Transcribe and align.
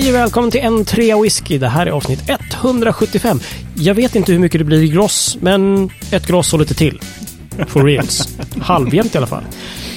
Hej 0.00 0.08
och 0.08 0.14
välkommen 0.14 0.50
till 0.50 0.60
en 0.60 0.84
trea 0.84 1.22
whisky. 1.22 1.58
Det 1.58 1.68
här 1.68 1.86
är 1.86 1.90
avsnitt 1.90 2.22
175. 2.54 3.40
Jag 3.74 3.94
vet 3.94 4.14
inte 4.16 4.32
hur 4.32 4.38
mycket 4.38 4.58
det 4.60 4.64
blir 4.64 4.82
i 4.82 4.88
gross, 4.88 5.38
men 5.40 5.90
ett 6.12 6.26
gross 6.26 6.52
och 6.52 6.60
lite 6.60 6.74
till. 6.74 7.00
For 7.66 7.84
reals. 7.84 8.38
Halvjämnt 8.60 9.14
i 9.14 9.18
alla 9.18 9.26
fall. 9.26 9.42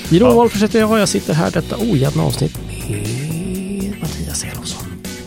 I 0.09 0.19
Wolffers 0.19 0.63
heter 0.63 0.79
jag. 0.79 0.99
Jag 0.99 1.09
sitter 1.09 1.33
här 1.33 1.51
detta 1.51 1.75
ojämna 1.79 2.23
avsnitt 2.23 2.57
med 2.89 3.93
Mattias 4.01 4.43
Elofsson. 4.43 4.83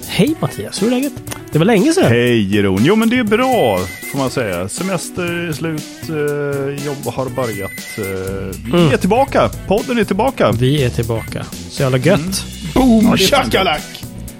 Hej 0.06 0.34
Mattias, 0.40 0.82
hur 0.82 0.86
är 0.86 0.90
läget? 0.90 1.12
Det 1.52 1.58
var 1.58 1.66
länge 1.66 1.92
sedan. 1.92 2.08
Hej 2.08 2.54
Jeroen. 2.56 2.84
Jo 2.84 2.96
men 2.96 3.08
det 3.10 3.18
är 3.18 3.24
bra 3.24 3.80
får 4.12 4.18
man 4.18 4.30
säga. 4.30 4.68
Semester 4.68 5.48
är 5.48 5.52
slut, 5.52 5.82
eh, 6.08 6.84
jobb 6.86 7.14
har 7.14 7.28
börjat. 7.28 7.70
Eh, 7.98 8.56
vi 8.64 8.70
Mm. 8.80 8.92
är 8.92 8.96
tillbaka. 8.96 9.50
Podden 9.66 9.98
är 9.98 10.04
tillbaka. 10.04 10.52
Vi 10.52 10.82
är 10.84 10.90
tillbaka. 10.90 11.44
Så 11.70 11.82
jävla 11.82 11.98
gött. 11.98 12.44
Boom, 12.74 13.04
Ja, 13.10 13.16
shakalak! 13.16 13.82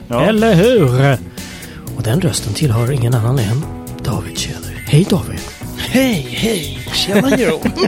Ja. 0.08 0.24
Eller 0.24 0.54
hur? 0.54 1.16
Och 1.96 2.02
den 2.02 2.20
rösten 2.20 2.54
tillhör 2.54 2.92
ingen 2.92 3.14
annan 3.14 3.38
än 3.38 3.64
David 4.04 4.38
Tjäder. 4.38 4.84
Hej 4.86 5.06
David! 5.10 5.40
Hej, 5.78 6.26
hej! 6.30 6.78
Tjena 6.94 7.38
Jeroen! 7.38 7.72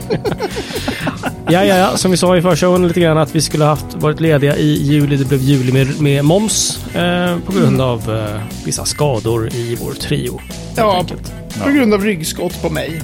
Ja, 1.51 1.65
ja, 1.65 1.77
ja. 1.77 1.97
Som 1.97 2.11
vi 2.11 2.17
sa 2.17 2.37
i 2.37 2.41
förshowen 2.41 2.87
lite 2.87 2.99
grann 2.99 3.17
att 3.17 3.35
vi 3.35 3.41
skulle 3.41 3.63
ha 3.63 3.69
haft, 3.69 3.95
varit 3.95 4.19
lediga 4.19 4.57
i 4.57 4.83
juli. 4.83 5.17
Det 5.17 5.25
blev 5.25 5.41
juli 5.41 5.71
med, 5.71 6.01
med 6.01 6.25
moms 6.25 6.85
eh, 6.95 7.37
på 7.45 7.51
grund 7.51 7.81
av 7.81 8.15
eh, 8.15 8.41
vissa 8.65 8.85
skador 8.85 9.53
i 9.53 9.75
vår 9.75 9.93
trio. 9.93 10.41
Ja, 10.75 10.97
enkelt. 10.97 11.33
på 11.63 11.69
grund 11.69 11.93
av 11.93 12.03
ryggskott 12.03 12.61
på 12.61 12.69
mig. 12.69 13.01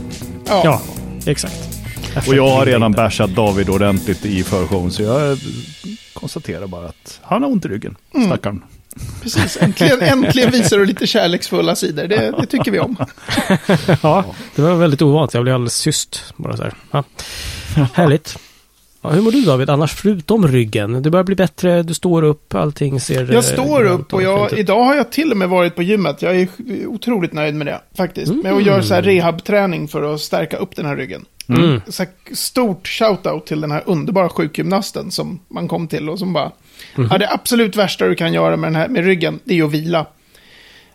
Ja. 0.48 0.62
ja, 0.63 0.82
exakt. 1.26 1.70
Och 2.27 2.36
jag 2.36 2.50
har 2.50 2.66
redan 2.66 2.84
inte. 2.84 2.98
bashat 2.98 3.30
David 3.30 3.70
ordentligt 3.70 4.26
i 4.26 4.44
förshowen 4.44 4.91
så 4.91 5.04
jag 5.04 5.38
konstaterar 6.13 6.68
bara 6.68 6.86
att 6.86 7.20
han 7.22 7.44
har 7.44 7.50
ont 7.50 7.66
i 7.66 7.68
ryggen. 7.68 7.96
Mm. 8.16 8.27
Stackarn. 8.27 8.63
Precis, 9.24 9.57
äntligen, 9.62 10.01
äntligen 10.01 10.51
visar 10.51 10.77
du 10.77 10.85
lite 10.85 11.07
kärleksfulla 11.07 11.76
sidor. 11.76 12.07
Det, 12.07 12.32
det 12.40 12.46
tycker 12.46 12.71
vi 12.71 12.79
om. 12.79 12.96
Ja, 14.01 14.26
det 14.55 14.62
var 14.62 14.76
väldigt 14.76 15.01
ovant. 15.01 15.34
Jag 15.34 15.43
blev 15.43 15.55
alldeles 15.55 15.82
tyst. 15.82 16.34
Bara 16.38 16.57
så 16.57 16.63
här. 16.63 16.74
Ja. 16.91 17.04
Härligt. 17.93 18.38
Ja, 19.07 19.11
hur 19.15 19.21
mår 19.21 19.31
du 19.31 19.41
David? 19.45 19.70
Annars 19.70 19.93
förutom 19.93 20.48
ryggen? 20.48 21.03
Det 21.03 21.09
börjar 21.09 21.23
bli 21.23 21.35
bättre, 21.35 21.84
du 21.84 21.93
står 21.93 22.23
upp, 22.23 22.55
allting 22.55 22.99
ser... 22.99 23.29
eh, 23.29 23.35
Jag 23.35 23.43
står 23.43 23.85
upp 23.85 24.13
och 24.13 24.23
jag, 24.23 24.53
idag 24.53 24.84
har 24.84 24.95
jag 24.95 25.11
till 25.11 25.31
och 25.31 25.37
med 25.37 25.49
varit 25.49 25.75
på 25.75 25.84
gymmet. 25.84 26.21
Jag 26.21 26.35
är 26.41 26.48
otroligt 26.87 27.33
nöjd 27.33 27.55
med 27.55 27.67
det 27.67 27.81
faktiskt. 27.98 28.27
Mm. 28.31 28.41
Med 28.43 28.53
att 28.53 28.63
göra 28.65 28.83
så 28.83 28.93
här 28.93 29.01
rehabträning 29.01 29.87
för 29.87 30.13
att 30.13 30.21
stärka 30.21 30.57
upp 30.57 30.76
den 30.76 30.85
här 30.85 30.95
ryggen. 30.95 31.26
Mm. 31.49 31.81
Så 31.87 32.03
här, 32.03 32.35
stort 32.35 32.87
shout-out 32.87 33.45
till 33.45 33.61
den 33.61 33.71
här 33.71 33.83
underbara 33.85 34.29
sjukgymnasten 34.29 35.11
som 35.11 35.39
man 35.48 35.67
kom 35.67 35.87
till 35.87 36.09
och 36.09 36.20
som 36.20 36.33
bara... 36.33 36.51
Mhm. 36.95 37.07
Ja, 37.11 37.17
det 37.17 37.31
absolut 37.33 37.76
värsta 37.76 38.05
du 38.07 38.15
kan 38.15 38.33
göra 38.33 38.57
med, 38.57 38.67
den 38.67 38.76
här, 38.76 38.87
med 38.87 39.05
ryggen, 39.05 39.39
det 39.43 39.59
är 39.59 39.63
att 39.63 39.71
vila. 39.71 40.05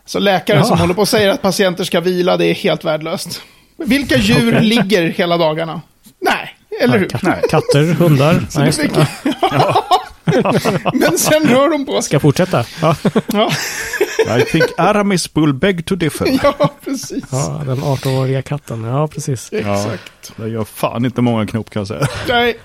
Så 0.05 0.19
läkare 0.19 0.57
Ja. 0.57 0.63
som 0.63 0.79
håller 0.79 0.93
på 0.93 1.01
och 1.01 1.07
säger 1.07 1.29
att 1.29 1.41
patienter 1.41 1.83
ska 1.83 1.99
vila, 1.99 2.37
det 2.37 2.45
är 2.45 2.53
helt 2.53 2.83
värdelöst. 2.85 3.41
Vilka 3.77 4.17
djur 4.19 4.59
ligger 4.61 5.01
hela 5.09 5.37
dagarna? 5.37 5.81
Nej, 6.19 6.55
eller 6.83 6.97
hur? 6.99 7.09
Katter, 7.09 7.41
katter 7.49 7.93
hundar. 7.93 8.45
Nej, 8.55 8.71
Men 10.93 11.17
sen 11.17 11.43
rör 11.49 11.69
de 11.69 11.85
på 11.85 11.91
sig. 11.91 12.01
Ska 12.03 12.19
fortsätta? 12.19 12.65
Ja. 12.81 12.95
Ja, 14.27 14.37
I 14.39 14.41
think 14.45 14.63
Aramis 14.77 15.29
will 15.35 15.53
beg 15.53 15.85
to 15.85 15.95
differ. 15.95 16.39
ja 16.43 16.69
precis. 16.85 17.23
ja, 17.31 17.61
den 17.65 17.77
18-åriga 17.79 18.41
katten. 18.41 18.83
Ja, 18.83 19.07
precis. 19.07 19.49
Exakt. 19.53 20.31
Det 20.35 20.47
gör 20.49 20.63
fan 20.63 21.05
inte 21.05 21.21
många 21.21 21.47
knop 21.47 21.69
kan 21.69 21.79
jag 21.79 21.87
säga. 21.87 22.07
Nej. 22.27 22.57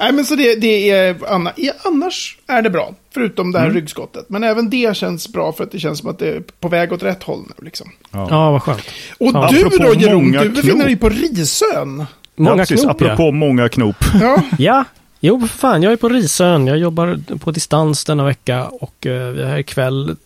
Nej, 0.00 0.12
men 0.12 0.24
så 0.24 0.34
det, 0.34 0.54
det 0.54 0.90
är, 0.90 1.16
anna, 1.28 1.52
ja, 1.56 1.72
annars 1.84 2.38
är 2.46 2.62
det 2.62 2.70
bra. 2.70 2.94
Förutom 3.14 3.52
det 3.52 3.58
här 3.58 3.66
Mm. 3.66 3.76
ryggskottet. 3.76 4.24
Men 4.28 4.44
även 4.44 4.70
det 4.70 4.96
känns 4.96 5.28
bra 5.28 5.52
för 5.52 5.64
att 5.64 5.72
det 5.72 5.78
känns 5.78 5.98
som 5.98 6.10
att 6.10 6.18
det 6.18 6.28
är 6.28 6.42
på 6.60 6.68
väg 6.68 6.92
åt 6.92 7.02
rätt 7.02 7.22
håll 7.22 7.44
nu. 7.48 7.64
Liksom. 7.64 7.90
Ja, 8.10 8.50
vad 8.50 8.62
skönt. 8.62 8.82
Och 9.18 9.30
Ja. 9.34 9.48
du 9.52 9.58
Apropå 9.66 9.76
då, 9.84 9.94
Jeroen, 9.94 10.32
du 10.32 10.48
befinner 10.48 10.84
dig 10.84 10.96
på 10.96 11.08
Risön. 11.08 12.06
Många 12.36 12.50
ja, 12.50 12.56
precis, 12.56 12.82
knop, 12.82 13.00
ja. 13.00 13.06
Apropå 13.06 13.32
många 13.32 13.68
knop. 13.68 13.96
Ja, 14.20 14.42
Ja, 14.58 14.84
jo 15.20 15.40
för 15.40 15.46
fan, 15.46 15.82
jag 15.82 15.92
är 15.92 15.96
på 15.96 16.08
Risön. 16.08 16.66
Jag 16.66 16.78
jobbar 16.78 17.38
på 17.38 17.50
distans 17.50 18.04
denna 18.04 18.24
vecka 18.24 18.64
och 18.64 19.06
eh, 19.06 19.30
vi 19.30 19.44
har 19.44 19.58
ikväll 19.58 20.16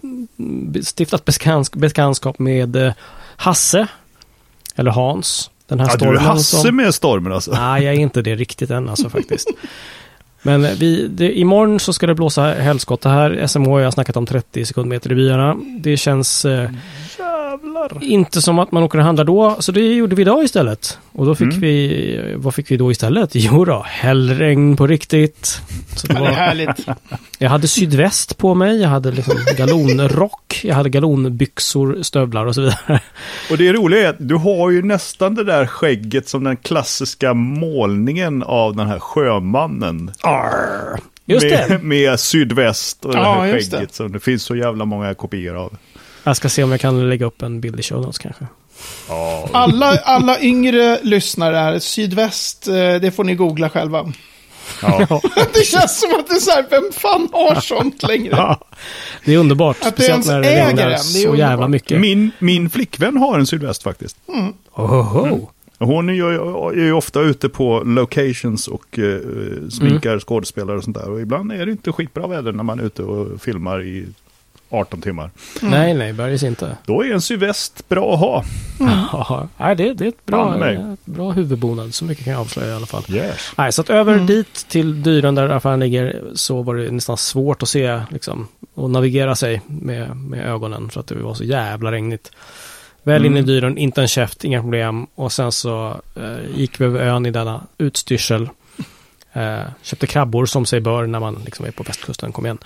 stiftat 0.82 1.25
bekans 1.25 1.72
bekantskap 1.72 2.38
med 2.38 2.76
eh, 2.76 2.93
Hasse. 3.37 3.87
Eller 4.76 4.91
Hans. 4.91 5.50
Den 5.66 5.81
här 5.81 5.87
Ja, 5.87 5.91
du 5.91 5.94
är 5.94 5.98
stormen 5.98 6.22
Hasse 6.22 6.56
som... 6.56 6.76
med 6.76 6.94
stormen 6.94 7.32
alltså. 7.32 7.50
Nej, 7.50 7.84
jag 7.84 7.94
är 7.94 7.98
inte 7.98 8.22
det 8.22 8.34
riktigt 8.34 8.71
än 8.71 8.88
alltså 8.88 9.09
faktiskt. 9.09 9.48
Men 10.42 10.65
eh, 10.65 10.72
vi, 10.78 11.09
det, 11.09 11.38
imorgon 11.38 11.81
så 11.81 11.92
ska 11.92 12.06
det 12.06 12.15
blåsa 12.15 12.42
helskotta 12.42 13.09
här. 13.09 13.47
SMH 13.47 13.69
har 13.69 13.81
jag 13.81 13.92
snackat 13.92 14.16
om 14.16 14.27
30 14.27 14.65
sekundmeter 14.65 15.12
i 15.12 15.15
byarna. 15.15 15.56
Det 15.78 15.97
känns 15.97 16.44
eh, 16.44 16.71
inte 18.00 18.42
som 18.42 18.58
att 18.58 18.72
man 18.72 18.82
åker 18.82 18.98
och 18.98 19.04
handlar 19.04 19.24
då. 19.24 19.56
Så 19.58 19.72
det 19.72 19.80
gjorde 19.94 20.16
vi 20.16 20.22
idag 20.22 20.44
istället. 20.44 20.98
Och 21.12 21.26
då 21.26 21.34
fick 21.34 21.46
Mm. 21.48 21.60
vi, 21.60 22.34
vad 22.36 22.54
fick 22.54 22.70
vi 22.70 22.76
då 22.76 22.90
istället? 22.90 23.30
Jo 23.34 23.64
då, 23.64 23.84
hällregn 23.88 24.76
på 24.76 24.86
riktigt. 24.86 25.60
Så 25.96 26.06
det 26.06 26.20
var, 26.20 26.26
härligt. 26.26 26.86
jag 27.38 27.50
hade 27.50 27.68
sydväst 27.68 28.38
på 28.38 28.54
mig, 28.54 28.80
jag 28.80 28.88
hade 28.88 29.10
liksom 29.12 29.34
galonrock, 29.56 30.60
jag 30.64 30.74
hade 30.74 30.88
galonbyxor, 30.90 32.02
stövlar 32.02 32.46
och 32.46 32.54
så 32.54 32.60
vidare. 32.60 33.00
Och 33.50 33.58
det 33.58 33.72
roliga 33.72 34.00
är 34.04 34.08
att 34.08 34.16
du 34.28 34.34
har 34.34 34.70
ju 34.70 34.82
nästan 34.82 35.34
det 35.34 35.44
där 35.44 35.66
skägget 35.66 36.28
som 36.28 36.44
den 36.44 36.56
klassiska 36.56 37.34
målningen 37.34 38.42
av 38.42 38.76
den 38.76 38.86
här 38.86 38.98
sjömannen. 38.98 40.10
Arr. 40.22 41.00
Just 41.26 41.44
med, 41.46 41.64
det. 41.68 41.78
med 41.78 42.20
sydväst 42.20 43.04
och 43.04 43.12
det 43.12 43.18
Ja, 43.18 43.40
här 43.40 43.52
det. 43.52 43.62
skägget 43.62 43.94
som 43.94 44.12
det 44.12 44.20
finns 44.20 44.42
så 44.42 44.56
jävla 44.56 44.84
många 44.84 45.14
kopior 45.14 45.56
av. 45.56 45.72
Jag 46.25 46.36
ska 46.36 46.48
se 46.48 46.62
om 46.64 46.70
jag 46.70 46.81
kan 46.81 47.08
lägga 47.08 47.26
upp 47.26 47.42
en 47.42 47.60
bild 47.60 47.81
i 47.81 47.82
show 47.82 48.00
notes 48.00 48.19
kanske. 48.19 48.47
Ja, 49.08 49.48
Alla, 49.53 49.98
alla 50.04 50.41
yngre 50.41 50.98
lyssnare 51.03 51.56
här, 51.56 51.78
sydväst, 51.78 52.69
eh, 52.69 52.75
det 52.75 53.14
får 53.16 53.25
ni 53.25 53.34
googla 53.34 53.70
själva. 53.70 54.12
ja. 54.82 55.20
Det 55.54 55.64
känns 55.66 56.00
som 56.00 56.10
att 56.20 56.28
det 56.28 56.34
är 56.34 56.41
så 56.41 56.50
här, 56.50 56.64
vem 56.70 56.92
fan 56.92 57.28
har 57.32 57.60
sånt 57.60 58.03
längre? 58.03 58.34
Ja, 58.36 58.60
det 59.25 59.34
är 59.34 59.38
underbart. 59.38 59.76
Att 59.82 59.97
det 59.97 60.03
speciellt 60.03 60.26
när 60.26 60.41
det 60.42 60.66
regnar 60.66 60.97
så 60.97 61.19
underbart. 61.19 61.38
jävla 61.38 61.69
mycket. 61.69 62.00
Min, 62.00 62.30
min 62.38 62.70
flickvän 62.70 63.16
har 63.16 63.38
en 63.38 63.47
sydväst 63.47 63.82
faktiskt. 63.82 64.16
Ohoho. 64.75 65.48
Hon 65.78 66.09
är 66.09 66.12
ju, 66.12 66.25
är 66.80 66.84
ju 66.84 66.92
ofta 66.92 67.20
ute 67.20 67.48
på 67.48 67.82
locations 67.84 68.69
och 68.69 68.98
eh, 68.98 69.20
sminkar 69.70 70.10
Mm. 70.10 70.20
skådespelare 70.20 70.76
och 70.76 70.84
sånt 70.84 70.97
där. 70.97 71.10
Och 71.10 71.20
ibland 71.20 71.53
är 71.53 71.66
det 71.66 71.72
inte 71.72 71.92
skitbra 71.92 72.26
väder 72.26 72.53
när 72.53 72.62
man 72.64 72.80
är 72.80 72.84
ute 72.84 73.03
och 73.03 73.42
filmar 73.42 73.82
i 73.82 74.06
18 74.70 75.00
timmar. 75.00 75.31
Nej, 75.62 75.94
nej, 75.94 76.12
bergis 76.12 76.42
inte. 76.42 76.76
Då 76.86 77.04
är 77.04 77.12
en 77.12 77.20
sydväst 77.20 77.88
bra 77.88 78.14
att 78.14 78.20
ha. 78.20 78.44
Ja, 79.12 79.48
nej, 79.56 79.76
det, 79.76 79.94
det 79.94 80.04
är 80.04 80.08
ett 80.08 80.26
bra, 80.26 80.56
bra 81.04 81.31
huvudbonad. 81.31 81.94
Så 81.94 82.04
mycket 82.04 82.25
kan 82.25 82.32
jag 82.32 82.41
avslöja 82.41 82.72
i 82.72 82.75
alla 82.75 82.86
fall. 82.86 83.04
Yes. 83.09 83.53
Nej, 83.59 83.72
så 83.72 83.80
att 83.80 83.91
över 83.91 84.19
dit 84.19 84.66
till 84.69 85.03
dyren 85.03 85.34
där 85.34 85.48
affären 85.48 85.80
ligger 85.80 86.22
så 86.34 86.62
var 86.62 86.75
det 86.75 86.91
nästan 86.91 87.16
svårt 87.16 87.62
att 87.62 87.69
se 87.69 88.00
liksom, 88.10 88.48
och 88.75 88.91
navigera 88.91 89.34
sig 89.36 89.60
med, 89.66 90.16
med 90.16 90.47
ögonen 90.47 90.91
för 90.91 91.00
att 91.00 91.06
det 91.06 91.14
var 91.14 91.34
så 91.34 91.44
jävla 91.44 91.92
regnigt. 91.92 92.30
Väl 93.03 93.26
in 93.26 93.36
i 93.36 93.38
Mm. 93.38 93.47
dyren, 93.47 93.78
inte 93.78 94.00
en 94.03 94.09
käft, 94.09 94.44
inga 94.44 94.60
problem. 94.60 95.06
Och 95.14 95.32
sen 95.32 95.53
så 95.53 96.00
eh, 96.16 96.59
gick 96.60 96.80
vi 96.80 96.84
över 96.84 97.00
ön 97.00 97.26
i 97.26 97.30
denna 97.30 97.62
utstyrsel. 97.78 98.48
Eh, 99.32 99.60
köpte 99.82 100.06
krabbor 100.06 100.47
som 100.47 100.66
sig 100.66 100.80
bör 100.80 101.06
när 101.06 101.20
man 101.20 101.42
liksom 101.44 101.66
är 101.66 101.70
på 101.70 101.82
västkusten, 101.82 102.32
kom 102.32 102.47
igen. 102.47 102.59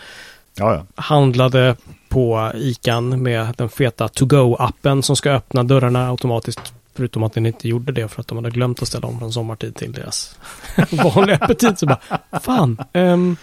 Ja, 0.59 0.75
ja. 0.75 1.03
handlade 1.03 1.77
på 2.09 2.53
ICAn 2.55 3.23
med 3.23 3.55
den 3.57 3.69
feta 3.69 4.09
To-Go-appen 4.09 5.03
som 5.03 5.17
ska 5.17 5.31
öppna 5.31 5.63
dörrarna 5.63 6.11
automatiskt. 6.11 6.73
Förutom 6.95 7.23
att 7.23 7.33
den 7.33 7.47
inte 7.47 7.69
gjorde 7.69 7.93
det 7.93 8.09
för 8.09 8.21
att 8.21 8.29
de 8.29 8.39
hade 8.39 8.51
glömt 8.51 8.83
att 8.83 8.89
ställa 8.89 9.09
om 9.09 9.19
från 9.19 9.33
sommartid 9.33 9.77
till 9.77 9.93
deras 9.93 10.39
vanliga 10.91 11.37
öppettid. 11.37 11.79
Så 11.79 11.87
bara, 11.87 12.01
fan, 12.41 12.79
ehm, 12.93 13.37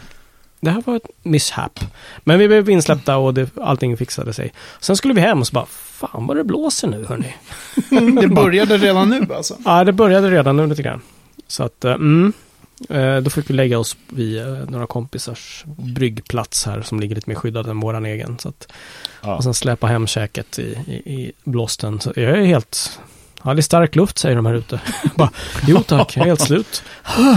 det 0.59 0.69
här 0.69 0.83
var 0.85 0.95
ett 0.95 1.09
misshap. 1.23 1.79
Men 2.23 2.39
vi 2.39 2.47
blev 2.47 2.69
insläppta 2.69 3.17
och 3.17 3.33
det, 3.33 3.57
allting 3.57 3.97
fixade 3.97 4.33
sig. 4.33 4.53
Sen 4.79 4.95
skulle 4.95 5.13
vi 5.13 5.21
hem 5.21 5.39
och 5.39 5.47
så 5.47 5.53
bara, 5.53 5.65
fan 5.65 6.27
vad 6.27 6.37
det 6.37 6.43
blåser 6.43 6.87
nu 6.87 7.05
hörni. 7.05 7.35
Det 8.21 8.27
började 8.27 8.77
redan 8.77 9.09
nu 9.09 9.33
alltså. 9.33 9.57
Ja, 9.65 9.83
det 9.83 9.93
började 9.93 10.29
redan 10.29 10.57
nu 10.57 10.67
lite 10.67 10.81
grann. 10.81 11.01
Så 11.47 11.63
att, 11.63 11.85
eh, 11.85 11.91
mm. 11.91 12.33
Eh, 12.89 13.17
Då 13.17 13.29
fick 13.29 13.49
vi 13.49 13.53
lägga 13.53 13.79
oss 13.79 13.97
vid 14.09 14.41
eh, 14.41 14.57
några 14.69 14.87
kompisars 14.87 15.63
bryggplats 15.77 16.65
här 16.65 16.81
som 16.81 16.99
ligger 16.99 17.15
lite 17.15 17.29
mer 17.29 17.35
skyddad 17.37 17.67
än 17.67 17.79
våran 17.79 18.05
egen. 18.05 18.39
Så 18.39 18.49
att, 18.49 18.67
Ja. 19.23 19.35
Och 19.35 19.43
sen 19.43 19.53
släpa 19.53 19.87
hem 19.87 20.07
käket 20.07 20.59
i, 20.59 20.77
i, 20.87 20.93
i 21.13 21.31
blåsten. 21.43 21.99
Så 21.99 22.13
jag 22.15 22.23
är 22.37 22.45
helt... 22.45 22.99
Ja, 23.43 23.53
det 23.53 23.59
är 23.59 23.61
stark 23.61 23.95
luft 23.95 24.17
säger 24.17 24.35
de 24.35 24.45
här 24.45 24.53
ute. 24.53 24.81
Bara, 25.15 25.29
jo 25.67 25.79
tack, 25.83 26.17
jag 26.17 26.21
är 26.23 26.27
helt 26.27 26.41
slut. 26.41 26.83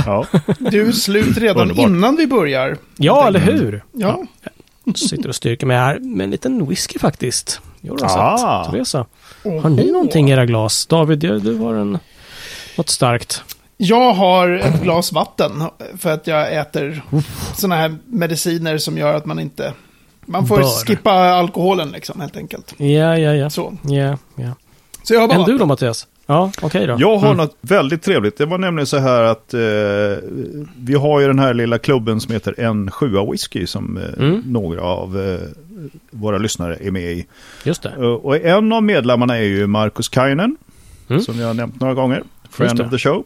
ja. 0.06 0.26
Du 0.58 0.88
är 0.88 0.92
slut 0.92 1.36
redan 1.38 1.62
Underbart. 1.62 1.86
innan 1.90 2.16
vi 2.16 2.26
börjar. 2.26 2.76
Ja, 2.96 3.26
eller 3.26 3.40
hur? 3.40 3.84
Ja, 3.92 4.24
Sitter 4.94 5.28
och 5.28 5.34
styrker 5.34 5.66
mig 5.66 5.76
här 5.76 5.98
med 5.98 6.24
en 6.24 6.30
liten 6.30 6.66
whisky 6.66 6.98
faktiskt. 6.98 7.60
Jo, 7.80 7.96
då, 7.96 8.04
Ah. 8.06 8.70
Teresa. 8.70 9.06
Har 9.62 9.70
ni 9.70 9.90
någonting 9.92 10.28
i 10.28 10.32
era 10.32 10.46
glas? 10.46 10.86
David, 10.86 11.18
du, 11.18 11.38
du 11.38 11.54
har 11.58 11.74
en... 11.74 11.98
Något 12.76 12.88
starkt. 12.88 13.44
Jag 13.76 14.12
har 14.14 14.48
ett 14.50 14.82
glas 14.82 15.12
vatten 15.12 15.62
för 15.98 16.10
att 16.12 16.26
jag 16.26 16.54
äter 16.56 17.02
sådana 17.56 17.76
här 17.76 17.96
mediciner 18.06 18.78
som 18.78 18.98
gör 18.98 19.14
att 19.14 19.26
man 19.26 19.38
inte 19.38 19.72
Man 20.26 20.46
får 20.46 20.56
Bör. 20.56 20.86
skippa 20.86 21.12
alkoholen 21.12 21.88
liksom, 21.90 22.20
helt 22.20 22.36
enkelt. 22.36 22.74
Ja, 22.76 23.18
ja, 23.18 23.34
ja. 23.34 23.50
Så, 23.50 23.76
Ja, 23.82 24.18
ja. 24.36 24.50
så 25.02 25.14
jag 25.14 25.20
har 25.20 25.28
bara... 25.28 25.38
Än 25.38 25.44
du 25.44 25.58
då 25.58 25.66
Mattias? 25.66 26.06
Ja, 26.26 26.50
okej 26.62 26.86
då. 26.86 26.96
Jag 26.98 27.16
har 27.16 27.26
Mm. 27.26 27.36
något 27.36 27.56
väldigt 27.60 28.02
trevligt. 28.02 28.36
Det 28.38 28.46
var 28.46 28.58
nämligen 28.58 28.86
så 28.86 28.98
här 28.98 29.22
att 29.22 29.54
eh, 29.54 29.60
vi 30.76 30.94
har 30.94 31.20
ju 31.20 31.26
den 31.26 31.38
här 31.38 31.54
lilla 31.54 31.78
klubben 31.78 32.20
som 32.20 32.32
heter 32.32 32.52
N7 32.52 33.30
Whisky 33.32 33.66
som 33.66 33.96
eh, 33.96 34.24
Mm. 34.24 34.42
några 34.46 34.82
av 34.82 35.20
eh, 35.20 35.40
våra 36.10 36.38
lyssnare 36.38 36.76
är 36.80 36.90
med 36.90 37.12
i. 37.12 37.26
Just 37.64 37.82
det. 37.82 37.88
Eh, 37.88 38.02
och 38.02 38.36
en 38.36 38.72
av 38.72 38.82
medlemmarna 38.82 39.36
är 39.38 39.42
ju 39.42 39.66
Marcus 39.66 40.08
Kainen, 40.08 40.56
Mm. 41.10 41.22
som 41.22 41.38
jag 41.40 41.46
har 41.46 41.54
nämnt 41.54 41.80
några 41.80 41.94
gånger. 41.94 42.22
Friend 42.50 42.80
of 42.80 42.90
the 42.90 42.98
show. 42.98 43.24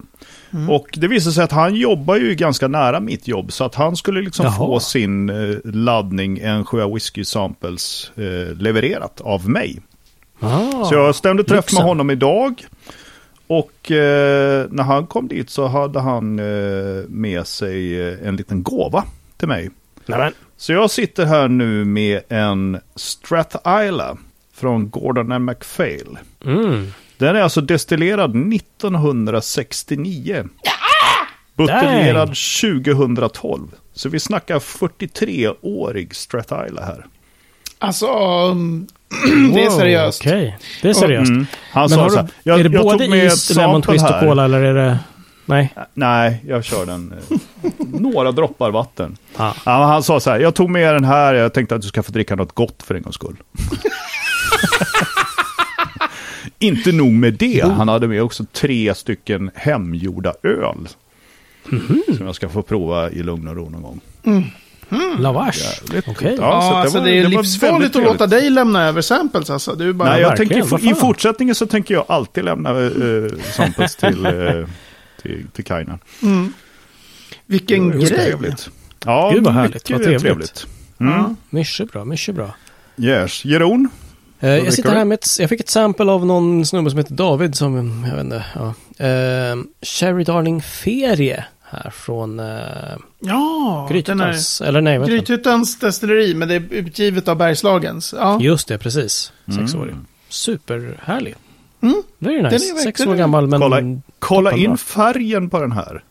Mm. 0.52 0.70
Och 0.70 0.86
det 0.92 1.08
visar 1.08 1.30
sig 1.30 1.44
att 1.44 1.52
han 1.52 1.74
jobbar 1.74 2.16
ju 2.16 2.34
ganska 2.34 2.68
nära 2.68 3.00
mitt 3.00 3.28
jobb. 3.28 3.52
Så 3.52 3.64
att 3.64 3.74
han 3.74 3.96
skulle 3.96 4.20
liksom 4.22 4.44
Jaha. 4.46 4.56
få 4.56 4.80
sin 4.80 5.28
eh, 5.30 5.56
laddning 5.64 6.40
N7 6.42 6.94
Whisky 6.94 7.24
Samples 7.24 8.10
eh, 8.16 8.56
levererat 8.56 9.20
av 9.20 9.48
mig. 9.48 9.80
Ah, 10.40 10.84
Så 10.84 10.94
jag 10.94 11.14
stämde 11.14 11.44
träff 11.44 11.64
lyxen. 11.64 11.76
med 11.76 11.84
honom 11.88 12.10
idag. 12.10 12.64
Och 13.46 13.90
eh, 13.90 14.66
när 14.70 14.82
han 14.82 15.06
kom 15.06 15.28
dit 15.28 15.50
så 15.50 15.66
hade 15.66 16.00
han 16.00 16.38
eh, 16.38 17.04
med 17.08 17.46
sig 17.46 18.08
eh, 18.08 18.28
en 18.28 18.36
liten 18.36 18.62
gåva 18.62 19.04
till 19.36 19.48
mig. 19.48 19.70
Nämen. 20.06 20.32
Så 20.56 20.72
jag 20.72 20.90
sitter 20.90 21.24
här 21.24 21.48
nu 21.48 21.84
med 21.84 22.20
en 22.28 22.80
Strathila 22.96 24.16
från 24.54 24.90
Gordon 24.90 25.32
and 25.32 25.44
MacPhail. 25.44 26.18
Mm. 26.44 26.86
Den 27.18 27.36
är 27.36 27.40
alltså 27.40 27.60
destillerad 27.60 28.30
1969. 28.54 30.44
Buteljerad 31.56 32.28
2012. 32.28 33.68
Så 33.92 34.08
vi 34.08 34.20
snackar 34.20 34.58
43-årig 34.58 36.14
Strathila 36.14 36.84
här. 36.84 37.06
Alltså, 37.78 38.06
um, 38.50 38.86
det 39.54 39.64
är 39.64 39.70
seriöst. 39.70 40.20
Okej, 40.20 40.58
det 40.82 40.88
är 40.88 40.94
seriöst. 40.94 41.28
Mm. 41.30 41.46
Han 41.72 41.82
Men 41.82 41.88
sa 41.90 42.02
har 42.02 42.08
så 42.08 42.14
du, 42.14 42.20
här, 42.20 42.30
jag, 42.42 42.60
är 42.60 42.64
det 42.64 42.74
jag 42.74 42.82
både 42.82 42.98
tog 42.98 43.10
med 43.10 43.26
ett 43.26 43.32
is, 43.32 43.56
lemon 43.56 43.82
twist 43.82 44.04
och 44.10 44.20
cola 44.20 44.44
eller 44.44 44.62
är 44.62 44.74
det... 44.74 44.98
Nej. 45.44 45.74
Nej, 45.94 46.44
jag 46.46 46.64
kör 46.64 46.86
den. 46.86 47.14
eh, 47.30 47.38
några 48.00 48.32
droppar 48.32 48.70
vatten. 48.70 49.16
Ah. 49.36 49.52
Ja, 49.66 49.84
han 49.84 50.02
sa 50.02 50.20
så 50.20 50.30
här, 50.30 50.38
jag 50.40 50.54
tog 50.54 50.70
med 50.70 50.94
den 50.94 51.04
här, 51.04 51.34
jag 51.34 51.54
tänkte 51.54 51.74
att 51.74 51.82
du 51.82 51.88
ska 51.88 52.02
få 52.02 52.12
dricka 52.12 52.36
något 52.36 52.52
gott 52.54 52.82
för 52.82 52.94
en 52.94 53.02
gångs 53.02 53.14
skull. 53.14 53.36
Inte 56.58 56.92
nog 56.92 57.12
med 57.12 57.34
det, 57.34 57.64
han 57.64 57.88
hade 57.88 58.08
med 58.08 58.22
också 58.22 58.44
tre 58.52 58.94
stycken 58.94 59.50
hemgjorda 59.54 60.34
öl. 60.42 60.88
Som 62.16 62.26
jag 62.26 62.34
ska 62.34 62.48
få 62.48 62.62
prova 62.62 63.10
i 63.10 63.22
lugn 63.22 63.48
och 63.48 63.56
ro 63.56 63.68
någon 63.70 63.82
gång. 63.82 64.00
Lavage. 65.18 65.58
Jävligt 65.84 66.08
Okej. 66.08 66.14
coolt. 66.28 66.40
Ja, 66.40 66.60
så 66.62 66.70
det 66.70 66.76
alltså 66.80 66.98
var- 66.98 67.04
det 67.04 67.10
är 67.18 67.22
det 67.22 67.28
livsfarligt 67.28 67.96
att 67.96 68.02
låta 68.04 68.26
dig 68.26 68.50
lämna 68.50 68.84
över 68.84 69.00
samples 69.02 69.50
alltså. 69.50 69.74
Du 69.74 69.92
bara... 69.92 70.10
Nej, 70.10 70.20
jag 70.20 70.36
tänker, 70.36 70.90
i 70.90 70.94
fortsättningen 70.94 71.54
så 71.54 71.66
tänker 71.66 71.94
jag 71.94 72.04
alltid 72.08 72.44
lämna 72.44 72.72
uh, 72.74 73.32
samples 73.52 73.96
till, 73.96 74.26
uh, 74.26 74.66
till, 75.22 75.46
till 75.52 75.64
Kajna. 75.64 75.98
Mm. 76.22 76.52
Vilken 77.46 77.88
Det 77.90 77.96
är 77.96 77.98
grej. 78.00 78.08
trevligt. 78.08 78.70
Ja, 79.04 79.30
Gud, 79.34 79.44
vad 79.44 79.54
härligt, 79.54 79.74
mycket 79.74 79.90
vad 79.90 80.00
trevligt. 80.02 80.22
trevligt. 80.22 80.66
Mm. 81.00 81.12
Ja. 81.12 81.34
Mycket 81.50 81.92
bra, 81.92 82.04
mycket 82.04 82.34
bra. 82.34 82.54
Yes. 82.96 83.44
Jeroen? 83.44 83.88
Eh, 84.40 84.48
jag 84.56 84.72
sitter 84.72 84.94
här 84.94 85.04
med 85.04 85.14
ett, 85.16 85.26
jag 85.38 85.48
fick 85.48 85.60
ett 85.60 85.68
sample 85.68 86.12
av 86.12 86.26
någon 86.26 86.66
snubbe 86.66 86.90
som 86.90 86.98
heter 86.98 87.14
David 87.14 87.54
som, 87.54 88.04
jag 88.08 88.16
vet 88.16 88.24
inte, 88.24 88.44
ja. 88.54 88.66
Eh, 89.06 89.56
Cherry 89.82 90.24
Darling 90.24 90.62
Ferie 90.62 91.44
här 91.62 91.90
från 91.90 92.40
eh, 92.40 92.46
Ja, 93.20 93.86
den 93.88 93.88
är 93.88 93.88
Grythyttans, 93.92 94.60
eller 94.60 94.80
nej, 94.80 94.98
den? 94.98 95.08
Grythyttans 95.08 95.78
destilleri, 95.78 96.34
men 96.34 96.48
det 96.48 96.54
är 96.54 96.62
utgivet 96.70 97.28
av 97.28 97.36
Bergslagens. 97.36 98.14
Ja. 98.18 98.38
Just 98.40 98.68
det, 98.68 98.78
precis. 98.78 99.32
Sex 99.46 99.74
Mm. 99.74 99.80
år. 99.88 99.94
Superhärlig. 100.28 101.34
Mm. 101.82 102.02
Very 102.18 102.42
Den 102.42 102.52
nice. 102.52 102.72
är 102.74 102.78
Sex 102.78 103.00
år 103.06 103.14
gammal 103.14 103.46
men 103.46 103.60
Kolla, 103.60 103.80
kolla 104.18 104.52
in 104.52 104.76
färgen 104.78 105.50
på 105.50 105.60
den 105.60 105.72
här. 105.72 106.02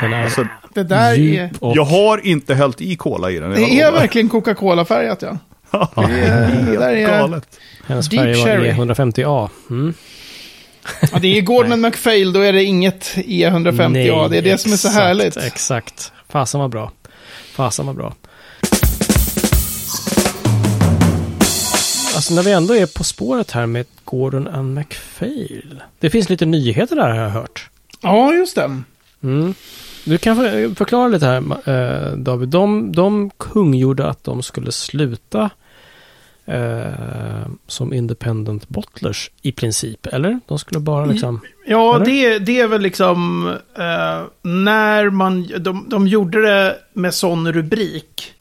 den 0.00 0.12
är 0.12 0.24
Alltså, 0.24 0.46
Det 0.74 0.82
där 0.82 1.18
är... 1.18 1.50
och... 1.60 1.76
Jag 1.76 1.84
har 1.84 2.26
inte 2.26 2.54
hällt 2.54 2.80
i 2.80 2.96
cola 2.96 3.30
i 3.30 3.38
den. 3.38 3.50
Det 3.50 3.80
är 3.80 3.92
verkligen 3.92 4.28
Coca-Cola-färgat. 4.28 5.22
Ja, 5.72 5.88
Det 5.96 6.02
är, 6.02 6.66
det 6.66 6.76
där 6.78 6.92
är, 6.92 7.06
galet. 7.20 7.58
Hennes 7.86 8.08
Deep 8.08 8.22
färg 8.22 8.34
var 8.34 8.44
Cherry. 8.44 8.70
E150A. 8.70 9.48
Mm. 9.70 9.94
ja, 11.12 11.18
det 11.18 11.38
är 11.38 11.42
Gordon 11.42 11.80
McPhail, 11.86 12.32
då 12.32 12.40
är 12.40 12.52
det 12.52 12.64
inget 12.64 13.14
E150A. 13.14 14.28
Det 14.28 14.38
är 14.38 14.42
det 14.42 14.58
som 14.58 14.72
är 14.72 14.76
så 14.76 14.88
exakt, 14.88 15.04
härligt. 15.04 15.36
Exakt. 15.36 16.12
Fasen 16.28 16.60
var 16.60 16.68
bra. 16.68 16.92
Fasen 17.52 17.86
var 17.86 17.94
bra. 17.94 18.14
Alltså 22.14 22.34
när 22.34 22.42
vi 22.42 22.52
ändå 22.52 22.74
är 22.74 22.86
på 22.86 23.04
spåret 23.04 23.50
här 23.50 23.66
med 23.66 23.86
Gordon 24.04 24.48
and 24.48 24.74
MacPhail. 24.74 25.82
Det 25.98 26.10
finns 26.10 26.28
lite 26.28 26.46
nyheter 26.46 26.96
där 26.96 27.08
har 27.08 27.16
jag 27.16 27.30
hört. 27.30 27.70
Ja, 28.00 28.32
just 28.32 28.54
det. 28.54 28.82
Mm. 29.22 29.54
Du 30.04 30.18
kan 30.18 30.36
för, 30.36 30.74
förklara 30.74 31.08
lite 31.08 31.26
här 31.26 31.68
eh, 31.68 32.16
David. 32.16 32.48
De, 32.48 32.92
de 32.92 33.30
kungjorde 33.30 34.08
att 34.08 34.24
de 34.24 34.42
skulle 34.42 34.72
sluta 34.72 35.50
eh, 36.50 37.46
som 37.66 37.92
independent 37.92 38.68
bottlers 38.68 39.30
i 39.42 39.52
princip. 39.52 40.06
Eller? 40.06 40.40
De 40.46 40.58
skulle 40.58 40.80
bara 40.80 41.04
liksom... 41.04 41.40
Ja, 41.66 41.96
Eller? 41.96 42.04
det, 42.04 42.38
det 42.38 42.60
är 42.60 42.68
väl 42.68 42.80
liksom 42.80 43.46
eh, 43.78 44.22
när 44.42 45.10
man, 45.10 45.50
de, 45.58 45.86
de 45.88 46.06
gjorde 46.06 46.42
det 46.42 46.76
med 46.92 47.14
sån 47.14 47.52
rubrik. 47.52 48.34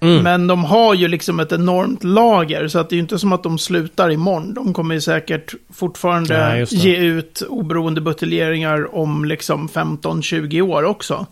Mm. 0.00 0.22
Men 0.22 0.46
de 0.46 0.64
har 0.64 0.94
ju 0.94 1.08
liksom 1.08 1.40
ett 1.40 1.52
enormt 1.52 2.04
lager, 2.04 2.68
så 2.68 2.78
att 2.78 2.90
det 2.90 2.94
är 2.94 2.96
ju 2.96 3.02
inte 3.02 3.18
som 3.18 3.32
att 3.32 3.42
de 3.42 3.58
slutar 3.58 4.10
imorgon. 4.10 4.54
De 4.54 4.74
kommer 4.74 4.94
ju 4.94 5.00
säkert 5.00 5.54
fortfarande 5.72 6.34
det. 6.34 6.72
ge 6.72 6.96
ut 6.96 7.42
oberoende 7.48 8.00
buteljeringar 8.00 8.94
om 8.94 9.24
liksom 9.24 9.68
15-20 9.68 10.60
år 10.60 10.82
också. 10.82 11.26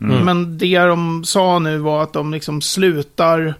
Mm. 0.00 0.24
Men 0.24 0.58
det 0.58 0.78
de 0.78 1.24
sa 1.24 1.58
nu 1.58 1.78
var 1.78 2.02
att 2.02 2.12
de 2.12 2.32
liksom 2.32 2.60
slutar 2.60 3.54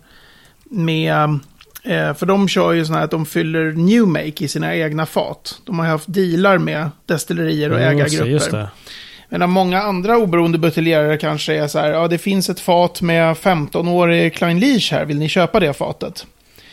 med, 0.65 1.39
eh, 1.85 2.15
för 2.15 2.27
de 2.27 2.49
kör 2.49 2.73
ju 2.73 2.85
sådana 2.85 2.99
här 2.99 3.05
att 3.05 3.11
de 3.11 3.27
fyller 3.27 3.73
new 3.73 4.07
make 4.07 4.45
i 4.45 4.49
sina 4.49 4.77
egna 4.77 5.07
fat. 5.07 5.61
De 5.65 5.79
har 5.79 5.87
ju 5.87 5.93
haft 5.93 6.13
dealar 6.15 6.59
med 6.59 6.91
destillerier 7.07 7.71
och 7.73 7.79
Mm, 7.81 7.91
ägargrupper. 7.99 8.27
Just 8.31 8.51
det. 8.51 8.69
Medan 9.29 9.51
många 9.51 9.83
andra 9.83 10.19
oberoende 10.19 10.59
buteljerare 10.59 11.17
kanske 11.17 11.55
är 11.55 11.67
så 11.69 11.79
här, 11.79 11.91
ja 11.91 12.09
det 12.09 12.19
finns 12.19 12.51
ett 12.51 12.61
fat 12.61 13.01
med 13.03 13.37
15-årig 13.37 14.35
Klein 14.35 14.61
Leach 14.61 14.93
här, 14.93 15.05
vill 15.05 15.19
ni 15.19 15.29
köpa 15.29 15.61
det 15.61 15.73
fatet? 15.73 16.27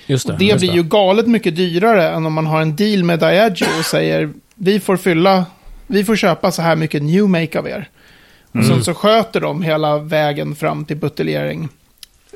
Just 0.05 0.27
det. 0.27 0.35
Det 0.39 0.45
just 0.45 0.59
blir 0.59 0.73
ju 0.73 0.83
galet 0.83 1.27
mycket 1.27 1.55
dyrare 1.55 2.09
än 2.09 2.25
om 2.25 2.33
man 2.33 2.45
har 2.47 2.61
en 2.61 2.75
deal 2.75 3.03
med 3.03 3.19
Diageo 3.19 3.67
och 3.79 3.85
säger, 3.85 4.29
vi 4.55 4.79
får 4.79 4.97
fylla, 4.97 5.45
vi 5.87 6.03
får 6.03 6.15
köpa 6.15 6.51
så 6.51 6.61
här 6.61 6.75
mycket 6.75 7.03
new 7.03 7.29
make 7.29 7.59
av 7.59 7.67
er. 7.67 7.89
Och 8.49 8.55
Mm. 8.55 8.67
sen 8.67 8.83
så 8.83 8.93
sköter 8.93 9.41
de 9.41 9.61
hela 9.61 9.97
vägen 9.97 10.55
fram 10.55 10.85
till 10.85 10.97
buteljering 10.97 11.69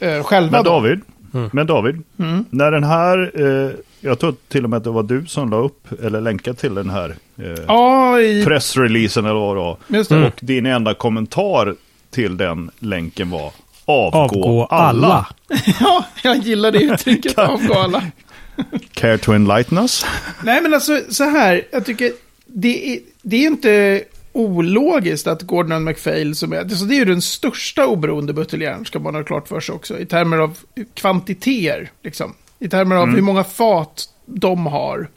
eh, 0.02 0.24
själva 0.24 0.52
Men 0.58 0.64
då. 0.64 0.98
Mm. 1.36 1.50
men 1.54 1.68
David, 1.68 2.04
Mm. 2.20 2.46
när 2.50 2.72
den 2.72 2.84
här, 2.84 3.32
eh, 3.36 3.72
jag 4.00 4.20
tror 4.20 4.36
till 4.48 4.64
och 4.64 4.70
med 4.70 4.78
att 4.78 4.84
det 4.84 4.90
var 4.90 5.04
du 5.04 5.26
som 5.26 5.50
la 5.50 5.58
upp 5.58 5.88
eller 6.04 6.22
länkade 6.22 6.58
till 6.58 6.76
den 6.76 6.90
här 6.90 7.16
eh, 7.38 8.20
i, 8.26 8.44
pressreleasen 8.46 9.26
eller 9.26 9.34
vad 9.40 9.56
det 9.56 9.60
var. 9.62 9.78
just 9.88 10.10
det. 10.10 10.26
Och 10.28 10.40
din 10.42 10.66
enda 10.66 10.94
kommentar 10.94 11.76
till 12.12 12.38
den 12.38 12.72
länken 12.80 13.30
var 13.30 13.52
avgå, 13.86 14.18
Avgå 14.18 14.66
alla. 14.66 15.08
alla. 15.08 15.28
Ja, 15.80 16.06
jag 16.24 16.38
gillar 16.38 16.72
det 16.72 16.80
uttrycket, 16.84 17.38
avgå 17.38 17.74
alla. 17.74 18.04
Care 18.94 19.18
to 19.18 19.32
enlighten 19.34 19.78
us? 19.78 20.06
Nej, 20.44 20.62
men 20.62 20.74
alltså 20.74 21.00
så 21.10 21.24
här. 21.24 21.62
Jag 21.72 21.86
tycker 21.86 22.12
det 22.46 22.94
är, 22.94 23.00
det 23.22 23.36
är 23.44 23.48
inte 23.48 24.04
ologiskt 24.36 25.28
att 25.28 25.42
Gordon 25.42 25.84
McPhail 25.84 26.36
som 26.36 26.54
är, 26.54 26.58
alltså 26.60 26.86
det 26.86 26.96
är 26.96 27.00
ju 27.00 27.06
den 27.06 27.22
största 27.22 27.88
oberoende 27.88 28.34
buteljären, 28.34 28.86
ska 28.86 29.00
man 29.00 29.16
ha 29.16 29.24
klart 29.24 29.48
för 29.48 29.60
sig 29.60 29.76
också, 29.76 30.00
i 30.00 30.06
termer 30.06 30.38
av 30.38 30.58
kvantiteter, 30.94 31.92
liksom. 32.04 32.34
I 32.60 32.68
termer 32.70 32.96
av 32.96 33.08
hur 33.08 33.22
många 33.22 33.44
fat 33.44 34.10
de 34.26 34.66
har. 34.66 35.08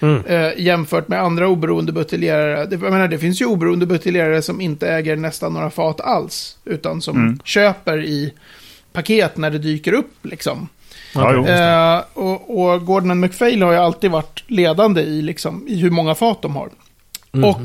Mm. 0.00 0.24
Eh, 0.26 0.52
jämfört 0.56 1.08
med 1.08 1.20
andra 1.22 1.48
oberoende 1.48 1.92
buteljärare. 1.92 2.68
Jag 2.70 2.80
menar, 2.80 3.08
det 3.08 3.18
finns 3.18 3.40
ju 3.40 3.46
oberoende 3.46 3.86
buteljärare 3.86 4.42
som 4.42 4.60
inte 4.60 4.88
äger 4.88 5.16
nästan 5.16 5.52
några 5.54 5.70
fat 5.70 6.00
alls. 6.00 6.56
Utan 6.64 7.00
som 7.02 7.16
Mm. 7.16 7.38
köper 7.44 8.04
i 8.04 8.32
paket 8.92 9.36
när 9.36 9.50
det 9.50 9.58
dyker 9.58 9.92
upp 9.92 10.14
liksom. 10.22 10.68
Ja. 11.14 11.48
Eh, 11.48 12.02
och, 12.14 12.58
och 12.72 12.86
Gordon 12.86 13.20
McPhail 13.20 13.62
har 13.62 13.72
ju 13.72 13.78
alltid 13.78 14.10
varit 14.10 14.44
ledande 14.46 15.00
i, 15.02 15.22
liksom, 15.22 15.64
i 15.68 15.76
hur 15.76 15.90
många 15.90 16.14
fat 16.14 16.42
de 16.42 16.56
har. 16.56 16.68
Mm, 17.34 17.44
Och 17.50 17.60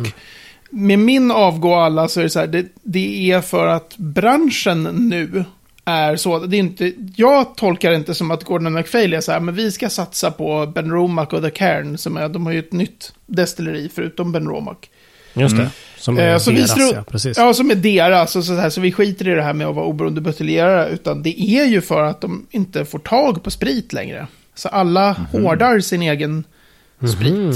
med 0.78 1.00
min 1.00 1.32
avgå 1.32 1.76
alla 1.76 2.08
så 2.08 2.20
är 2.20 2.24
det 2.24 2.30
så 2.30 2.40
här, 2.40 2.48
det, 2.48 2.66
det 2.84 3.32
är 3.32 3.42
för 3.42 3.68
att 3.68 3.98
branschen 3.98 4.84
nu 4.84 5.44
är 5.86 6.16
så. 6.16 6.40
Det 6.40 6.58
är 6.58 6.60
inte, 6.60 6.94
jag 7.16 7.56
tolkar 7.56 7.90
det 7.90 7.96
inte 7.98 8.14
som 8.16 8.32
att 8.32 8.44
Gordon 8.44 8.74
McPhail 8.74 9.14
är 9.14 9.22
så 9.22 9.32
här, 9.32 9.40
men 9.40 9.56
vi 9.56 9.72
ska 9.72 9.90
satsa 9.90 10.32
på 10.32 10.72
Ben 10.76 10.92
Romack 10.92 11.34
och 11.34 11.42
The 11.44 11.50
Cairn, 11.50 11.98
som 11.98 12.18
är, 12.18 12.30
de 12.30 12.46
har 12.46 12.54
ju 12.54 12.60
ett 12.60 12.74
nytt 12.74 13.14
destilleri 13.26 13.90
förutom 13.96 14.32
Ben 14.32 14.48
Romack. 14.48 14.90
Just 15.34 15.56
det. 15.56 15.62
Mm. 15.62 15.72
Som 15.98 16.18
är 16.18 16.32
Eh, 16.32 16.38
så 16.38 16.52
vi 16.52 16.58
deras, 16.58 16.78
stru- 16.78 16.96
ja. 16.96 17.04
Precis. 17.04 17.38
Ja, 17.38 17.54
som 17.54 17.72
är 17.72 17.76
deras. 17.76 18.36
Och 18.36 18.44
så 18.44 18.54
här, 18.54 18.70
så 18.70 18.82
vi 18.82 18.92
skiter 18.92 19.28
i 19.28 19.32
det 19.36 19.42
här 19.44 19.54
med 19.54 19.68
att 19.68 19.76
vara 19.76 19.86
oberoende 19.86 20.22
buteljerare. 20.22 20.90
Utan 20.90 21.24
det 21.24 21.42
är 21.42 21.66
ju 21.66 21.82
för 21.82 22.04
att 22.04 22.22
de 22.22 22.48
inte 22.52 22.86
får 22.86 23.00
tag 23.00 23.44
på 23.44 23.52
sprit 23.52 23.94
längre. 23.94 24.28
Så 24.56 24.70
alla 24.70 25.16
hårdar 25.32 25.80
sin 25.80 26.02
egen 26.02 26.44
sprit. 27.14 27.56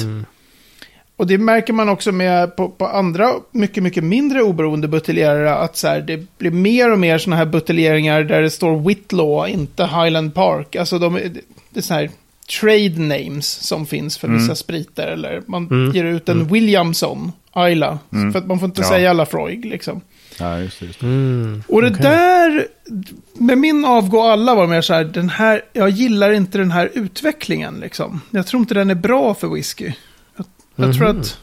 Och 1.22 1.28
det 1.28 1.38
märker 1.38 1.74
man 1.74 1.90
också 1.90 2.12
med 2.12 2.56
på, 2.56 2.70
på 2.70 2.88
andra 2.88 3.30
mycket, 3.52 3.84
mycket 3.84 4.04
mindre 4.04 4.42
oberoende 4.44 4.88
buteljerare. 4.88 5.56
Att 5.56 5.78
så 5.78 5.88
här, 5.88 6.02
det 6.02 6.38
blir 6.38 6.52
mer 6.52 6.92
och 6.92 7.00
mer 7.00 7.18
sådana 7.18 7.36
här 7.38 7.46
buteljeringar 7.46 8.24
där 8.24 8.42
det 8.42 8.50
står 8.50 8.88
Whitlaw, 8.88 9.50
inte 9.54 9.84
Highland 9.86 10.34
Park. 10.34 10.76
Alltså 10.76 11.00
de, 11.00 11.16
är- 11.16 11.32
det 11.70 11.80
är 11.80 11.82
sådana 11.82 12.02
här 12.02 12.10
trade 12.60 13.00
names 13.00 13.48
som 13.48 13.86
finns 13.86 14.18
för 14.18 14.28
vissa 14.28 14.56
spriter. 14.56 15.08
Eller 15.08 15.42
man 15.46 15.68
Mm. 15.72 15.92
ger 15.96 16.04
ut 16.04 16.30
en 16.30 16.48
Williamson, 16.48 17.32
Isla. 17.72 18.00
Mm. 18.14 18.32
För 18.32 18.40
att 18.40 18.48
man 18.48 18.60
får 18.60 18.66
inte 18.66 18.82
Ja. 18.82 18.88
säga 18.90 19.14
Lafroig 19.14 19.66
liksom. 19.66 20.02
Ja, 20.40 20.60
just 20.60 20.80
det. 20.80 20.86
Just 20.86 21.00
det. 21.00 21.06
Mm. 21.06 21.64
Och 21.68 21.82
det 21.82 21.88
Okej. 21.90 22.02
där, 22.02 22.68
med 23.34 23.58
min 23.58 23.86
avgå 23.86 24.22
alla 24.22 24.56
var 24.56 24.68
mer 24.68 24.82
så 24.82 24.94
här, 24.94 25.04
den 25.04 25.30
här, 25.30 25.62
jag 25.74 25.90
gillar 25.90 26.32
inte 26.32 26.58
den 26.58 26.72
här 26.72 26.90
utvecklingen 26.94 27.80
liksom. 27.80 28.22
Jag 28.32 28.48
tror 28.48 28.60
inte 28.60 28.74
den 28.74 28.90
är 28.90 28.96
bra 28.96 29.34
för 29.34 29.48
whisky. 29.48 29.92
Jag, 30.82 30.90
jag 30.90 30.96
tror 30.98 31.08
Mhm. 31.10 31.20
att, 31.22 31.38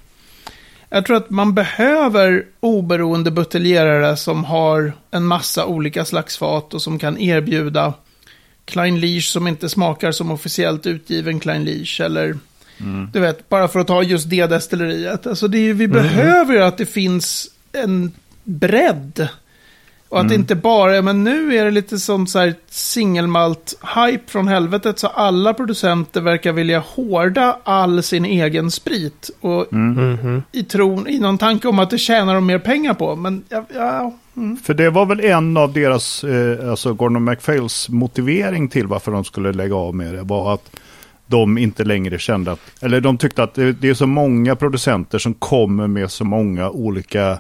jag 0.90 1.06
tror 1.06 1.16
att 1.16 1.30
man 1.30 1.54
behöver 1.54 2.44
oberoende 2.60 3.30
buteljerare 3.30 4.16
som 4.16 4.44
har 4.44 4.92
en 5.10 5.24
massa 5.26 5.66
olika 5.66 6.04
slags 6.04 6.38
fat 6.38 6.74
och 6.74 6.82
som 6.82 6.98
kan 6.98 7.18
erbjuda 7.18 7.94
Klein 8.64 9.00
Leach 9.00 9.28
som 9.32 9.46
inte 9.48 9.68
smakar 9.68 10.12
som 10.12 10.30
officiellt 10.30 10.86
utgiven 10.86 11.40
Klein 11.40 11.64
Leach 11.64 12.00
eller 12.00 12.36
Mm. 12.80 13.10
du 13.12 13.20
vet, 13.20 13.48
bara 13.48 13.68
för 13.68 13.80
att 13.80 13.86
ta 13.86 14.02
just 14.02 14.30
det 14.30 14.46
destilleriet. 14.46 15.26
Alltså 15.26 15.48
det 15.48 15.58
är, 15.58 15.74
vi 15.74 15.88
behöver 15.88 16.54
ju 16.54 16.62
att 16.62 16.78
det 16.78 16.86
finns 16.86 17.48
en 17.72 18.12
bredd. 18.44 19.28
Och 20.08 20.18
att 20.18 20.24
Mm. 20.24 20.28
det 20.28 20.34
inte 20.34 20.54
bara 20.54 21.02
men 21.02 21.24
nu 21.24 21.56
är 21.56 21.64
det 21.64 21.70
lite 21.70 21.98
sån 21.98 22.26
så 22.26 22.38
här 22.38 22.54
singelmalt-hype 22.70 24.20
från 24.26 24.48
helvetet. 24.48 24.98
Så 24.98 25.06
alla 25.06 25.54
producenter 25.54 26.20
verkar 26.20 26.52
vilja 26.52 26.78
hårda 26.86 27.58
all 27.64 28.02
sin 28.02 28.24
egen 28.24 28.70
sprit. 28.70 29.30
Och 29.40 29.72
Mm. 29.72 30.12
Mhm. 30.14 30.42
i 30.52 30.62
tron, 30.64 31.08
i 31.08 31.18
någon 31.18 31.38
tanke 31.38 31.68
om 31.68 31.78
att 31.78 31.90
det 31.90 31.98
tjänar 31.98 32.34
de 32.34 32.46
mer 32.46 32.58
pengar 32.58 32.94
på. 32.94 33.16
Men 33.16 33.44
ja, 33.48 33.64
ja 33.74 34.14
mm. 34.36 34.56
För 34.56 34.74
det 34.74 34.90
var 34.90 35.06
väl 35.06 35.20
en 35.20 35.56
av 35.56 35.72
deras, 35.72 36.24
eh, 36.24 36.70
alltså 36.70 36.94
Gordon 36.94 37.24
MacPhails 37.24 37.88
motivering 37.88 38.68
till 38.68 38.86
varför 38.86 39.12
de 39.12 39.24
skulle 39.24 39.52
lägga 39.52 39.74
av 39.76 39.94
med 39.94 40.14
det 40.14 40.22
var 40.22 40.54
att 40.54 40.70
de 41.26 41.58
inte 41.58 41.84
längre 41.84 42.18
kände 42.18 42.52
att, 42.52 42.60
eller 42.80 43.00
de 43.00 43.18
tyckte 43.18 43.42
att 43.42 43.54
det, 43.54 43.72
det 43.72 43.88
är 43.88 43.94
så 43.94 44.06
många 44.06 44.56
producenter 44.56 45.18
som 45.18 45.34
kommer 45.34 45.86
med 45.86 46.10
så 46.10 46.24
många 46.24 46.70
olika 46.70 47.38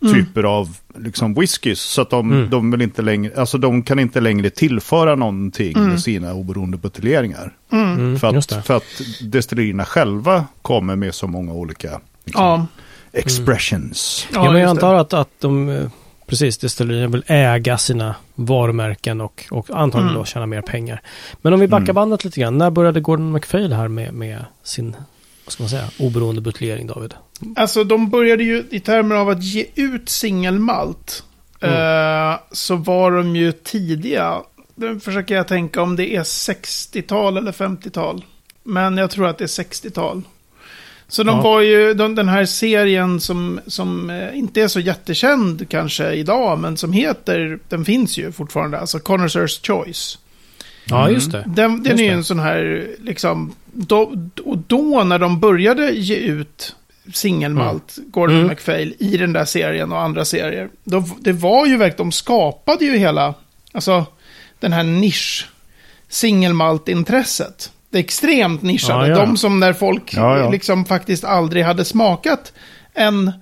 typer 0.00 0.42
av 0.44 0.76
liksom 0.98 1.34
whiskys. 1.34 1.80
Så 1.80 2.02
att 2.02 2.10
de, 2.10 2.32
Mm. 2.32 2.50
de 2.50 2.70
vill 2.70 2.82
inte 2.82 3.02
längre, 3.02 3.32
alltså 3.40 3.58
de 3.58 3.82
kan 3.82 3.98
inte 3.98 4.20
längre 4.20 4.50
tillföra 4.50 5.14
någonting 5.14 5.80
med 5.88 6.00
sina 6.00 6.34
oberoende 6.34 6.76
buteljeringar. 6.76 7.52
Mm. 7.72 8.18
För, 8.18 8.32
Just 8.32 8.52
att, 8.52 8.66
för 8.66 8.76
att 8.76 9.00
destillerierna 9.22 9.84
själva 9.84 10.44
kommer 10.62 10.96
med 10.96 11.14
så 11.14 11.26
många 11.26 11.52
olika 11.52 12.00
liksom, 12.24 12.44
ja. 12.44 12.66
expressions. 13.12 14.26
Ja, 14.32 14.42
men 14.52 14.60
jag 14.60 14.66
det. 14.66 14.70
antar 14.70 14.94
att, 14.94 15.12
att 15.12 15.30
de, 15.40 15.68
eh, 15.68 15.88
precis, 16.26 16.58
destillerierna 16.58 17.08
vill 17.08 17.22
äga 17.26 17.78
sina 17.78 18.14
varumärken 18.34 19.20
och, 19.20 19.44
och 19.50 19.66
antagligen 19.70 20.08
Mm. 20.08 20.18
då 20.18 20.24
tjäna 20.24 20.46
mer 20.46 20.62
pengar. 20.62 21.02
Men 21.42 21.52
om 21.52 21.60
vi 21.60 21.68
backar 21.68 21.82
Mm. 21.84 21.94
bandet 21.94 22.24
lite 22.24 22.40
grann, 22.40 22.58
när 22.58 22.70
började 22.70 23.00
Gordon 23.00 23.30
MacPhail 23.32 23.72
här 23.72 23.88
med, 23.88 24.14
med 24.14 24.44
sin, 24.64 24.96
vad 25.46 25.52
ska 25.52 25.62
man 25.62 25.70
säga, 25.70 25.88
oberoende 25.98 26.40
buteljering, 26.40 26.86
David? 26.86 27.14
Alltså 27.56 27.84
de 27.84 28.10
började 28.10 28.44
ju 28.44 28.64
i 28.70 28.80
termer 28.80 29.14
av 29.16 29.28
att 29.28 29.42
ge 29.44 29.66
ut 29.74 30.08
singelmalt. 30.08 31.22
Mm. 31.60 31.74
Eh, 32.30 32.38
så 32.52 32.76
var 32.76 33.10
de 33.12 33.36
ju 33.36 33.52
tidiga. 33.52 34.42
Nu 34.74 35.00
försöker 35.00 35.34
jag 35.34 35.48
tänka 35.48 35.82
om 35.82 35.96
det 35.96 36.16
är 36.16 36.22
60-tal 36.22 37.36
eller 37.36 37.52
50-tal. 37.52 38.24
Men 38.62 38.96
jag 38.96 39.10
tror 39.10 39.26
att 39.26 39.38
det 39.38 39.44
är 39.44 39.62
60-tal. 39.64 40.22
Så 41.08 41.22
de 41.22 41.36
Ja. 41.36 41.42
var 41.42 41.60
ju, 41.60 41.94
de, 41.94 42.14
den 42.14 42.28
här 42.28 42.44
serien 42.44 43.20
som, 43.20 43.60
som 43.66 44.10
eh, 44.10 44.38
inte 44.38 44.62
är 44.62 44.68
så 44.68 44.80
jättekänd 44.80 45.68
kanske 45.68 46.12
idag, 46.12 46.58
men 46.58 46.76
som 46.76 46.92
heter, 46.92 47.58
den 47.68 47.84
finns 47.84 48.18
ju 48.18 48.32
fortfarande, 48.32 48.78
alltså 48.78 48.98
Connoisseurs 48.98 49.60
Choice. 49.62 50.18
Ja, 50.88 51.10
just 51.10 51.32
det. 51.32 51.44
Den, 51.46 51.82
den 51.82 51.84
Just 51.92 52.00
är 52.00 52.04
ju 52.04 52.10
en 52.10 52.24
sån 52.24 52.38
här, 52.38 52.88
liksom, 53.00 53.54
då, 53.76 54.14
och 54.44 54.58
då 54.58 55.04
när 55.04 55.18
de 55.18 55.40
började 55.40 55.90
ge 55.90 56.16
ut 56.16 56.76
singelmalt, 57.14 57.98
Gordon 58.06 58.36
Mm. 58.36 58.46
MacPhail, 58.46 58.94
i 58.98 59.16
den 59.16 59.32
där 59.32 59.44
serien 59.44 59.92
och 59.92 60.00
andra 60.00 60.24
serier, 60.24 60.68
då, 60.84 61.04
det 61.20 61.32
var 61.32 61.66
ju 61.66 61.76
verkligen, 61.76 61.96
de 61.96 62.12
skapade 62.12 62.84
ju 62.84 62.96
hela, 62.98 63.34
alltså 63.72 64.06
den 64.60 64.72
här 64.72 64.82
nisch, 64.82 65.48
singelmalt-intresset. 66.08 67.72
Det 67.90 67.98
extremt 67.98 68.62
nischade, 68.62 69.08
Ja, 69.08 69.18
ja. 69.18 69.26
de 69.26 69.36
som 69.36 69.60
när 69.60 69.72
folk 69.72 70.14
Ja, 70.14 70.50
liksom 70.50 70.84
faktiskt 70.84 71.24
aldrig 71.24 71.64
hade 71.64 71.84
smakat 71.84 72.52
en 72.94 73.32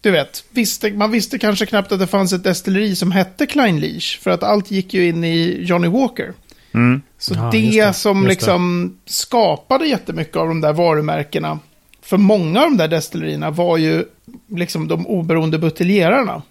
du 0.00 0.10
vet, 0.10 0.44
visste, 0.50 0.90
man 0.90 1.10
visste 1.10 1.38
kanske 1.38 1.66
knappt 1.66 1.92
att 1.92 1.98
det 1.98 2.06
fanns 2.06 2.32
ett 2.32 2.44
destilleri 2.44 2.96
som 2.96 3.12
hette 3.12 3.46
Klein 3.46 3.80
Leach. 3.80 4.18
För 4.18 4.30
att 4.30 4.42
allt 4.42 4.70
gick 4.70 4.94
ju 4.94 5.08
in 5.08 5.24
i 5.24 5.56
Johnny 5.60 5.88
Walker. 5.88 6.32
Mm. 6.76 7.02
Så 7.18 7.34
Ja, 7.34 7.48
det, 7.52 7.58
det, 7.70 7.92
som 7.92 8.16
just 8.16 8.24
det. 8.24 8.28
liksom 8.28 8.96
skapade 9.06 9.86
jättemycket 9.86 10.36
av 10.36 10.48
de 10.48 10.60
där 10.60 10.72
varumärkena. 10.72 11.58
För 12.02 12.16
många 12.16 12.60
av 12.62 12.70
de 12.70 12.76
där 12.76 12.88
destillerierna 12.88 13.50
var 13.50 13.76
ju 13.76 14.04
liksom 14.50 14.88
de 14.88 15.06
oberoende 15.06 15.58
buteljerarna. 15.58 16.42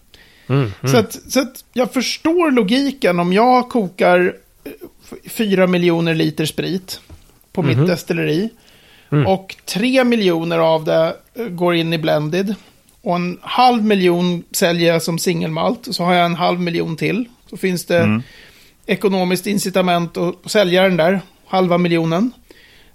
Mm, 0.50 0.62
mm. 0.62 0.92
Så, 0.92 0.98
att, 0.98 1.32
så 1.32 1.40
att 1.42 1.64
jag 1.74 1.94
förstår 1.94 2.52
logiken 2.52 3.20
om 3.20 3.34
jag 3.34 3.70
kokar 3.70 4.36
eh, 4.66 4.72
f- 5.12 5.32
fyra 5.32 5.68
miljoner 5.68 6.16
liter 6.16 6.46
sprit 6.46 7.00
på 7.54 7.62
Mhm. 7.64 7.80
mitt 7.80 7.88
destilleri. 7.88 8.50
Mm. 9.12 9.28
Och 9.28 9.56
tre 9.66 10.04
miljoner 10.04 10.60
av 10.60 10.84
det 10.86 11.16
eh, 11.36 11.46
går 11.46 11.76
in 11.76 11.94
i 11.94 11.98
blended. 11.98 12.56
Och 13.02 13.16
en 13.16 13.38
halv 13.42 13.84
miljon 13.84 14.44
säljer 14.52 14.94
jag 14.94 15.02
som 15.02 15.20
singelmalt. 15.20 15.88
Och 15.88 15.96
så 15.96 16.04
har 16.04 16.14
jag 16.14 16.26
en 16.26 16.36
halv 16.36 16.60
miljon 16.60 16.98
till. 16.98 17.26
Så 17.50 17.58
finns 17.58 17.86
det 17.86 18.00
Mm. 18.00 18.24
Ekonomiskt 18.86 19.48
incitament 19.48 20.18
att 20.18 20.36
sälja 20.52 20.84
den 20.84 20.98
där 20.98 21.22
halva 21.48 21.78
miljonen. 21.78 22.32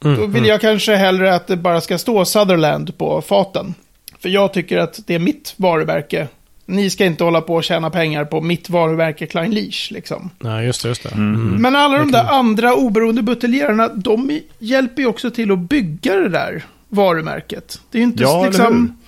Mm, 0.04 0.16
Då 0.16 0.26
vill 0.26 0.37
mm. 0.37 0.49
jag 0.49 0.61
kanske 0.61 0.94
hellre 0.97 1.35
att 1.35 1.47
det 1.47 1.56
bara 1.56 1.80
ska 1.80 1.99
stå 1.99 2.25
Sutherland 2.25 2.99
på 2.99 3.23
faten. 3.23 3.75
För 4.18 4.28
jag 4.28 4.52
tycker 4.52 4.78
att 4.78 5.00
det 5.06 5.14
är 5.14 5.18
mitt 5.18 5.54
varumärke. 5.56 6.28
Ni 6.66 6.90
ska 6.90 7.04
inte 7.04 7.25
hålla 7.25 7.40
på 7.40 7.54
och 7.54 7.64
tjäna 7.64 7.90
pengar 7.90 8.25
på 8.25 8.40
mitt 8.40 8.70
varumärke 8.70 9.26
Klein 9.26 9.50
Leach 9.50 9.90
liksom. 9.90 10.30
Nej, 10.38 10.66
just 10.66 10.82
det, 10.82 10.88
just 10.88 11.02
det. 11.02 11.09
Mm. 11.09 11.35
Mm. 11.35 11.62
Men 11.62 11.76
alla 11.76 11.99
de 11.99 12.12
där 12.12 12.25
andra 12.25 12.75
oberoende 12.75 13.23
buteljerarna, 13.23 13.88
de 13.88 14.40
hjälper 14.59 15.02
ju 15.02 15.09
också 15.09 15.30
till 15.30 15.50
att 15.52 15.59
bygga 15.59 16.16
det 16.16 16.28
där 16.28 16.64
varumärket. 16.88 17.80
Det 17.90 17.99
är 17.99 18.00
ju 18.00 18.06
inte 18.06 18.23
Ja, 18.23 18.44
liksom... 18.47 18.99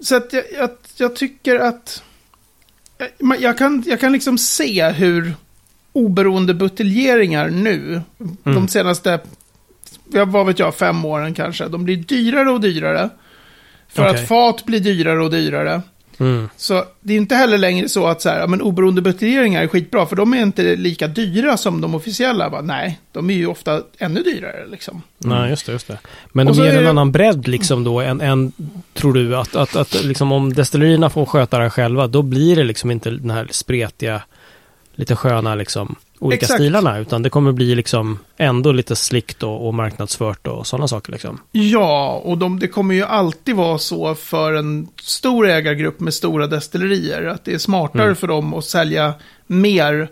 Så 0.00 0.16
att 0.16 0.32
jag, 0.32 0.42
jag, 0.58 0.70
jag 0.96 1.16
tycker 1.16 1.58
att... 1.58 2.02
jag- 3.18 3.40
Jag 3.40 3.58
kan, 3.58 3.82
jag 3.86 4.00
kan 4.00 4.12
liksom 4.12 4.38
se 4.38 4.88
hur 4.90 5.34
oberoende 5.94 6.54
buteljeringar 6.54 7.48
nu, 7.50 8.02
de 8.44 8.50
Mm. 8.50 8.68
senaste, 8.68 9.20
ja, 10.12 10.24
vad 10.24 10.46
vet 10.46 10.58
jag, 10.58 10.74
fem 10.74 11.04
åren 11.04 11.34
kanske, 11.34 11.68
de 11.68 11.84
blir 11.84 11.96
dyrare 11.96 12.50
och 12.50 12.60
dyrare. 12.60 13.10
För 13.88 14.08
Okej. 14.08 14.22
att 14.22 14.28
fat 14.28 14.64
blir 14.64 14.80
dyrare 14.80 15.22
och 15.24 15.30
dyrare. 15.30 15.82
Mm. 16.18 16.48
Så 16.56 16.84
det 17.00 17.12
är 17.12 17.16
inte 17.16 17.34
heller 17.34 17.58
längre 17.58 17.88
så 17.88 18.06
att 18.06 18.22
så 18.22 18.28
här, 18.28 18.46
men 18.46 18.62
oberoende 18.62 19.02
buteljeringar 19.02 19.62
är 19.62 19.66
skitbra, 19.68 20.06
för 20.06 20.16
de 20.16 20.34
är 20.34 20.42
inte 20.42 20.76
lika 20.76 21.06
dyra 21.08 21.56
som 21.56 21.80
de 21.80 21.94
officiella. 21.94 22.50
Bara, 22.50 22.60
nej, 22.62 23.00
de 23.12 23.30
är 23.30 23.34
ju 23.34 23.46
ofta 23.46 23.82
ännu 23.98 24.22
dyrare 24.22 24.66
liksom. 24.70 25.02
Nej, 25.18 25.50
just 25.50 25.66
det, 25.66 25.72
just 25.72 25.88
det. 25.88 25.98
Men 26.32 26.48
Och 26.48 26.56
de 26.56 26.62
ger 26.62 26.72
är 26.72 26.76
en 26.78 26.82
det- 26.84 26.90
annan 26.90 27.12
bredd 27.12 27.48
liksom 27.48 27.84
då 27.84 28.00
än, 28.00 28.20
än 28.20 28.52
tror 28.94 29.12
du 29.12 29.36
att, 29.36 29.56
att, 29.56 29.76
att 29.76 30.04
liksom 30.04 30.32
om 30.32 30.52
destillerierna 30.52 31.10
får 31.10 31.26
sköta 31.26 31.58
det 31.58 31.70
själva, 31.70 32.06
då 32.06 32.22
blir 32.22 32.56
det 32.56 32.64
liksom 32.64 32.90
inte 32.90 33.10
den 33.10 33.30
här 33.30 33.48
spretiga, 33.50 34.22
lite 34.94 35.16
sköna 35.16 35.54
liksom 35.54 35.96
olika 36.18 36.44
Exakt. 36.44 36.60
stilarna, 36.60 36.98
utan 36.98 37.22
det 37.22 37.30
kommer 37.30 37.52
bli 37.52 37.74
liksom 37.74 38.18
ändå 38.36 38.72
lite 38.72 38.96
slickt 38.96 39.42
och, 39.42 39.66
och 39.66 39.74
marknadsfört 39.74 40.46
och 40.46 40.66
sådana 40.66 40.88
saker 40.88 41.12
liksom. 41.12 41.40
Ja, 41.52 42.22
och 42.24 42.38
de, 42.38 42.58
det 42.58 42.68
kommer 42.68 42.94
ju 42.94 43.02
alltid 43.04 43.56
vara 43.56 43.78
så 43.78 44.14
för 44.14 44.52
en 44.52 44.88
stor 45.02 45.48
ägargrupp 45.48 46.00
med 46.00 46.14
stora 46.14 46.46
destillerier, 46.46 47.24
att 47.26 47.44
det 47.44 47.54
är 47.54 47.58
smartare 47.58 48.02
Mm. 48.02 48.16
för 48.16 48.26
dem 48.26 48.54
att 48.54 48.64
sälja 48.64 49.14
mer. 49.46 50.08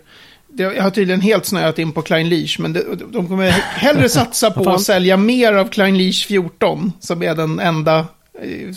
Det, 0.47 0.63
jag 0.63 0.83
har 0.83 0.89
tydligen 0.89 1.21
helt 1.21 1.45
snöat 1.45 1.79
in 1.79 1.91
på 1.91 2.01
Klein 2.01 2.29
Leach, 2.29 2.59
men 2.59 2.73
det, 2.73 2.83
de 3.11 3.27
kommer 3.27 3.49
hellre 3.51 4.09
satsa 4.19 4.51
på 4.51 4.69
att 4.69 4.81
sälja 4.81 5.17
mer 5.17 5.53
av 5.53 5.67
Klein 5.67 5.97
Leach 5.97 6.25
14, 6.27 6.91
som 6.99 7.23
är 7.23 7.35
den 7.35 7.59
enda 7.59 7.97
eh, 8.41 8.69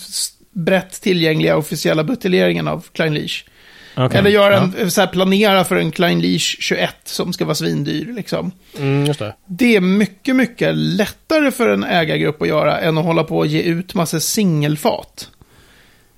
brett 0.52 1.00
tillgängliga 1.00 1.56
officiella 1.56 2.04
buteljeringen 2.04 2.68
av 2.68 2.84
Klein 2.92 3.14
Leach. 3.14 3.44
Okej. 3.97 4.19
Eller 4.19 4.31
göra 4.31 4.57
en, 4.57 4.91
så 4.91 5.00
här, 5.00 5.09
planera 5.09 5.65
för 5.65 5.76
en 5.76 5.91
Klein 5.91 6.21
Leach 6.21 6.57
21 6.61 6.95
som 7.05 7.33
ska 7.33 7.45
vara 7.45 7.55
svindyr. 7.55 8.12
Liksom. 8.12 8.53
Ja. 8.73 8.81
Mm, 8.81 9.05
det. 9.19 9.35
Det 9.47 9.76
är 9.76 9.81
mycket, 9.81 10.37
mycket 10.37 10.76
lättare 10.76 11.50
för 11.50 11.69
en 11.69 11.85
ägargrupp 11.85 12.43
att 12.43 12.49
göra 12.49 12.79
än 12.79 12.99
att 12.99 13.05
hålla 13.05 13.25
på 13.25 13.38
och 13.38 13.47
ge 13.47 13.62
ut 13.62 13.95
massa 13.95 14.21
singelfat. 14.21 15.29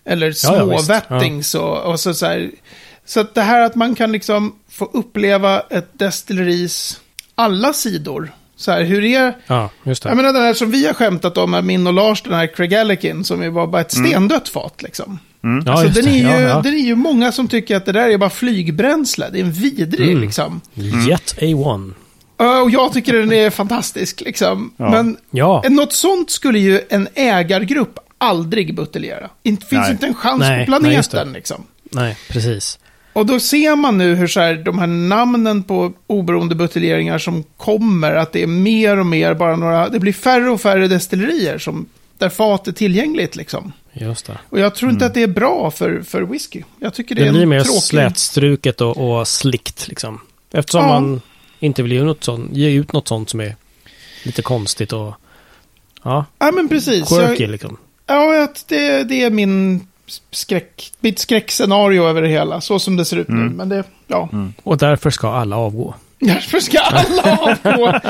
Eller 0.05 0.27
Ja, 0.27 0.57
ja, 0.57 0.79
småvettings 0.79 1.55
och, 1.55 1.79
och 1.79 2.01
så, 2.01 2.15
så 2.15 2.27
här. 2.27 2.51
Så 3.05 3.21
att 3.21 3.35
det 3.35 3.43
här 3.43 3.61
att 3.61 3.75
man 3.75 3.95
kan 3.95 4.13
liksom 4.13 4.55
få 4.71 4.85
uppleva 4.85 5.61
ett 5.61 5.99
destilleris 5.99 7.01
alla 7.35 7.73
sidor. 7.73 8.33
Så 8.57 8.71
här, 8.71 8.83
hur 8.83 9.05
är... 9.05 9.33
Ja, 9.47 9.71
just 9.83 10.03
det. 10.03 10.09
Jag 10.09 10.17
menar 10.17 10.33
den 10.33 10.43
här 10.43 10.55
som 10.55 10.71
vi 10.71 10.87
har 10.87 10.95
skämtat 10.95 11.39
om, 11.39 11.51
med 11.51 11.65
min 11.65 11.87
och 11.87 11.93
Lars, 11.93 12.23
den 12.23 12.33
här 12.33 12.47
Craig 12.47 12.75
Alekin, 12.75 13.25
som 13.25 13.43
ju 13.43 13.51
var 13.51 13.67
bara 13.67 13.81
ett 13.81 13.93
stendött 13.93 14.49
fat 14.49 14.83
liksom. 14.83 15.19
Ja, 15.40 15.73
alltså, 15.73 15.88
den, 16.02 16.09
är 16.09 16.12
det. 16.12 16.18
ju, 16.18 16.23
ja, 16.25 16.40
ja. 16.40 16.61
den 16.62 16.75
är 16.75 16.78
ju 16.78 16.95
många 16.95 17.33
som 17.33 17.49
tycker 17.49 17.76
att 17.76 17.87
det 17.87 17.92
där 17.92 18.09
är 18.09 18.18
bara 18.18 18.30
flygbränsle. 18.30 19.28
Det 19.33 19.38
är 19.40 19.45
en 19.45 19.52
vidrig 19.52 20.09
Mm. 20.11 20.23
liksom. 20.23 20.61
Jet 21.09 21.37
A1. 21.40 21.92
Ja, 22.38 22.62
Och 22.62 22.71
jag 22.71 22.92
tycker 22.92 23.12
den 23.12 23.33
är 23.33 23.50
fantastisk 23.50 24.21
liksom. 24.21 24.73
Ja. 24.76 24.90
Men 24.90 25.16
Ja. 25.30 25.64
något 25.68 25.92
sånt 25.92 26.30
skulle 26.30 26.59
ju 26.59 26.80
en 26.88 27.09
ägargrupp 27.14 27.99
aldrig 28.18 28.75
buteljera. 28.75 29.30
Det 29.42 29.50
finns 29.50 29.71
Nej. 29.73 29.90
inte 29.90 30.07
en 30.07 30.14
chans 30.14 30.40
Nej, 30.40 30.66
på 30.66 30.71
nej, 30.71 30.80
planeten 30.80 31.33
liksom. 31.33 31.62
Nej, 31.83 32.16
precis. 32.28 32.78
Och 33.12 33.26
då 33.26 33.40
ser 33.40 33.76
man 33.76 33.99
nu 33.99 34.14
hur 34.14 34.26
så 34.26 34.40
här, 34.40 34.54
de 34.54 34.78
här 34.78 34.87
namnen 34.87 35.62
på 35.62 35.92
oberoende 36.07 36.54
buteljeringar 36.54 37.18
som 37.18 37.45
kommer, 37.57 38.14
att 38.14 38.33
det 38.33 38.42
är 38.42 38.47
mer 38.47 38.99
och 38.99 39.07
mer 39.07 39.35
bara 39.35 39.57
några, 39.57 39.88
det 39.88 40.00
blir 40.00 40.12
färre 40.12 40.50
och 40.50 40.61
färre 40.61 40.88
destillerier 40.88 41.59
som, 41.59 41.87
där 42.18 42.28
fat 42.28 42.68
är 42.68 42.73
tillgängligt 42.73 43.37
liksom. 43.37 43.73
Just 44.00 44.26
det. 44.26 44.38
Och 44.49 44.59
jag 44.59 44.75
tror 44.75 44.90
inte 44.90 45.07
att 45.07 45.14
det 45.14 45.23
är 45.23 45.26
bra 45.28 45.71
för, 45.71 46.02
för 46.02 46.23
whisky. 46.23 46.62
Jag 46.81 46.95
tycker 46.95 47.14
det, 47.14 47.21
Det 47.23 47.28
är 47.28 47.33
blir 47.33 47.43
en 47.43 47.49
mer 47.49 47.61
tråkig... 47.64 47.83
slätstruket 47.83 48.81
och, 48.81 48.97
och 49.19 49.28
slickt 49.28 49.88
liksom. 49.88 50.21
Eftersom 50.52 50.81
Ja. 50.81 50.87
man 51.00 51.21
inte 51.61 51.83
vill 51.83 51.93
ge, 51.93 52.02
något 52.02 52.25
sånt, 52.25 52.52
ge 52.57 52.71
ut 52.71 52.93
något 52.93 53.09
sånt 53.09 53.31
som 53.31 53.40
är 53.40 53.57
lite 54.25 54.43
konstigt 54.43 54.93
och 54.93 55.14
ja, 56.02 56.25
Ja, 56.38 56.50
men 56.52 56.69
precis. 56.69 57.09
quirky 57.09 57.43
Jag, 57.43 57.50
liksom. 57.50 57.76
ja, 58.07 58.43
att 58.45 58.64
det, 58.69 59.05
det 59.05 59.23
är 59.23 59.31
min 59.31 59.87
skräck, 60.31 60.93
mitt 61.00 61.19
skräckscenario 61.19 62.05
över 62.05 62.23
det 62.23 62.28
hela, 62.28 62.61
så 62.61 62.78
som 62.78 62.97
det 62.97 63.05
ser 63.05 63.17
ut 63.17 63.28
nu. 63.28 63.35
Men 63.50 63.69
det, 63.69 63.85
ja. 64.07 64.28
Och 64.62 64.78
därför 64.78 65.11
ska 65.11 65.28
alla 65.33 65.57
avgå. 65.57 65.95
Därför 66.21 66.61
ska 66.61 66.79
alla 66.79 67.39
avgå. 67.39 68.01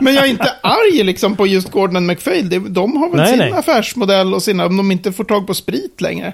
Men 0.00 0.14
jag 0.14 0.24
är 0.26 0.30
inte 0.30 0.52
arg 0.62 1.02
liksom 1.04 1.36
på 1.36 1.46
just 1.46 1.70
Gordon 1.70 2.06
McPhail. 2.06 2.48
Det- 2.48 2.58
De 2.58 2.96
har 2.96 3.08
väl 3.08 3.16
Nej, 3.16 3.28
sin 3.28 3.38
nej. 3.38 3.52
affärsmodell 3.52 4.34
och 4.34 4.42
sina, 4.42 4.66
om 4.66 4.76
de 4.76 4.90
inte 4.92 5.12
får 5.12 5.24
tag 5.24 5.46
på 5.46 5.54
sprit 5.54 6.00
längre. 6.00 6.32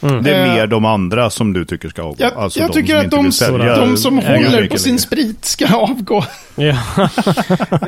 Det 0.00 0.30
är 0.30 0.46
Eh, 0.46 0.54
mer 0.54 0.66
de 0.66 0.84
andra 0.84 1.30
som 1.30 1.52
du 1.52 1.64
tycker 1.64 1.88
ska 1.88 2.02
avgå. 2.02 2.16
Jag, 2.18 2.32
Alltså 2.36 2.60
jag 2.60 2.68
de 2.70 2.74
tycker 2.74 2.96
att 2.96 3.10
de, 3.10 3.30
de 3.80 3.96
som 3.96 4.18
håller 4.18 4.66
på 4.68 4.78
sin 4.78 4.98
sprit 4.98 5.44
ska 5.44 5.74
avgå. 5.76 6.24
Ja, 6.54 6.76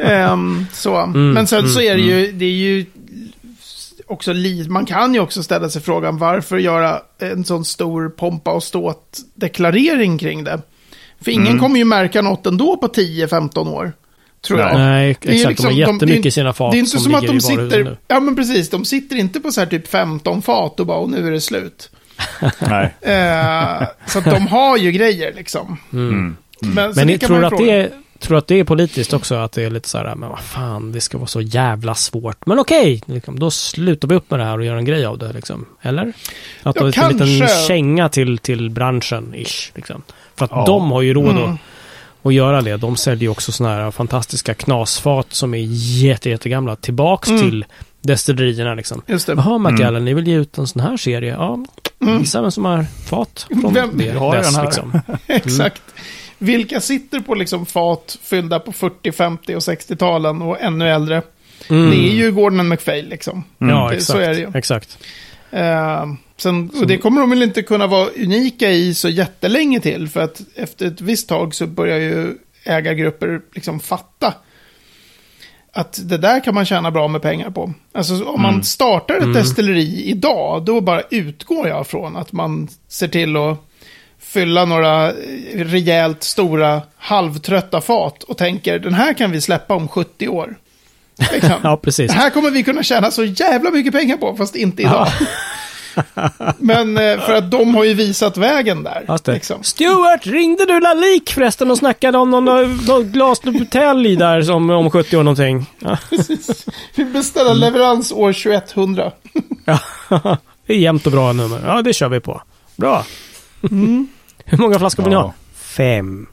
Ehm, 0.03 0.67
så. 0.73 0.97
Mm, 0.97 1.31
Men 1.33 1.47
sen 1.47 1.69
så 1.69 1.81
är 1.81 1.95
det 1.95 2.03
ju, 2.03 2.33
det 2.33 2.45
är 2.45 2.51
ju 2.51 2.87
också 4.07 4.33
li, 4.33 4.69
man 4.69 4.87
kan 4.87 5.15
ju 5.15 5.21
också 5.21 5.43
ställa 5.43 5.69
sig 5.69 5.83
frågan 5.83 6.19
varför 6.19 6.59
göra 6.59 7.01
en 7.19 7.45
sån 7.45 7.65
stor 7.65 8.09
pompa 8.09 8.51
och 8.53 8.63
ståt 8.63 9.19
deklarering 9.35 10.19
kring 10.19 10.45
det. 10.45 10.61
För 11.25 11.31
ingen 11.31 11.47
Mm. 11.47 11.59
kommer 11.59 11.79
ju 11.79 11.85
märka 11.85 12.23
något 12.23 12.47
ändå 12.47 12.77
på 12.77 12.87
10-15 12.89 13.69
år. 13.69 13.93
Tror 14.47 14.61
jag. 14.61 14.79
nej, 14.79 15.17
Det 15.23 15.29
är 15.29 15.33
exakt. 15.33 15.49
liksom- 15.51 15.69
de 15.77 15.83
har 15.83 15.93
jättemycket 15.93 16.27
i 16.27 16.31
sina 16.31 16.53
fat 16.53 16.73
Det 16.73 16.77
är 16.77 16.79
inte 16.79 16.91
som, 16.91 17.01
som, 17.01 17.15
att 17.15 17.27
de 17.27 17.41
sitter, 17.41 17.85
nu. 17.85 17.97
ja 18.09 18.21
men 18.21 18.37
precis, 18.37 18.71
de 18.71 18.85
sitter 18.85 19.17
inte 19.17 19.41
på 19.41 19.51
så 19.53 19.61
här 19.61 19.67
typ 19.69 19.89
15 19.89 20.43
fat 20.43 20.81
och 20.81 20.87
bara 20.87 20.99
och 20.99 21.11
nu 21.11 21.27
är 21.27 21.31
det 21.31 21.41
slut. 21.41 21.91
Nej. 22.59 22.95
Eh, 23.01 23.87
så 24.07 24.19
att 24.19 24.25
de 24.25 24.47
har 24.47 24.77
ju 24.77 24.93
grejer 24.93 25.33
liksom. 25.37 25.77
Men, 25.91 26.37
så 26.61 26.67
Men 26.67 26.95
det 26.95 27.05
ni 27.05 27.19
tror 27.19 27.45
att, 27.45 27.59
det 27.59 27.71
är, 27.71 27.91
tror 28.21 28.39
att 28.39 28.47
det 28.47 28.61
är 28.61 28.65
politiskt 28.65 29.13
också? 29.13 29.35
Att 29.35 29.53
det 29.53 29.63
är 29.63 29.71
lite 29.71 29.89
så 29.89 29.99
här, 29.99 30.15
men 30.15 30.29
vad 30.29 30.41
fan, 30.41 30.93
det 30.93 31.01
ska 31.01 31.19
vara 31.19 31.27
så 31.27 31.41
jävla 31.41 31.95
svårt. 31.95 32.47
Men 32.47 32.59
okej, 32.59 33.03
liksom, 33.07 33.39
då 33.39 33.51
slutar 33.51 34.09
vi 34.09 34.15
upp 34.15 34.31
med 34.31 34.41
det 34.41 34.45
här 34.45 34.59
och 34.59 34.65
gör 34.65 34.77
en 34.77 34.85
grej 34.85 35.05
av 35.05 35.19
det. 35.19 35.33
Liksom. 35.33 35.67
Eller? 35.83 36.13
Att 36.63 36.77
Ja, 36.77 36.85
det 36.85 36.97
är 36.99 37.03
en 37.21 37.29
liten 37.29 37.49
känga 37.69 38.09
till, 38.09 38.39
till 38.39 38.71
branschen, 38.71 39.35
ish. 39.37 39.73
Liksom. 39.75 40.03
För 40.37 40.45
att 40.45 40.51
Ja. 40.55 40.65
de 40.67 40.91
har 40.91 41.03
ju 41.03 41.15
råd 41.15 41.31
Mm. 41.37 41.53
att, 41.53 41.59
att 42.23 42.35
göra 42.35 42.63
det. 42.63 42.77
De 42.77 42.97
säljer 42.97 43.23
ju 43.23 43.29
också 43.29 43.53
sådana 43.53 43.75
här 43.75 43.91
fantastiska 43.91 44.55
knasfat 44.55 45.33
som 45.33 45.55
är 45.55 45.59
jätte, 46.03 46.31
jättegamla 46.31 46.77
tillbaks 46.77 47.29
Mm. 47.29 47.41
till 47.43 47.65
destillerierna. 48.01 48.75
Liksom. 48.75 49.03
Just 49.07 49.27
det. 49.27 49.33
Jaha, 49.33 49.59
Macallan, 49.59 50.05
ni 50.05 50.15
vill 50.15 50.29
ge 50.29 50.35
ut 50.37 50.59
en 50.59 50.67
sån 50.67 50.81
här 50.83 50.97
serie? 50.97 51.33
Ja, 51.33 51.65
gissa 52.21 52.43
vem 52.43 52.51
som 52.51 52.65
har 52.65 52.83
fat 53.07 53.47
från 53.49 53.59
Mm. 53.61 53.75
Vem- 53.75 53.99
det 53.99 54.11
har 54.19 54.37
dess, 54.37 54.47
den 54.47 54.55
här. 54.57 54.65
liksom. 54.65 55.01
Exakt. 55.27 55.83
Vilka 56.39 56.81
sitter 56.81 57.21
på 57.21 57.35
liksom 57.35 57.67
fat 57.67 58.19
fyllda 58.23 58.61
på 58.61 58.73
40, 58.73 59.13
50 59.13 59.55
och 59.57 59.63
60-talen 59.63 60.43
och 60.43 60.61
ännu 60.61 60.89
äldre? 60.89 61.23
Mm. 61.71 61.91
Det 61.91 61.97
är 61.97 62.13
ju 62.15 62.33
Gordon 62.33 62.69
McPhail 62.69 63.09
liksom. 63.09 63.45
Ja, 63.59 63.67
Det- 63.91 63.97
exakt. 63.97 64.03
så 64.07 64.19
är 64.19 64.29
det 64.29 64.39
ju. 64.39 64.51
Exakt. 64.55 64.99
Eh, 65.51 66.05
sen, 66.37 66.71
och 66.81 66.87
det 66.87 66.99
kommer 66.99 67.21
de 67.21 67.31
väl 67.31 67.43
inte 67.43 67.63
kunna 67.63 67.87
vara 67.87 68.09
unika 68.09 68.71
i 68.71 68.95
så 68.95 69.09
jättelänge 69.09 69.81
till. 69.81 70.09
För 70.09 70.21
att 70.21 70.41
efter 70.55 70.87
ett 70.87 71.01
visst 71.01 71.29
tag 71.29 71.55
så 71.55 71.67
börjar 71.67 71.99
ju 71.99 72.35
ägargrupper 72.65 73.41
liksom 73.55 73.81
fatta 73.81 74.35
att 75.75 76.01
det 76.09 76.19
där 76.19 76.45
kan 76.45 76.55
man 76.55 76.65
tjäna 76.65 76.91
bra 76.91 77.09
med 77.09 77.23
pengar 77.23 77.51
på. 77.51 77.73
Alltså 77.93 78.25
om 78.25 78.43
man 78.43 78.65
startar 78.65 79.15
ett 79.15 79.35
destilleri 79.35 80.05
idag, 80.05 80.65
då 80.65 80.81
bara 80.81 81.03
utgår 81.11 81.69
jag 81.69 81.87
från 81.87 82.17
att 82.17 82.33
man 82.33 82.69
ser 82.89 83.09
till 83.09 83.37
att 83.37 83.59
fylla 84.19 84.65
några 84.65 85.13
rejält 85.55 86.23
stora 86.23 86.83
halvtrötta 86.97 87.81
fat 87.81 88.23
och 88.23 88.39
tänker 88.39 88.79
den 88.79 88.95
här 88.95 89.13
kan 89.13 89.31
vi 89.31 89.41
släppa 89.41 89.75
om 89.75 89.89
70 89.89 90.29
år. 90.29 90.57
Liksom. 91.33 91.55
Ja, 91.63 91.77
precis. 91.77 92.11
Det 92.13 92.19
här 92.19 92.31
kommer 92.31 92.51
vi 92.51 92.63
kunna 92.63 92.83
tjäna 92.83 93.11
så 93.11 93.25
jävla 93.25 93.71
mycket 93.71 93.93
pengar 93.93 94.17
på, 94.17 94.37
fast 94.37 94.57
inte 94.57 94.83
idag. 94.83 95.09
Men 96.59 96.97
eh, 96.99 97.21
för 97.21 97.35
att 97.35 97.51
de 97.51 97.75
har 97.75 97.85
ju 97.85 97.95
visat 97.95 98.37
vägen 98.37 98.83
där. 98.83 99.33
Liksom. 99.33 99.63
Stuart, 99.63 100.27
ringde 100.27 100.67
du 100.67 100.81
Lalik 100.81 101.31
förresten 101.33 101.71
och 101.71 101.79
snackade 101.79 102.19
om 102.19 102.31
någon, 102.31 102.45
någon 102.87 103.13
glas 103.13 103.43
butelj 103.43 104.17
där 104.17 104.43
som 104.43 104.71
om 104.71 104.91
70 104.91 105.17
år 105.17 105.23
någonting? 105.23 105.67
Ja, 105.79 105.99
Vi 106.95 107.05
beställer 107.05 107.55
leverans 107.55 108.13
år 108.13 108.33
2100. 108.33 109.13
ja. 109.65 109.79
det 110.67 110.73
är 110.75 110.79
jämnt 110.79 111.07
och 111.07 111.13
bra 111.13 111.33
nummer. 111.33 111.61
Ja, 111.67 111.83
det 111.83 111.93
kör 111.93 112.09
vi 112.09 112.21
på. 112.21 112.43
Bra. 112.77 113.05
Hur 114.45 114.59
många 114.59 114.79
flaskor 114.79 115.03
vill 115.03 115.11
ni 115.11 115.15
Ja. 115.17 115.23
ha? 115.23 115.33
Fem. 115.55 116.27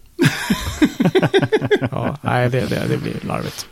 ja, 1.91 2.17
nej, 2.21 2.49
det, 2.49 2.59
det, 2.61 2.81
det 2.89 2.97
blir 2.97 3.13
larvigt. 3.27 3.65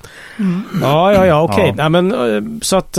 Ja, 0.82 1.13
ja, 1.13 1.25
ja, 1.25 1.41
okej. 1.41 1.73
Ja. 1.78 1.89
Nej, 1.89 1.89
men 1.89 2.12
eh, 2.36 2.43
så 2.62 2.75
att... 2.78 2.97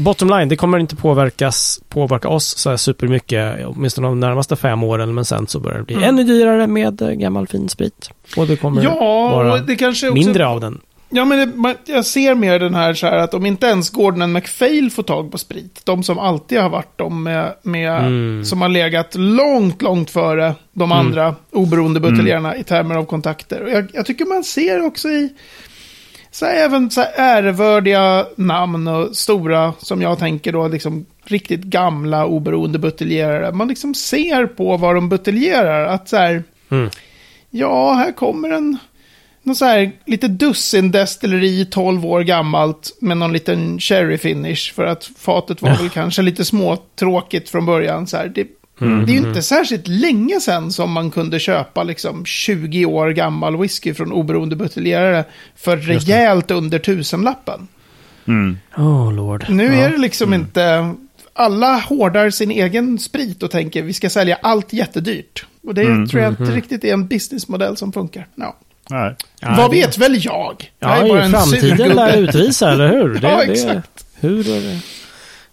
Bottom 0.00 0.28
line, 0.28 0.48
det 0.48 0.56
kommer 0.56 0.78
inte 0.78 0.96
påverkas, 0.96 1.80
påverka 1.88 2.28
oss 2.28 2.56
så 2.58 2.70
här 2.70 2.76
supermycket, 2.76 3.66
åtminstone 3.66 4.06
de 4.08 4.20
närmaste 4.20 4.56
fem 4.56 4.82
åren, 4.82 5.14
men 5.14 5.24
sen 5.24 5.46
så 5.46 5.60
börjar 5.60 5.78
det 5.78 5.84
bli 5.84 5.94
Mm. 5.96 6.08
ännu 6.08 6.24
dyrare 6.24 6.66
med 6.66 7.02
eh, 7.02 7.08
gammal 7.10 7.46
fin 7.46 7.68
sprit. 7.68 8.10
Och 8.36 8.46
det 8.46 8.56
kommer 8.56 8.82
Ja, 8.82 8.94
vara 9.34 9.52
och 9.52 9.60
det 9.66 9.76
kanske 9.76 10.06
också... 10.08 10.14
mindre 10.14 10.46
av 10.46 10.60
den. 10.60 10.80
Ja, 11.12 11.24
men 11.24 11.38
det, 11.38 11.56
man, 11.56 11.74
jag 11.86 12.04
ser 12.06 12.34
mer 12.34 12.58
den 12.58 12.74
här 12.74 12.94
så 12.94 13.06
här 13.06 13.16
att 13.18 13.34
om 13.34 13.46
inte 13.46 13.66
ens 13.66 13.90
Gordon 13.90 14.32
McPhail 14.32 14.90
får 14.90 15.02
tag 15.02 15.32
på 15.32 15.38
sprit, 15.38 15.80
de 15.84 16.02
som 16.02 16.18
alltid 16.18 16.60
har 16.60 16.70
varit 16.70 16.98
de 16.98 17.22
med, 17.22 17.54
med 17.62 17.98
Mm. 17.98 18.44
som 18.44 18.60
har 18.62 18.68
legat 18.68 19.14
långt, 19.14 19.82
långt 19.82 20.10
före 20.10 20.54
de 20.72 20.92
andra 20.92 21.34
oberoende 21.52 22.00
buteljerarna 22.00 22.56
i 22.56 22.64
termer 22.64 22.94
av 22.94 23.04
kontakter. 23.04 23.62
Och 23.62 23.70
jag, 23.70 23.90
jag 23.92 24.06
tycker 24.06 24.24
man 24.24 24.44
ser 24.44 24.86
också 24.86 25.08
i 25.08 25.28
så 26.30 26.46
här, 26.46 26.54
även 26.56 26.90
så 26.90 27.00
här 27.00 27.12
ärevördiga 27.16 28.26
namn 28.36 28.88
och 28.88 29.16
stora, 29.16 29.72
som 29.78 30.02
jag 30.02 30.18
tänker 30.18 30.52
då, 30.52 30.68
liksom 30.68 31.06
riktigt 31.24 31.60
gamla 31.60 32.26
oberoende 32.26 32.78
buteljerare. 32.78 33.52
Man 33.52 33.68
liksom 33.68 33.94
ser 33.94 34.46
på 34.46 34.76
vad 34.76 34.94
de 34.94 35.08
buteljerar, 35.08 35.86
att 35.86 36.08
så 36.08 36.16
här, 36.16 36.42
Mm. 36.70 36.90
ja, 37.50 37.92
här 37.92 38.12
kommer 38.12 38.50
en 38.50 38.78
någon 39.42 39.56
så 39.56 39.64
här 39.64 39.92
lite 40.06 40.28
dussin 40.28 40.90
destilleri, 40.90 41.64
12 41.64 42.06
år 42.06 42.20
gammalt, 42.22 42.96
med 43.00 43.16
någon 43.16 43.32
liten 43.32 43.78
cherry 43.80 44.18
finish. 44.18 44.74
För 44.74 44.84
att 44.84 45.10
fatet 45.18 45.62
var 45.62 45.76
väl 45.76 45.90
kanske 45.90 46.22
lite 46.22 46.44
småtråkigt 46.44 47.48
från 47.48 47.66
början. 47.66 48.06
Så 48.06 48.16
här. 48.16 48.28
Det, 48.28 48.46
Mm. 48.80 49.06
det 49.06 49.12
är 49.12 49.20
ju 49.20 49.28
inte 49.28 49.42
särskilt 49.42 49.88
länge 49.88 50.40
sedan 50.40 50.72
som 50.72 50.92
man 50.92 51.10
kunde 51.10 51.38
köpa 51.40 51.82
liksom 51.82 52.24
20 52.24 52.84
år 52.84 53.10
gammal 53.10 53.56
whisky 53.60 53.94
från 53.94 54.12
oberoende 54.12 54.56
buteljerare 54.56 55.24
för 55.56 55.76
rejält 55.76 56.50
under 56.50 56.78
tusenlappen. 56.78 57.68
Mm. 58.28 58.58
Oh 58.76 59.12
lord. 59.12 59.44
Nu 59.48 59.64
ja. 59.64 59.68
Mm. 59.72 59.84
är 59.84 59.88
det 59.90 59.98
liksom 59.98 60.34
inte... 60.34 60.94
Alla 61.32 61.74
hårdar 61.78 62.30
sin 62.30 62.50
egen 62.50 62.98
sprit 62.98 63.42
och 63.42 63.50
tänker 63.50 63.82
vi 63.82 63.92
ska 63.92 64.10
sälja 64.10 64.38
allt 64.42 64.72
jättedyrt. 64.72 65.46
Och 65.66 65.74
det 65.74 65.82
Mm, 65.82 66.08
tror 66.08 66.22
jag 66.22 66.32
inte 66.32 66.42
riktigt 66.44 66.84
är 66.84 66.92
en 66.92 67.06
businessmodell 67.08 67.76
som 67.76 67.92
funkar. 67.92 68.26
Ja. 68.34 68.56
Nej. 68.90 69.16
Vad 69.56 69.70
det- 69.70 69.76
vet 69.76 69.98
väl 69.98 70.24
jag? 70.24 70.70
jag 70.78 70.90
Ja, 70.90 70.96
är 71.04 71.08
bara 71.08 71.24
en 71.24 71.30
framtiden 71.30 71.88
lär 71.88 72.16
utvisa, 72.16 72.72
eller 72.72 72.88
hur? 72.88 73.08
Det, 73.20 73.28
Ja, 73.28 73.36
det- 73.46 73.52
exakt. 73.52 74.06
hur 74.20 74.48
är 74.48 74.60
det? 74.60 74.78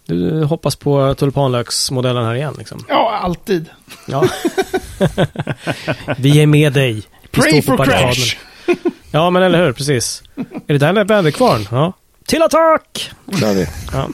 Du 0.08 0.44
hoppas 0.44 0.76
på 0.76 1.14
tulpanlöksmodellen 1.16 2.26
här 2.26 2.36
igen 2.36 2.56
liksom. 2.58 2.86
Ja, 2.90 3.20
alltid. 3.24 3.70
Ja. 4.06 4.24
Vi 6.18 6.42
är 6.42 6.46
med 6.46 6.74
dig. 6.74 6.94
Vi 6.94 7.02
Pray 7.32 7.62
for 7.62 7.86
crash. 7.86 8.38
Ja, 9.12 9.30
men 9.30 9.44
eller 9.44 9.66
hur? 9.66 9.74
Precis. 9.74 10.24
Är 10.68 10.74
det 10.74 10.78
där 10.78 11.04
väderkvarn? 11.04 11.68
Ja. 11.72 11.94
Till 12.26 12.42
attack! 12.42 13.12
Kör 13.40 13.54
vi. 13.54 13.68
Ja. 13.94 14.08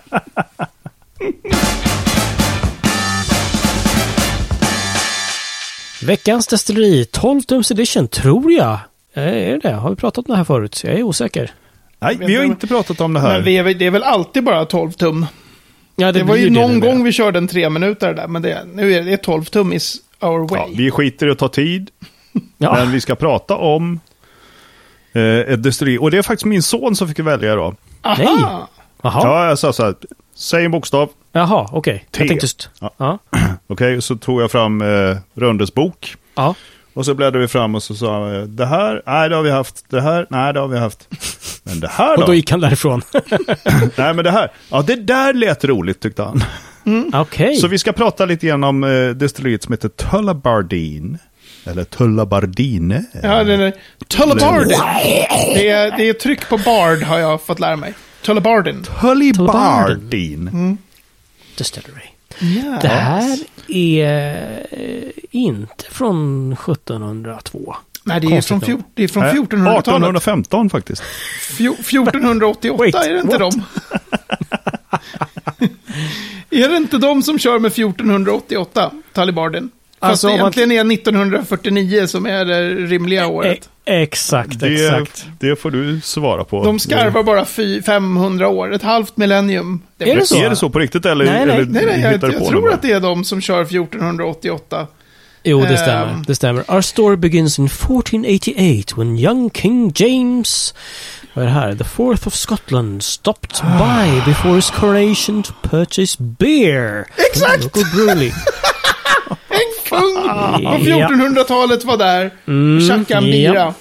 Veckans 6.02 6.46
destilleri, 6.46 7.04
12 7.04 7.42
tums 7.42 7.70
edition, 7.70 8.08
tror 8.08 8.52
jag. 8.52 8.78
Eh, 9.14 9.22
Är 9.24 9.52
det 9.52 9.58
det? 9.58 9.72
Har 9.74 9.90
vi 9.90 9.96
pratat 9.96 10.18
om 10.28 10.32
det 10.32 10.36
här 10.36 10.44
förut? 10.44 10.80
Jag 10.84 10.94
är 10.94 11.02
osäker. 11.02 11.52
Nej, 12.00 12.16
vi 12.20 12.36
har 12.36 12.44
inte 12.44 12.66
pratat 12.66 13.00
om 13.00 13.12
det 13.14 13.20
här. 13.20 13.32
Men 13.34 13.44
vi 13.44 13.56
är, 13.58 13.74
det 13.74 13.86
är 13.86 13.90
väl 13.90 14.02
alltid 14.02 14.44
bara 14.44 14.64
12 14.64 14.92
tum. 14.92 15.26
Ja, 15.96 16.12
Det, 16.12 16.22
var 16.22 16.34
blir 16.34 16.44
ju 16.44 16.50
det 16.50 16.60
någon 16.60 16.80
gång 16.80 17.04
vi 17.04 17.12
körde 17.12 17.38
en 17.38 17.48
tre 17.48 17.70
minuter 17.70 18.14
där, 18.14 18.28
men 18.28 18.42
det, 18.42 18.62
nu 18.74 18.92
är 18.92 18.98
det, 18.98 19.04
det 19.04 19.12
är 19.12 19.16
12 19.16 19.44
tum 19.44 19.72
is 19.72 19.96
our 20.20 20.48
way. 20.48 20.60
Ja, 20.60 20.68
vi 20.76 20.90
skiter 20.90 21.26
i 21.28 21.30
att 21.30 21.38
ta 21.38 21.48
tid, 21.48 21.90
Ja. 22.58 22.74
men 22.74 22.90
vi 22.92 23.00
ska 23.00 23.14
prata 23.14 23.56
om 23.56 24.00
eh, 25.12 25.22
ett 25.22 25.62
destilleri. 25.62 25.98
Och 25.98 26.10
det 26.10 26.18
är 26.18 26.22
faktiskt 26.22 26.44
min 26.44 26.62
son 26.62 26.96
som 26.96 27.08
fick 27.08 27.18
välja 27.18 27.54
då. 27.54 27.74
Aha! 28.02 28.16
Nej. 28.18 28.28
Jaha, 29.02 29.20
Ja, 29.24 29.48
jag 29.48 29.58
sa 29.58 29.72
så 29.72 29.84
här, 29.84 29.94
säg 30.34 30.64
en 30.64 30.70
bokstav. 30.70 31.08
Jaha 31.32 31.68
okej. 31.72 31.98
T. 31.98 32.04
Jag 32.20 32.28
tänkte 32.28 32.44
just... 32.44 32.68
Ja. 32.80 32.90
Ja. 32.96 33.18
Okej, 33.66 34.02
så 34.02 34.16
tog 34.16 34.42
jag 34.42 34.50
fram 34.50 34.80
eh, 34.82 35.16
Röndes 35.34 35.74
bok. 35.74 36.14
ja. 36.34 36.54
Och 36.94 37.04
så 37.04 37.14
bläddrade 37.14 37.38
vi 37.38 37.48
fram 37.48 37.74
och 37.74 37.82
så 37.82 37.94
sa 37.94 38.30
jag, 38.30 38.48
det 38.48 38.66
här, 38.66 39.02
nej 39.06 39.28
det 39.28 39.36
har 39.36 39.42
vi 39.42 39.50
haft. 39.50 39.84
Det 39.88 40.00
här, 40.00 40.26
nej 40.30 40.52
det 40.52 40.60
har 40.60 40.68
vi 40.68 40.78
haft. 40.78 41.08
Men 41.62 41.80
det 41.80 41.88
här 41.88 42.14
Och 42.14 42.20
då? 42.20 42.26
då 42.26 42.34
gick 42.34 42.50
han 42.50 42.60
därifrån. 42.60 43.02
Nej 43.96 44.14
men 44.14 44.24
det 44.24 44.30
här, 44.30 44.52
ja 44.70 44.82
det 44.82 44.96
där 44.96 45.34
lät 45.34 45.64
roligt 45.64 46.00
tyckte 46.00 46.22
han. 46.22 46.44
Okej. 47.12 47.56
Så 47.56 47.68
vi 47.68 47.78
ska 47.78 47.92
prata 47.92 48.24
lite 48.24 48.46
grann 48.46 48.64
om 48.64 48.84
eh, 48.84 49.08
destilleriet 49.10 49.62
som 49.62 49.72
heter 49.72 49.88
Tullabardine. 49.88 51.18
Eller 51.64 51.84
Tullabardine. 51.84 53.04
Ja, 53.22 53.44
det 53.44 53.54
är 53.54 53.72
Tullabardin. 54.08 54.78
Det 55.54 55.68
är, 55.68 55.96
det 55.96 56.08
är 56.08 56.12
tryck 56.12 56.48
på 56.48 56.56
bard 56.58 57.02
har 57.02 57.18
jag 57.18 57.42
fått 57.42 57.60
lära 57.60 57.76
mig. 57.76 57.94
Tullabardin. 58.22 58.84
Tullibardine. 59.00 60.76
Distillery. 61.56 62.06
Ja. 62.38 62.78
Det 62.82 62.88
här 62.88 63.38
är 63.68 64.66
eh, 64.70 65.10
inte 65.30 65.84
från 65.90 66.52
1702. 66.52 67.76
Nej, 68.04 68.20
det 68.20 68.36
är 68.36 68.40
från, 68.40 68.60
det 68.94 69.04
är 69.04 69.08
från 69.08 69.22
Nej, 69.22 69.32
1400-talet. 69.34 69.78
1815 69.78 70.70
faktiskt. 70.70 71.02
Fjor- 71.40 71.80
1488, 71.80 72.76
Wait, 72.78 72.94
är 72.94 73.14
det 73.14 73.20
inte 73.20 73.38
what? 73.38 73.52
de? 73.52 73.62
är 76.64 76.68
det 76.68 76.76
inte 76.76 76.98
de 76.98 77.22
som 77.22 77.38
kör 77.38 77.58
med 77.58 77.68
1488, 77.72 78.90
Talibarden? 79.12 79.70
Fast 80.00 80.10
Alltså, 80.10 80.26
det 80.28 80.34
egentligen 80.34 80.72
är 80.72 80.92
1949 80.94 82.06
som 82.06 82.26
är 82.26 82.44
det 82.44 82.68
rimliga 82.74 83.26
året. 83.26 83.68
Exakt, 83.90 84.60
Det, 84.60 84.74
exakt. 84.74 85.26
det 85.40 85.56
får 85.60 85.70
du 85.70 86.00
svara 86.00 86.44
på. 86.44 86.64
De 86.64 86.78
skarvar 86.78 87.22
bara 87.22 87.44
fy, 87.44 87.82
500 87.82 88.48
år, 88.48 88.74
ett 88.74 88.82
halvt 88.82 89.16
millennium. 89.16 89.82
Är 89.98 90.04
det 90.06 90.12
Är 90.12 90.24
så? 90.24 90.48
det 90.48 90.56
så 90.56 90.70
på 90.70 90.78
riktigt 90.78 91.06
eller? 91.06 91.24
Nej, 91.24 91.46
nej. 91.46 91.56
eller 91.56 91.66
Nej, 91.66 91.86
nej, 91.86 92.00
jag, 92.00 92.12
jag 92.12 92.38
på 92.38 92.48
tror 92.48 92.72
att 92.72 92.82
det 92.82 92.92
är 92.92 93.00
de 93.00 93.24
som 93.24 93.40
kör 93.40 93.62
1488. 93.62 94.86
Jo, 95.44 95.60
det 95.60 95.66
Ehm. 95.68 95.76
stämmer. 95.76 96.24
Det 96.26 96.34
stämmer. 96.34 96.70
Our 96.74 96.80
story 96.80 97.16
begins 97.16 97.58
in 97.58 97.64
1488 97.68 98.94
when 98.96 99.18
young 99.18 99.50
King 99.50 99.92
James, 99.94 100.74
vad 101.34 101.44
är 101.44 101.48
det 101.48 101.54
här? 101.54 101.74
The 101.74 101.84
fourth 101.84 102.26
of 102.28 102.34
Scotland 102.34 103.02
stopped 103.02 103.60
by 103.62 104.20
before 104.32 104.54
his 104.54 104.70
coronation 104.70 105.42
to 105.42 105.52
purchase 105.62 106.16
beer. 106.22 107.04
Exakt! 107.32 107.62
Local 107.64 107.82
brewery. 107.94 108.32
Kung 109.90 110.14
på 110.14 110.88
Ja. 110.88 111.08
1400-talet 111.08 111.84
var 111.84 111.96
där 111.96 112.30
Mm, 112.46 113.04
en 113.08 113.42
ja. 113.42 113.74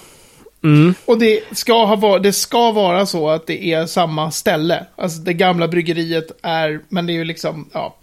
Mm. 0.63 0.93
Och 1.05 1.17
det 1.19 1.39
ska, 1.57 1.85
ha 1.85 1.95
var, 1.95 2.19
det 2.19 2.33
ska 2.33 2.71
vara 2.71 3.05
så 3.05 3.29
att 3.29 3.47
det 3.47 3.73
är 3.73 3.85
samma 3.85 4.31
ställe. 4.31 4.85
Alltså 4.95 5.19
det 5.19 5.33
gamla 5.33 5.67
bryggeriet 5.67 6.27
är, 6.43 6.79
men 6.89 7.05
det 7.05 7.13
är 7.13 7.15
ju 7.15 7.23
liksom, 7.25 7.69
ja. 7.73 7.95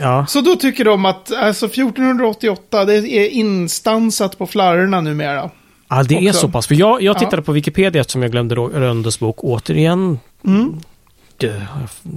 Ja. 0.00 0.26
Så 0.28 0.40
då 0.40 0.56
tycker 0.56 0.84
de 0.84 1.04
att 1.04 1.32
alltså 1.32 1.66
1488, 1.66 2.84
det 2.84 2.94
är 3.08 3.28
instansat 3.28 4.38
på 4.38 4.46
flarrorna 4.46 5.00
numera. 5.00 5.50
Ja, 5.88 6.02
det 6.02 6.14
är 6.14 6.28
Också. 6.28 6.40
så 6.40 6.48
pass. 6.48 6.66
För 6.66 6.74
jag, 6.74 7.02
jag 7.02 7.14
Ja. 7.16 7.18
tittade 7.18 7.42
på 7.42 7.52
Wikipedia 7.52 8.00
eftersom 8.00 8.22
jag 8.22 8.30
glömde 8.30 8.54
Rö- 8.54 8.78
Röndes 8.80 9.18
bok 9.20 9.36
återigen. 9.44 10.18
Mm. 10.46 10.80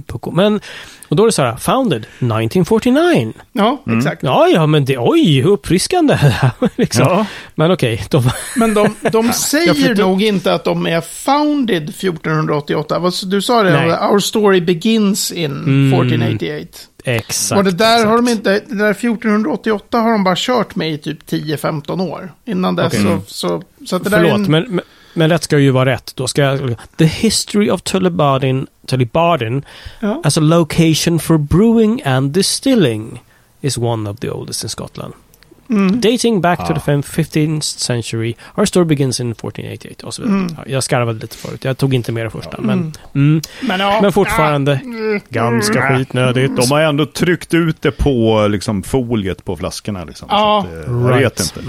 Pucko. 0.06 0.30
Men, 0.30 0.60
och 1.08 1.16
då 1.16 1.22
är 1.22 1.26
det 1.26 1.32
så 1.32 1.42
här, 1.42 1.56
founded 1.56 2.00
1949. 2.00 3.32
Ja, 3.52 3.82
Mm. 3.86 3.98
exakt. 3.98 4.22
Ja, 4.22 4.46
ja, 4.48 4.66
men 4.66 4.84
det, 4.84 4.98
oj, 4.98 5.40
hur 5.40 5.50
uppfriskande. 5.50 6.18
liksom. 6.76 7.04
Ja. 7.08 7.26
Men 7.54 7.70
okej, 7.70 8.04
de, 8.10 8.30
Men 8.56 8.74
de, 8.74 8.94
de 9.12 9.32
säger 9.32 9.94
nog 9.94 10.22
inte 10.22 10.54
att 10.54 10.64
de 10.64 10.86
är 10.86 11.00
founded 11.00 11.82
1488. 11.88 12.98
Vad- 12.98 13.12
Du 13.26 13.42
sa 13.42 13.62
det, 13.62 13.70
Nej. 13.70 13.90
our 14.10 14.18
story 14.18 14.60
begins 14.60 15.32
in 15.32 15.44
Mm. 15.52 15.92
1488. 15.94 16.78
exakt. 17.04 17.58
och 17.58 17.64
det 17.64 17.70
där 17.70 17.94
exakt. 17.94 18.08
har 18.08 18.16
de 18.16 18.28
inte, 18.28 18.50
det 18.66 18.74
där 18.74 18.90
1488 18.90 19.98
har 19.98 20.12
de 20.12 20.24
bara 20.24 20.34
kört 20.38 20.74
med 20.76 20.92
i 20.92 20.98
typ 20.98 21.26
10-15 21.30 22.00
år. 22.00 22.32
Innan 22.44 22.76
dess 22.76 22.86
Okej. 22.86 23.02
så, 23.02 23.20
så, 23.26 23.62
så 23.86 23.96
att 23.96 24.04
det 24.04 24.10
där 24.10 24.18
är 24.18 24.22
Förlåt, 24.22 24.38
en, 24.46 24.50
men, 24.50 24.64
men, 24.68 24.84
men 25.14 25.30
rätt 25.30 25.42
ska 25.44 25.58
ju 25.58 25.70
vara 25.70 25.90
rätt. 25.90 26.12
Då 26.16 26.26
ska 26.26 26.42
jag... 26.42 26.76
The 26.98 27.04
history 27.04 27.70
of 27.70 27.82
Tullibardin, 27.82 28.66
Tullibardin 28.86 29.64
ja. 30.00 30.20
as 30.24 30.38
a 30.38 30.40
location 30.40 31.18
for 31.18 31.38
brewing 31.38 32.02
and 32.04 32.32
distilling 32.32 33.22
is 33.60 33.78
one 33.78 34.10
of 34.10 34.18
the 34.20 34.30
oldest 34.30 34.62
in 34.62 34.68
Scotland. 34.68 35.14
Mm. 35.68 36.00
Dating 36.00 36.40
back 36.40 36.58
to 36.58 36.72
Ah. 36.72 36.80
the 36.80 37.02
15th 37.02 37.62
century, 37.62 38.34
our 38.56 38.64
story 38.66 38.84
begins 38.86 39.20
in 39.20 39.30
1488 39.34 40.06
och 40.06 40.14
så 40.14 40.22
vidare. 40.22 40.38
Mm. 40.38 40.54
Ja, 40.56 40.62
Jag 40.66 40.82
skarvade 40.84 41.18
lite 41.18 41.36
förut, 41.36 41.64
jag 41.64 41.78
tog 41.78 41.94
inte 41.94 42.12
med 42.12 42.26
det 42.26 42.30
första. 42.30 42.60
Men, 42.60 42.78
Mm. 42.78 42.92
mm, 43.14 43.40
Men, 43.60 43.80
ja, 43.80 43.98
men 44.02 44.12
fortfarande 44.12 44.80
ja. 44.84 45.20
ganska 45.28 45.82
Mm. 45.86 45.98
skitnödigt. 45.98 46.56
De 46.56 46.70
har 46.70 46.80
ändå 46.80 47.06
tryckt 47.06 47.54
ut 47.54 47.82
det 47.82 47.90
på 47.90 48.46
liksom, 48.50 48.82
foliet 48.82 49.44
på 49.44 49.56
flaskorna. 49.56 50.04
Liksom. 50.04 50.28
Ja. 50.30 50.66
Så 50.72 50.78
att, 50.80 50.86
eh, 50.88 50.92
jag 51.10 51.18
vet 51.18 51.40
inte. 51.40 51.60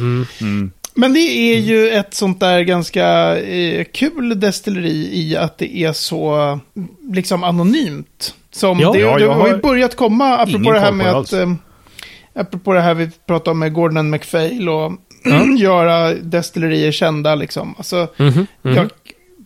Mm. 0.98 1.04
Mm. 1.04 1.14
Men 1.14 1.14
det 1.14 1.20
är 1.20 1.60
ju 1.60 1.90
ett 1.90 2.14
sånt 2.14 2.40
där 2.40 2.62
ganska 2.62 3.38
eh, 3.40 3.86
kul 3.94 4.40
destilleri 4.40 5.10
i 5.14 5.38
att 5.38 5.58
det 5.58 5.78
är 5.78 5.94
så 5.94 6.60
liksom 7.12 7.44
anonymt. 7.44 8.34
Som 8.52 8.80
Ja. 8.80 8.92
det, 8.92 9.00
Ja, 9.00 9.18
det 9.18 9.26
har 9.26 9.48
ju 9.48 9.58
börjat 9.58 9.96
komma, 9.96 10.38
apropå 10.38 10.72
det 10.72 10.80
här 10.80 10.92
med 10.92 11.08
att... 11.14 11.34
Eh, 11.34 11.54
apropå 12.36 12.74
det 12.74 12.82
här 12.82 12.94
vi 12.94 13.10
pratade 13.28 13.52
om 13.52 13.60
med 13.60 13.74
Gordon 13.74 14.10
MacPhail 14.10 14.70
och 14.70 14.92
Ja. 15.24 15.46
göra 15.58 16.14
destillerier 16.14 16.92
kända 16.92 17.36
liksom. 17.36 17.76
Alltså, 17.78 18.08
Mhm, 18.18 18.48
mhm. 18.62 18.76
jag, 18.76 18.90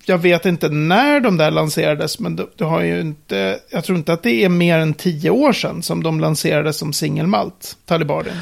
jag 0.06 0.18
vet 0.18 0.46
inte 0.46 0.70
när 0.70 1.20
de 1.20 1.38
där 1.38 1.52
lanserades, 1.52 2.20
men 2.20 2.36
du, 2.36 2.50
du 2.56 2.64
har 2.64 2.82
ju 2.82 3.00
inte... 3.02 3.60
Jag 3.70 3.84
tror 3.84 3.98
inte 3.98 4.14
att 4.14 4.24
det 4.24 4.44
är 4.44 4.50
mer 4.50 4.78
än 4.78 4.94
tio 4.94 5.30
år 5.30 5.54
sedan 5.54 5.84
som 5.84 6.04
de 6.04 6.20
lanserades 6.20 6.78
som 6.78 6.94
singelmalt, 6.94 7.78
Talibarden. 7.86 8.34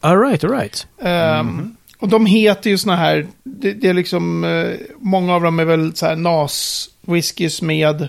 All 0.00 0.20
right, 0.20 0.44
all 0.44 0.50
right. 0.50 0.86
Ehm, 1.02 1.76
Och 2.00 2.08
de 2.08 2.26
heter 2.26 2.70
ju 2.70 2.78
såna 2.78 2.96
här, 2.96 3.26
det, 3.44 3.72
det 3.72 3.88
är 3.88 3.94
liksom, 3.94 4.44
eh, 4.44 4.86
många 5.00 5.34
av 5.34 5.42
dem 5.42 5.58
är 5.58 5.64
väl 5.64 5.96
så 5.96 6.06
här 6.06 6.16
NAS 6.16 6.88
whiskys 7.06 7.62
med 7.62 8.08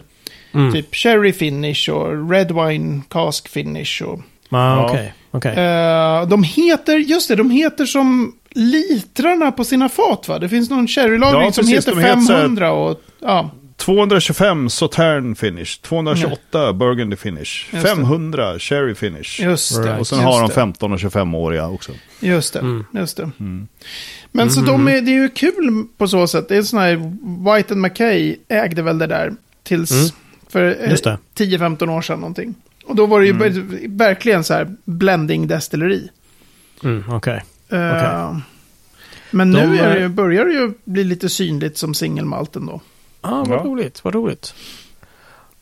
Mm. 0.53 0.73
typ 0.73 0.95
Cherry 0.95 1.33
Finish 1.33 1.89
och 1.89 2.29
Red 2.31 2.51
Wine 2.51 3.01
Cask 3.09 3.47
Finish. 3.49 4.01
Och, 4.03 4.19
Ah, 4.51 4.75
Ja. 4.75 4.85
Okej, 4.89 5.13
okej. 5.31 5.51
Eh, 5.51 6.27
de 6.27 6.43
heter, 6.43 6.97
just 6.97 7.27
det, 7.27 7.35
de 7.35 7.51
heter 7.51 7.85
som 7.85 8.33
litrarna 8.51 9.51
på 9.51 9.63
sina 9.63 9.89
fat 9.89 10.27
va? 10.27 10.39
Det 10.39 10.49
finns 10.49 10.69
någon 10.69 10.87
sherrylagring 10.87 11.41
Ja, 11.41 11.51
som 11.51 11.67
heter 11.67 11.91
de 11.95 11.99
heter 12.01 12.19
så 12.21 12.33
här- 12.33 12.39
500 12.41 12.71
och, 12.71 13.01
ja. 13.21 13.49
225 13.79 14.69
Sautern 14.69 15.35
finish, 15.35 15.81
228 15.81 16.73
Burgundy 16.73 17.15
finish, 17.15 17.67
Just 17.71 17.71
det. 17.71 17.79
500 17.95 18.59
Cherry 18.59 18.95
finish. 18.95 19.39
Just 19.41 19.83
det. 19.83 19.97
Och 19.99 20.07
sen 20.07 20.17
just 20.19 20.27
har 20.27 20.41
de 20.41 20.47
det. 20.47 20.53
15 20.53 20.91
och 20.93 20.99
25-åriga 20.99 21.67
också. 21.67 21.91
Just 22.19 22.53
det, 22.53 22.59
Mm. 22.59 22.85
just 22.91 23.17
det. 23.17 23.31
Mm. 23.39 23.67
Men 24.31 24.51
så 24.51 24.61
de 24.61 24.87
är, 24.87 25.01
det 25.01 25.11
är 25.11 25.21
ju 25.21 25.29
kul 25.29 25.85
på 25.97 26.07
så 26.07 26.27
sätt. 26.27 26.47
Det 26.49 26.57
är 26.57 26.61
sån 26.61 26.79
här, 26.79 26.95
White 27.55 27.73
and 27.73 27.81
Mackay 27.81 28.35
ägde 28.47 28.81
väl 28.81 28.97
det 28.97 29.07
där 29.07 29.33
tills 29.63 29.91
Mm. 29.91 30.05
för 30.49 30.83
eh, 30.83 30.89
Just 30.89 31.03
det. 31.03 31.17
10-15 31.35 31.89
år 31.89 32.01
sedan 32.01 32.19
någonting. 32.19 32.55
Och 32.85 32.95
då 32.95 33.05
var 33.05 33.19
det 33.19 33.25
ju 33.25 33.33
ver- 33.33 33.97
verkligen 33.97 34.43
så 34.43 34.53
här 34.53 34.75
blending 34.85 35.47
destilleri. 35.47 36.09
Mm, 36.83 37.03
okej. 37.09 37.43
Eh, 37.69 37.89
Okej. 37.89 38.41
Men 39.31 39.51
De, 39.51 39.61
nu 39.61 39.77
är 39.79 39.89
det, 39.89 39.95
eh, 39.95 40.01
ju- 40.01 40.07
börjar 40.07 40.45
det 40.45 40.51
ju 40.53 40.73
bli 40.85 41.03
lite 41.03 41.29
synligt 41.29 41.77
som 41.77 41.93
singelmalt 41.93 42.55
ändå. 42.55 42.81
Ah, 43.21 43.43
vad 43.47 43.59
Ja. 43.59 43.63
roligt, 43.63 44.03
vad 44.03 44.15
roligt. 44.15 44.53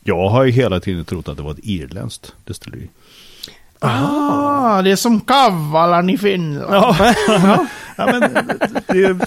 Jag 0.04 0.30
har 0.30 0.44
ju 0.44 0.52
hela 0.52 0.80
tiden 0.80 1.06
trott 1.06 1.28
att 1.28 1.38
det 1.38 1.44
var 1.44 1.52
ett 1.52 1.60
irländskt 1.64 2.34
destilleri. 2.44 2.90
Ah, 3.80 4.82
det 4.82 4.92
är 4.92 4.96
som 4.96 5.22
Kavalan 5.22 6.10
i 6.10 6.18
Finland. 6.18 6.96
Ja, 7.28 7.66
ja 7.98 8.06
men 8.06 8.34
det, 8.88 9.18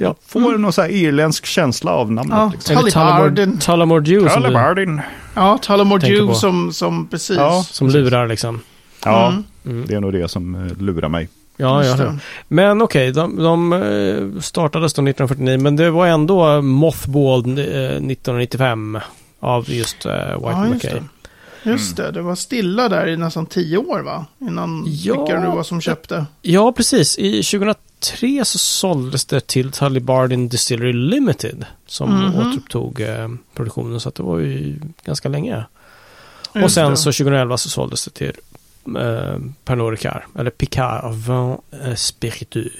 jag 0.00 0.16
får 0.26 0.58
någon 0.58 0.72
så 0.72 0.82
här 0.82 0.88
irländsk 0.88 1.46
känsla 1.46 1.90
av 1.92 2.12
namnet. 2.12 2.36
Ja. 2.38 2.50
Liksom. 2.52 2.76
Tullamore, 2.90 3.46
Tullamore 3.60 4.00
Dew 4.00 4.28
Tullibardin. 4.34 5.00
Ja, 5.34 5.58
Tullamore 5.62 6.00
Dew 6.08 6.34
som, 6.34 6.72
som 6.72 7.06
precis. 7.08 7.36
Ja. 7.36 7.64
som 7.70 7.88
lurar 7.88 8.28
liksom. 8.28 8.60
Ja, 9.04 9.28
Mm. 9.28 9.44
Mm. 9.66 9.86
det 9.86 9.94
är 9.94 10.00
nog 10.00 10.12
det 10.12 10.28
som 10.28 10.54
eh, 10.54 10.76
lurar 10.82 11.08
mig. 11.08 11.28
Ja, 11.56 11.84
ja. 11.84 11.96
det. 11.96 12.18
Men 12.48 12.82
okej, 12.82 13.12
de, 13.12 13.36
de 13.36 13.72
eh, 13.72 14.40
startades 14.40 14.94
då 14.94 15.02
1949, 15.02 15.58
men 15.58 15.76
det 15.76 15.90
var 15.90 16.06
ändå 16.06 16.62
Mothball 16.62 17.58
eh, 17.58 17.64
1995 17.64 18.98
av 19.40 19.70
just 19.70 20.06
eh, 20.06 20.12
White 20.12 20.40
Ja, 20.42 20.66
just 20.66 20.84
McKay. 20.84 21.00
det. 21.00 21.04
Just 21.70 21.96
det, 21.96 22.10
det 22.10 22.22
var 22.22 22.34
stilla 22.34 22.88
där 22.88 23.06
i 23.08 23.16
nästan 23.16 23.46
tio 23.46 23.76
år 23.78 24.00
va? 24.00 24.26
Innan 24.40 24.84
Ja. 24.86 25.24
vilka 25.26 25.40
det 25.40 25.48
var 25.48 25.62
som 25.62 25.80
köpte. 25.80 26.26
Ja, 26.42 26.72
precis. 26.72 27.18
I 27.18 27.42
2003 27.42 28.44
så 28.44 28.58
såldes 28.58 29.24
det 29.24 29.46
till 29.46 29.70
Tully 29.72 30.00
Bardin 30.00 30.48
Distillery 30.48 30.92
Limited 30.92 31.64
som 31.86 32.10
Mhm. 32.14 32.34
återupptog 32.38 33.00
eh, 33.00 33.28
produktionen. 33.54 34.00
Så 34.00 34.08
att 34.08 34.14
det 34.14 34.22
var 34.22 34.38
ju 34.38 34.76
ganska 35.04 35.28
länge. 35.28 35.64
och 36.52 36.60
Just 36.60 36.74
sen 36.74 36.90
det. 36.90 36.96
så 36.96 37.12
2011 37.12 37.56
så 37.58 37.68
såldes 37.68 38.04
det 38.04 38.10
till 38.10 38.32
eh, 38.86 39.38
Pernod 39.64 39.90
Ricard. 39.90 40.22
Eller 40.38 40.50
Picard 40.50 41.14
Vin 41.14 41.56
Spiritueux. 41.96 42.72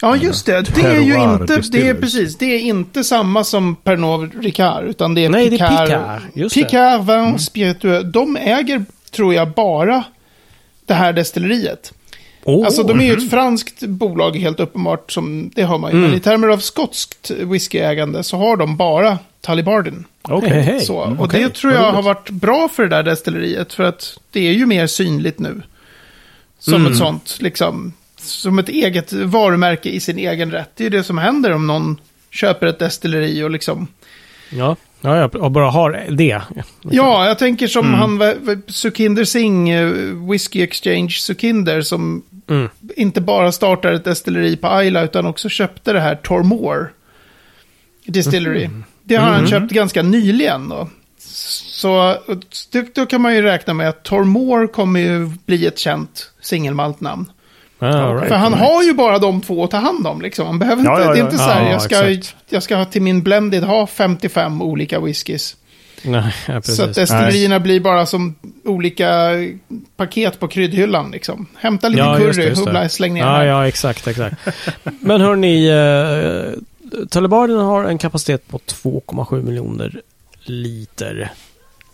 Ja, 0.00 0.16
just 0.16 0.46
det. 0.46 0.74
Det 0.74 0.80
är 0.80 1.00
ju 1.00 1.22
inte, 1.22 1.62
det 1.72 1.88
är 1.88 1.94
precis, 1.94 2.38
det 2.38 2.46
är 2.46 2.58
inte 2.58 3.04
samma 3.04 3.44
som 3.44 3.76
Pernod 3.76 4.44
Ricard, 4.44 4.84
utan 4.84 5.14
det 5.14 5.24
är 5.24 5.28
Nej, 5.28 5.50
Picard. 5.50 5.88
det 5.88 5.94
är 5.94 6.48
Picard. 6.48 6.52
Picard 6.52 7.06
Vin 7.06 7.38
Spiritueux. 7.38 8.12
De 8.12 8.36
äger, 8.36 8.84
tror 9.10 9.34
jag, 9.34 9.50
bara 9.50 10.04
det 10.86 10.94
här 10.94 11.12
destilleriet. 11.12 11.92
Oh, 12.48 12.64
Alltså 12.66 12.82
de 12.82 13.00
är 13.00 13.04
ju 13.04 13.12
ett 13.12 13.30
franskt 13.30 13.82
bolag 13.82 14.36
helt 14.36 14.60
uppenbart, 14.60 15.12
som 15.12 15.50
det 15.54 15.62
har 15.62 15.78
man 15.78 15.90
ju. 15.90 15.96
Mm. 15.98 16.10
Men 16.10 16.18
i 16.18 16.20
termer 16.22 16.48
av 16.48 16.58
skotskt 16.58 17.30
whiskyägande 17.30 18.22
så 18.22 18.36
har 18.36 18.56
de 18.56 18.76
bara 18.76 19.18
Tullibardin. 19.46 20.04
Okej. 20.22 20.50
Hej, 20.50 20.62
hej. 20.62 20.80
Så, 20.80 21.02
Mm, 21.04 21.18
och 21.18 21.24
okej. 21.26 21.42
det 21.42 21.48
tror 21.54 21.72
jag 21.72 21.92
har 21.92 22.02
varit 22.02 22.30
bra 22.30 22.68
för 22.68 22.82
det 22.82 22.88
där 22.88 23.02
destilleriet. 23.02 23.72
För 23.72 23.84
att 23.84 24.18
det 24.32 24.48
är 24.48 24.52
ju 24.52 24.66
mer 24.66 24.86
synligt 24.86 25.38
nu. 25.38 25.62
Som 26.58 26.74
Mm. 26.74 26.92
ett 26.92 26.98
sånt, 26.98 27.36
liksom, 27.40 27.92
som 28.16 28.58
ett 28.58 28.68
eget 28.68 29.12
varumärke 29.12 29.88
i 29.90 30.00
sin 30.00 30.18
egen 30.18 30.50
rätt. 30.50 30.70
Det 30.76 30.82
är 30.82 30.90
ju 30.90 30.96
det 30.98 31.04
som 31.04 31.18
händer 31.18 31.52
om 31.52 31.66
någon 31.66 32.00
köper 32.30 32.66
ett 32.66 32.78
destilleri 32.78 33.42
och 33.42 33.50
liksom... 33.50 33.86
Ja, 34.50 34.76
ja, 35.00 35.16
ja, 35.16 35.38
och 35.38 35.50
bara 35.50 35.70
har 35.70 36.06
det. 36.10 36.42
Ja, 36.90 37.26
jag 37.26 37.38
tänker 37.38 37.66
som 37.66 37.86
Mm. 37.94 38.00
han, 38.00 38.62
Sukinder 38.66 39.24
Singh, 39.24 39.74
eh, 39.76 39.88
Whiskey 40.30 40.62
Exchange 40.62 41.10
Sukinder, 41.10 41.80
som 41.82 42.22
Mm. 42.48 42.68
inte 42.96 43.20
bara 43.20 43.52
startade 43.52 43.94
ett 43.96 44.04
destilleri 44.04 44.56
på 44.56 44.68
Ayla 44.68 45.02
utan 45.02 45.26
också 45.26 45.48
köpte 45.48 45.92
det 45.92 46.00
här 46.00 46.14
Tormore 46.14 46.86
Distillery. 48.06 48.68
Det 49.02 49.16
har 49.16 49.26
han 49.28 49.40
Mhm. 49.40 49.50
köpt 49.50 49.72
ganska 49.72 50.02
nyligen 50.02 50.68
då. 50.68 50.88
Så 51.18 52.16
då 52.94 53.06
kan 53.06 53.20
man 53.20 53.34
ju 53.34 53.42
räkna 53.42 53.74
med 53.74 53.88
att 53.88 54.02
Tormore 54.02 54.66
kommer 54.66 55.00
ju 55.00 55.26
bli 55.46 55.66
ett 55.66 55.78
känt 55.78 56.30
singelmaltnamn. 56.40 57.30
Ah, 57.78 57.86
right, 58.14 58.28
För 58.28 58.34
han 58.34 58.52
right. 58.52 58.68
har 58.68 58.82
ju 58.82 58.92
bara 58.92 59.18
de 59.18 59.40
två 59.40 59.64
att 59.64 59.70
ta 59.70 59.76
hand 59.76 60.06
om 60.06 60.20
liksom. 60.22 60.46
Han 60.46 60.58
behöver 60.58 60.84
Ja, 60.84 60.90
inte, 60.90 61.02
ja, 61.02 61.12
det 61.12 61.18
är 61.18 61.20
ja. 61.20 61.24
inte 61.24 61.38
så 61.38 61.42
här, 61.50 61.62
Ja, 61.64 61.70
jag, 61.70 61.82
ska, 61.82 62.30
jag 62.48 62.62
ska 62.62 62.84
till 62.84 63.02
min 63.02 63.22
blended 63.22 63.64
ha 63.64 63.86
55 63.86 64.62
olika 64.62 65.00
whiskys. 65.00 65.56
Nej, 66.04 66.34
ja, 66.48 66.54
precis. 66.54 66.76
Så 66.76 66.82
att 66.82 66.94
destillerierna 66.94 67.60
blir 67.60 67.80
bara 67.80 68.06
som 68.06 68.34
olika 68.64 69.30
paket 69.96 70.40
på 70.40 70.48
kryddhyllan 70.48 71.10
liksom. 71.10 71.46
Hämta 71.58 71.88
lite 71.88 72.02
Ja, 72.02 72.18
just 72.18 72.36
det, 72.36 72.42
curry, 72.42 72.48
just 72.48 72.64
det. 72.66 72.88
släng 72.88 73.14
ner 73.14 73.20
Ja, 73.20 73.26
här. 73.26 73.44
ja, 73.46 73.68
exakt, 73.68 74.06
exakt. 74.06 74.36
Men 75.00 75.20
hörni, 75.20 75.68
eh, 75.68 76.58
Talibarden 77.08 77.58
har 77.58 77.84
en 77.84 77.98
kapacitet 77.98 78.48
på 78.48 78.58
2,7 78.58 79.42
miljoner 79.42 80.00
liter. 80.44 81.32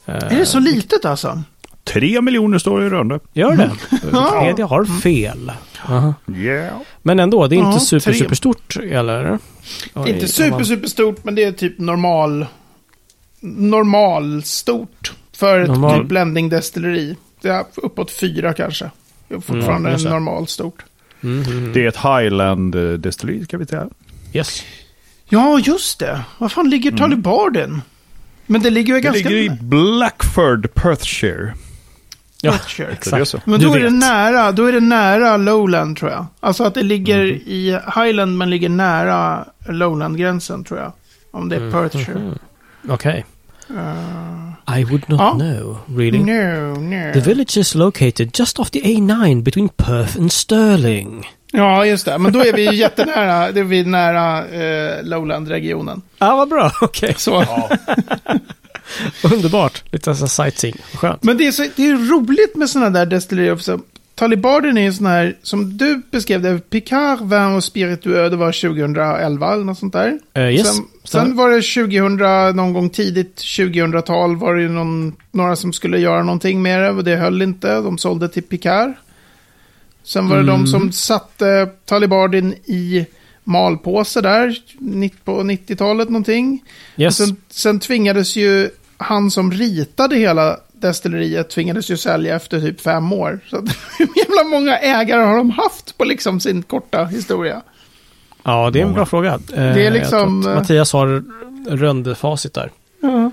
Eh, 0.06 0.14
Är 0.14 0.36
det 0.38 0.46
så 0.46 0.58
litet 0.58 1.04
alltså? 1.04 1.42
Tre 1.84 2.20
miljoner 2.20 2.58
står 2.58 2.80
det 2.80 2.86
i 2.86 2.88
Rönne. 2.90 3.20
Gör 3.32 3.56
det? 3.56 3.70
Ja. 4.12 4.30
Wikipedia 4.40 4.66
har 4.66 4.84
fel. 4.84 5.52
Aha. 5.88 6.14
Yeah. 6.36 6.76
Men 7.02 7.20
ändå, 7.20 7.46
det 7.46 7.56
är 7.56 7.58
inte 7.58 7.70
Ja, 7.70 7.80
super, 7.80 8.04
tre. 8.04 8.14
superstort, 8.14 8.76
eller? 8.76 9.22
Det 9.94 10.00
är 10.00 10.06
inte 10.08 10.28
super, 10.28 10.64
super 10.64 10.88
stort, 10.88 11.24
men 11.24 11.34
det 11.34 11.44
är 11.44 11.52
typ 11.52 11.78
normal... 11.78 12.46
Normal 13.46 14.42
stort 14.42 15.12
för 15.36 15.58
ett 15.60 15.68
Normal. 15.68 15.98
typ 16.00 16.08
blending 16.08 16.48
destilleri. 16.48 17.16
Det 17.40 17.48
är 17.48 17.64
uppåt 17.76 18.10
fyra 18.10 18.52
kanske. 18.52 18.90
Det 19.28 19.34
är 19.34 19.40
fortfarande 19.40 19.74
Mm, 19.88 19.92
just 19.92 20.04
det. 20.04 20.10
normal 20.10 20.46
stort. 20.46 20.84
Mm, 21.22 21.42
mm, 21.42 21.58
mm. 21.58 21.72
Det 21.72 21.84
är 21.84 21.88
ett 21.88 21.96
Highland 21.96 22.74
eh, 22.74 22.82
destilleri, 22.92 23.44
ska 23.44 23.58
vi 23.58 23.66
säga. 23.66 23.86
Yes. 24.32 24.62
Ja, 25.28 25.58
just 25.58 25.98
det. 25.98 26.20
Var 26.38 26.48
fan 26.48 26.70
ligger 26.70 26.90
Mm. 26.90 27.02
Tullybarden? 27.02 27.82
Men 28.46 28.62
det 28.62 28.70
ligger 28.70 28.94
ju 28.94 29.00
Det 29.00 29.04
ganska... 29.04 29.28
ligger 29.28 29.42
i 29.54 29.58
Blackford, 29.60 30.74
Perthshire. 30.74 31.54
Ja, 32.40 32.52
Perthshire. 32.52 32.96
Det 33.18 33.26
så. 33.26 33.40
Men 33.44 33.60
Du 33.60 33.66
då 33.66 33.74
är, 33.74 33.80
det 33.80 33.90
nära, 33.90 34.52
då 34.52 34.66
är 34.66 34.72
det 34.72 34.80
nära 34.80 35.36
Lowland 35.36 35.96
tror 35.96 36.10
jag. 36.10 36.26
Alltså 36.40 36.64
att 36.64 36.74
det 36.74 36.82
ligger 36.82 37.18
Mhm. 37.24 37.40
i 37.46 37.78
Highland 37.94 38.38
men 38.38 38.50
ligger 38.50 38.68
nära 38.68 39.44
Lowland-gränsen 39.68 40.64
tror 40.64 40.80
jag. 40.80 40.92
Om 41.30 41.48
det 41.48 41.56
är 41.56 41.70
Perthshire. 41.70 42.18
Mhm. 42.18 42.38
Okej. 42.88 43.24
Uh, 43.70 44.78
I 44.78 44.84
would 44.84 45.08
not 45.08 45.20
Ja. 45.20 45.32
know, 45.38 45.78
really. 45.96 46.18
no, 46.18 46.74
no. 46.74 47.12
The 47.12 47.20
village 47.20 47.56
is 47.60 47.74
located 47.74 48.38
just 48.38 48.58
off 48.58 48.70
the 48.70 48.80
A9 48.80 49.42
between 49.42 49.68
Perth 49.68 50.16
and 50.18 50.32
Stirling. 50.32 51.26
Ja, 51.52 51.86
just 51.86 52.04
det. 52.04 52.18
Men 52.18 52.32
då 52.32 52.40
är 52.40 52.52
vi 52.52 52.64
ju 52.70 52.74
jättenära. 52.74 53.52
Det 53.52 53.60
är 53.60 53.64
vi 53.64 53.84
nära 53.84 54.46
eh, 54.48 55.02
Lowland-regionen. 55.02 56.02
Ja, 56.18 56.32
ah, 56.32 56.36
vad 56.36 56.48
bra. 56.48 56.70
Okej. 56.80 57.14
Så. 57.18 57.44
Underbart. 59.34 59.82
Lite 59.90 60.14
så 60.14 60.28
sightseeing. 60.28 60.76
Skönt. 60.94 61.22
Men 61.22 61.36
det 61.36 61.46
är, 61.46 61.52
så, 61.52 61.66
det 61.76 61.86
är 61.88 62.10
roligt 62.10 62.56
med 62.56 62.70
sådana 62.70 62.90
där 62.90 63.06
destillerier. 63.06 63.56
Talibarden 64.14 64.78
är 64.78 64.82
ju 64.82 64.92
sån 64.92 65.06
här, 65.06 65.36
som 65.42 65.76
du 65.78 66.02
beskrev 66.10 66.42
det, 66.42 66.70
Picard, 66.70 67.20
Vin 67.20 67.54
och 67.56 67.64
Spiritueux, 67.64 68.30
det 68.30 68.36
var 68.36 68.52
2011 68.52 69.52
eller 69.52 69.64
något 69.64 69.78
sånt 69.78 69.92
där. 69.92 70.18
Eh, 70.34 70.48
yes. 70.54 70.76
Sen, 70.76 70.84
sen 71.04 71.36
var 71.36 71.50
det 71.50 71.62
2000, 71.62 72.56
någon 72.56 72.72
gång 72.72 72.90
tidigt 72.90 73.36
2000-tal 73.36 74.36
var 74.36 74.54
det 74.54 74.68
någon, 74.68 75.16
några 75.32 75.56
som 75.56 75.72
skulle 75.72 75.98
göra 75.98 76.22
någonting 76.22 76.62
med 76.62 76.80
det 76.82 76.90
och 76.90 77.04
det 77.04 77.16
höll 77.16 77.42
inte. 77.42 77.74
De 77.80 77.98
sålde 77.98 78.28
till 78.28 78.42
Picard. 78.42 78.92
Sen 80.04 80.28
var 80.28 80.36
det 80.36 80.42
Mm. 80.42 80.56
de 80.60 80.66
som 80.66 80.92
satte 80.92 81.68
Talibardin 81.84 82.52
i 82.52 83.06
malpåse 83.44 84.20
där 84.20 84.56
på 85.24 85.42
90-talet 85.42 86.08
någonting. 86.08 86.64
yes. 86.96 87.16
Sen, 87.16 87.36
sen 87.50 87.80
tvingades 87.80 88.36
ju 88.36 88.70
han 88.96 89.30
som 89.30 89.52
ritade 89.52 90.16
hela 90.16 90.56
destilleriet 90.88 91.50
tvingades 91.50 91.90
ju 91.90 91.96
sälja 91.96 92.36
efter 92.36 92.60
typ 92.60 92.80
fem 92.80 93.12
år. 93.12 93.40
Så 93.50 93.56
att, 93.56 93.64
hur 93.98 94.08
jävla 94.16 94.44
många 94.50 94.78
ägare 94.78 95.22
har 95.22 95.36
de 95.36 95.50
haft 95.50 95.98
på 95.98 96.04
liksom 96.04 96.40
sin 96.40 96.62
korta 96.62 97.04
historia? 97.04 97.62
Ja, 98.42 98.70
det 98.70 98.78
är 98.78 98.82
en 98.82 98.88
Många. 98.88 98.96
bra 98.96 99.06
fråga. 99.06 99.32
Eh, 99.34 99.38
Det 99.54 99.60
är 99.62 99.78
jag 99.84 99.92
liksom, 99.92 100.46
eh, 100.46 100.54
Mattias 100.54 100.92
har 100.92 101.24
röndfacit 101.76 102.54
där. 102.54 102.70
Ja. 103.02 103.30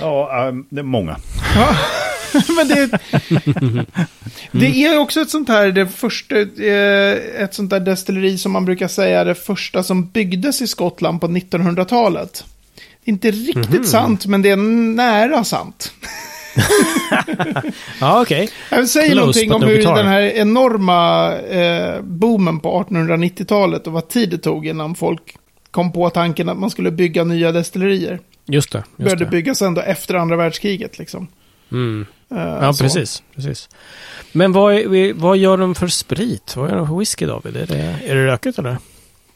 Ja, 0.00 0.48
ehm, 0.48 0.66
det 0.70 0.80
är 0.80 0.84
många. 0.84 1.16
Men 2.56 2.68
det, 2.68 2.98
det 4.52 4.66
är 4.84 4.98
också 4.98 5.20
ett 5.20 5.30
sånt 5.30 5.48
här, 5.48 5.72
det 5.72 5.86
första, 5.86 6.36
eh, 6.40 7.42
ett 7.42 7.54
sånt 7.54 7.70
där 7.70 7.80
destilleri 7.80 8.38
som 8.38 8.52
man 8.52 8.64
brukar 8.64 8.88
säga 8.88 9.20
är 9.20 9.24
det 9.24 9.34
första 9.34 9.82
som 9.82 10.06
byggdes 10.10 10.62
i 10.62 10.66
Skottland 10.66 11.20
på 11.20 11.26
1900-talet. 11.28 12.44
Inte 13.04 13.30
riktigt 13.30 13.70
Mhm. 13.70 13.84
sant, 13.84 14.26
men 14.26 14.42
det 14.42 14.50
är 14.50 14.56
nära 14.96 15.44
sant. 15.44 15.92
Ja, 18.00 18.22
okej. 18.22 18.48
Jag 18.70 18.88
säger 18.88 19.06
Close, 19.12 19.20
någonting 19.20 19.52
om 19.52 19.62
hur 19.62 19.82
den 19.96 20.06
här 20.06 20.22
enorma 20.22 21.32
eh, 21.36 22.00
boomen 22.02 22.60
på 22.60 22.84
1890-talet 22.88 23.86
och 23.86 23.92
vad 23.92 24.08
tid 24.08 24.30
det 24.30 24.38
tog 24.38 24.66
innan 24.66 24.94
folk 24.94 25.36
kom 25.70 25.92
på 25.92 26.10
tanken 26.10 26.48
att 26.48 26.58
man 26.58 26.70
skulle 26.70 26.90
bygga 26.90 27.24
nya 27.24 27.52
destillerier. 27.52 28.20
Just 28.46 28.72
det. 28.72 28.78
Just 28.78 28.96
Började 28.96 29.24
det. 29.24 29.30
byggas 29.30 29.62
ändå 29.62 29.80
efter 29.80 30.14
andra 30.14 30.36
världskriget 30.36 30.98
liksom. 30.98 31.28
Mm. 31.72 32.06
Eh, 32.30 32.38
Ja, 32.38 32.72
så. 32.72 32.84
precis, 32.84 33.22
precis. 33.34 33.68
Men 34.32 34.52
vad, 34.52 34.74
är, 34.74 35.12
vad 35.12 35.36
gör 35.36 35.56
de 35.56 35.74
för 35.74 35.88
sprit? 35.88 36.56
Vad 36.56 36.70
gör 36.70 36.76
de 36.76 36.86
för 36.88 36.98
whisky, 36.98 37.26
David? 37.26 37.56
Är 37.56 37.66
det, 37.66 37.96
är 38.06 38.14
det 38.14 38.26
rökigt 38.26 38.58
eller? 38.58 38.76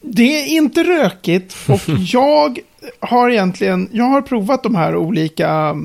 Det 0.01 0.41
är 0.41 0.47
inte 0.47 0.83
rökigt 0.83 1.55
och 1.67 1.81
jag 1.97 2.59
har 2.99 3.29
egentligen, 3.29 3.89
jag 3.91 4.05
har 4.05 4.21
provat 4.21 4.63
de 4.63 4.75
här 4.75 4.95
olika 4.95 5.75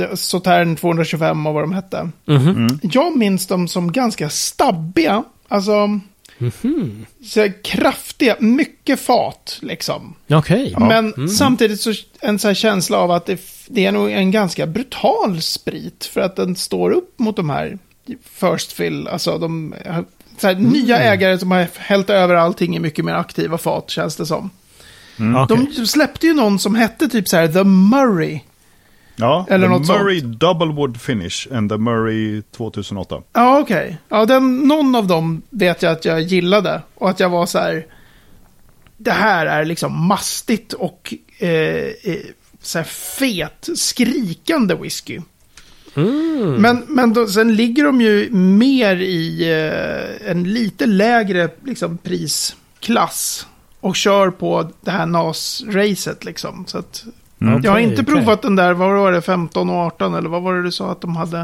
mm, 0.00 0.16
Sautern 0.16 0.76
225 0.76 1.46
och 1.46 1.54
vad 1.54 1.62
de 1.62 1.72
hette. 1.72 2.10
Mhm. 2.24 2.78
Jag 2.82 3.16
minns 3.16 3.46
dem 3.46 3.68
som 3.68 3.92
ganska 3.92 4.28
stabbiga, 4.30 5.24
alltså 5.48 6.00
Mhm. 6.40 7.06
så 7.24 7.40
här 7.40 7.62
kraftiga, 7.64 8.36
mycket 8.40 9.00
fat 9.00 9.58
liksom. 9.62 10.14
Okej. 10.30 10.74
Men 10.78 11.12
Mm. 11.16 11.28
samtidigt 11.28 11.80
så 11.80 11.92
en 12.20 12.38
så 12.38 12.48
här 12.48 12.54
känsla 12.54 12.98
av 12.98 13.10
att 13.10 13.26
det, 13.26 13.40
det 13.68 13.86
är 13.86 13.92
nog 13.92 14.10
en 14.10 14.30
ganska 14.30 14.66
brutal 14.66 15.40
sprit 15.42 16.04
för 16.12 16.20
att 16.20 16.36
den 16.36 16.56
står 16.56 16.90
upp 16.90 17.18
mot 17.18 17.36
de 17.36 17.50
här 17.50 17.78
first 18.34 18.72
fill, 18.72 19.08
alltså 19.08 19.38
de 19.38 19.74
så 20.40 20.46
här, 20.46 20.54
nya 20.54 20.96
Mm. 20.98 21.12
ägare 21.12 21.38
som 21.38 21.50
har 21.50 21.66
hällt 21.78 22.10
över 22.10 22.34
allting 22.34 22.76
i 22.76 22.80
mycket 22.80 23.04
mer 23.04 23.14
aktiva 23.14 23.58
fat 23.58 23.90
känns 23.90 24.16
det 24.16 24.26
som. 24.26 24.50
Okej. 25.44 25.66
De 25.76 25.86
släppte 25.86 26.26
ju 26.26 26.34
någon 26.34 26.58
som 26.58 26.74
hette 26.74 27.08
typ 27.08 27.28
så 27.28 27.36
här 27.36 27.48
The 27.48 27.64
Murray. 27.64 28.40
Ja, 29.18 29.46
Eller 29.48 29.66
The 29.66 29.72
något 29.72 29.86
sånt. 29.86 30.00
Murray 30.00 30.20
Doublewood 30.20 31.00
Finish 31.00 31.48
and 31.52 31.70
The 31.70 31.78
Murray 31.78 32.42
2008. 32.42 33.22
Ja, 33.32 33.58
okej. 33.58 33.98
Ja, 34.08 34.26
den, 34.26 34.58
någon 34.58 34.94
av 34.94 35.06
dem 35.06 35.42
vet 35.50 35.82
jag 35.82 35.92
att 35.92 36.04
jag 36.04 36.20
gillade. 36.20 36.82
Och 36.94 37.10
att 37.10 37.20
jag 37.20 37.30
var 37.30 37.46
så 37.46 37.58
här. 37.58 37.86
Det 38.96 39.10
här 39.10 39.46
är 39.46 39.64
liksom 39.64 40.06
mastigt 40.06 40.72
och 40.72 41.14
eh, 41.38 41.48
eh, 41.48 42.16
så 42.60 42.78
här 42.78 42.84
fet, 42.84 43.68
skrikande 43.74 44.74
whisky. 44.74 45.20
Mm. 45.94 46.54
Men, 46.54 46.84
men 46.88 47.12
då, 47.12 47.26
sen 47.26 47.56
ligger 47.56 47.84
de 47.84 48.00
ju 48.00 48.30
mer 48.30 48.96
i 48.96 49.50
eh, 49.50 50.30
en 50.30 50.52
lite 50.52 50.86
lägre 50.86 51.48
liksom, 51.64 51.98
prisklass. 51.98 53.46
Och 53.80 53.96
kör 53.96 54.30
på 54.30 54.70
det 54.80 54.90
här 54.90 55.06
NAS-racet 55.06 56.24
liksom. 56.24 56.64
Så 56.66 56.78
att, 56.78 57.04
Mm. 57.40 57.60
jag 57.64 57.70
har 57.72 57.78
inte 57.78 58.04
provat 58.04 58.42
den 58.42 58.56
där, 58.56 58.72
vad 58.74 58.90
var 58.90 59.12
det, 59.12 59.22
15 59.22 59.70
och 59.70 59.76
18 59.76 60.14
eller 60.14 60.28
vad 60.28 60.42
var 60.42 60.54
det 60.54 60.62
du 60.62 60.70
sa 60.72 60.90
att 60.92 61.00
de 61.00 61.16
hade? 61.16 61.38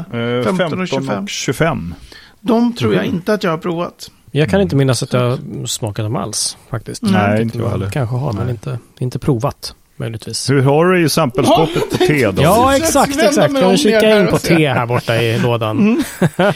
Eh, 0.45 0.55
15 0.57 0.81
och 0.81 0.87
25. 0.87 1.23
och 1.23 1.29
25. 1.29 1.93
De 2.41 2.73
tror 2.73 2.93
jag 2.93 3.05
Mhm. 3.05 3.15
inte 3.15 3.33
att 3.33 3.43
jag 3.43 3.51
har 3.51 3.57
provat. 3.57 4.11
Jag 4.31 4.49
kan 4.49 4.61
inte 4.61 4.75
minnas 4.75 5.03
att 5.03 5.13
jag 5.13 5.39
smakat 5.65 6.05
dem 6.05 6.15
alls 6.15 6.57
faktiskt. 6.69 7.01
Nej, 7.01 7.11
Nej, 7.13 7.31
Jag 7.31 7.41
inte 7.41 7.57
jag 7.57 7.69
heller. 7.69 7.89
Kanske 7.89 8.15
har, 8.15 8.33
men 8.33 8.43
Nej. 8.43 8.51
inte, 8.51 8.79
inte 8.99 9.19
provat 9.19 9.73
möjligtvis. 9.97 10.49
Hur 10.49 10.61
har 10.61 10.85
du 10.85 11.05
i 11.05 11.09
sampleskåpet 11.09 11.89
på 11.91 11.97
te 11.97 12.31
då? 12.31 12.41
Ja, 12.41 12.71
Jag 12.71 12.75
exakt, 12.81 13.15
exakt. 13.23 13.51
mig 13.51 13.61
Kan 13.61 13.69
om 13.69 13.71
vi 13.71 13.77
kika 13.77 13.99
ner 14.01 14.07
här 14.15 14.21
in 14.21 14.27
på 14.27 14.37
te 14.37 14.67
här 14.67 14.85
borta 14.85 15.15
i 15.21 15.39
lådan? 15.39 15.77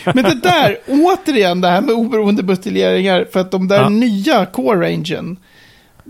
Men 0.05 0.23
det 0.23 0.39
där, 0.43 0.77
återigen, 0.87 1.61
det 1.61 1.67
här 1.67 1.81
med 1.81 1.95
oberoende 1.95 2.43
buteljeringar, 2.43 3.25
för 3.33 3.39
att 3.39 3.51
de 3.51 3.67
där 3.67 3.81
Ja. 3.81 3.89
nya 3.89 4.45
core-rangen, 4.45 5.37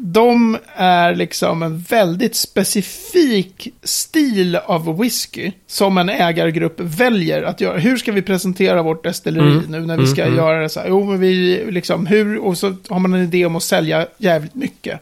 de 0.01 0.57
är 0.75 1.15
liksom 1.15 1.63
en 1.63 1.79
väldigt 1.79 2.35
specifik 2.35 3.73
stil 3.83 4.55
av 4.55 4.97
whisky 4.99 5.51
som 5.67 5.97
en 5.97 6.09
ägargrupp 6.09 6.79
väljer 6.79 7.43
att 7.43 7.62
göra. 7.62 7.77
Hur 7.77 7.97
ska 7.97 8.12
vi 8.12 8.21
presentera 8.21 8.81
vårt 8.81 9.03
destilleri 9.03 9.51
Mm. 9.51 9.65
nu 9.69 9.79
när 9.79 9.97
vi 9.97 10.07
ska 10.07 10.21
Mm, 10.21 10.33
mm. 10.33 10.45
göra 10.45 10.62
det 10.62 10.69
så 10.69 10.79
här? 10.79 10.88
Jo, 10.88 11.05
men 11.05 11.19
vi 11.19 11.63
liksom, 11.71 12.05
hur, 12.05 12.38
och 12.38 12.57
så 12.57 12.75
har 12.89 12.99
man 12.99 13.13
en 13.13 13.23
idé 13.23 13.45
om 13.45 13.55
att 13.55 13.63
sälja 13.63 14.07
jävligt 14.17 14.55
mycket. 14.55 14.99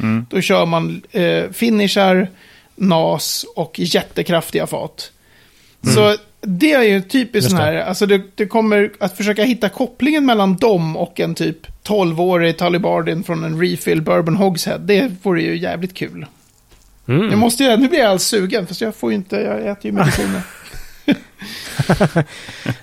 Mm. 0.00 0.26
Då 0.30 0.40
kör 0.40 0.66
man 0.66 1.02
eh, 1.10 1.50
finishar, 1.52 2.28
nas 2.76 3.44
och 3.56 3.78
jättekraftiga 3.78 4.66
fat. 4.66 5.10
Så 5.94 6.16
det 6.40 6.72
är 6.72 6.82
ju 6.82 7.02
typiskt 7.02 7.50
sån 7.50 7.60
här, 7.60 7.76
alltså 7.76 8.06
det, 8.06 8.22
det 8.34 8.46
kommer 8.46 8.92
att 9.00 9.16
försöka 9.16 9.44
hitta 9.44 9.68
kopplingen 9.68 10.26
mellan 10.26 10.56
dem 10.56 10.96
och 10.96 11.20
en 11.20 11.34
typ 11.34 11.66
12-årig 11.84 12.58
Talibardin 12.58 13.24
från 13.24 13.44
en 13.44 13.60
refill 13.60 14.02
Bourbon 14.02 14.36
Hogshead. 14.36 14.78
Det 14.78 15.12
vore 15.22 15.42
ju 15.42 15.58
jävligt 15.58 15.94
kul. 15.94 16.26
Mm. 17.08 17.30
Jag 17.30 17.38
måste 17.38 17.64
ju, 17.64 17.76
nu 17.76 17.88
blir 17.88 17.98
jag 17.98 18.06
alldeles 18.06 18.26
sugen, 18.28 18.66
fast 18.66 18.80
jag 18.80 18.94
får 18.94 19.10
ju 19.10 19.16
inte, 19.16 19.36
jag 19.36 19.66
äter 19.66 19.86
ju 19.86 19.92
mediciner. 19.92 20.42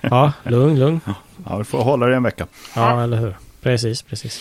Ja, 0.00 0.32
lugn, 0.42 0.78
lugn. 0.78 1.00
Ja, 1.46 1.56
vi 1.58 1.64
får 1.64 1.82
hålla 1.82 2.06
det 2.06 2.16
en 2.16 2.22
vecka. 2.22 2.46
Ja, 2.74 3.02
eller 3.02 3.16
hur. 3.16 3.36
Precis, 3.62 4.02
precis. 4.02 4.40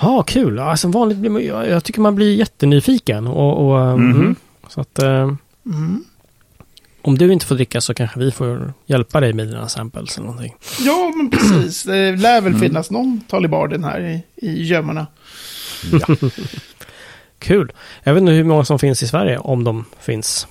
Ja, 0.00 0.22
kul. 0.22 0.56
Ja, 0.56 0.76
som 0.76 0.90
vanligt 0.90 1.18
blir 1.18 1.30
man, 1.30 1.44
jag, 1.44 1.68
jag 1.68 1.84
tycker 1.84 2.00
man 2.00 2.14
blir 2.14 2.34
jättenyfiken. 2.34 3.26
Och, 3.26 3.68
och, 3.68 3.88
mm, 3.88 4.36
så 4.68 4.80
att 4.80 4.98
eh, 4.98 5.32
Mm. 5.66 6.04
Om 7.04 7.18
du 7.18 7.32
inte 7.32 7.46
får 7.46 7.54
dricka 7.54 7.80
så 7.80 7.94
kanske 7.94 8.20
vi 8.20 8.30
får 8.30 8.72
hjälpa 8.86 9.20
dig 9.20 9.32
med 9.32 9.48
dina 9.48 9.68
samples 9.68 10.16
eller 10.16 10.26
någonting. 10.26 10.54
Ja, 10.80 11.12
men 11.16 11.30
precis. 11.30 11.82
Det 11.84 12.16
lär 12.16 12.40
väl 12.40 12.54
finnas 12.54 12.90
någon 12.90 13.20
Talibardin 13.28 13.84
här 13.84 14.00
i, 14.00 14.22
i 14.46 14.62
gömmorna. 14.62 15.06
Ja. 15.92 16.16
Kul. 17.38 17.72
Jag 18.02 18.14
vet 18.14 18.20
inte 18.20 18.32
hur 18.32 18.44
många 18.44 18.64
som 18.64 18.78
finns 18.78 19.02
i 19.02 19.06
Sverige, 19.06 19.38
om 19.38 19.64
de 19.64 19.84
finns. 20.00 20.46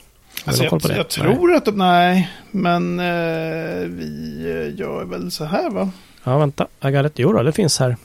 Alltså 0.46 0.64
jag, 0.64 0.82
jag 0.98 1.10
tror 1.10 1.54
att 1.54 1.66
de, 1.66 1.78
nej, 1.78 2.32
men 2.52 3.00
eh, 3.00 3.88
vi 3.88 4.42
eh, 4.42 4.80
gör 4.80 5.06
väl 5.06 5.32
så 5.32 5.46
här 5.46 5.70
va? 5.70 5.90
Ja, 6.24 6.38
vänta. 6.38 6.68
I 6.84 6.92
got 6.92 7.06
it. 7.06 7.14
Jo 7.16 7.34
då, 7.34 7.44
det 7.44 7.52
finns 7.52 7.80
här. 7.80 7.98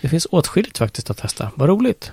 Det 0.00 0.08
finns 0.08 0.26
åtskilligt 0.30 0.78
faktiskt 0.78 1.10
att 1.10 1.16
testa. 1.16 1.50
Vad 1.54 1.68
roligt. 1.68 2.12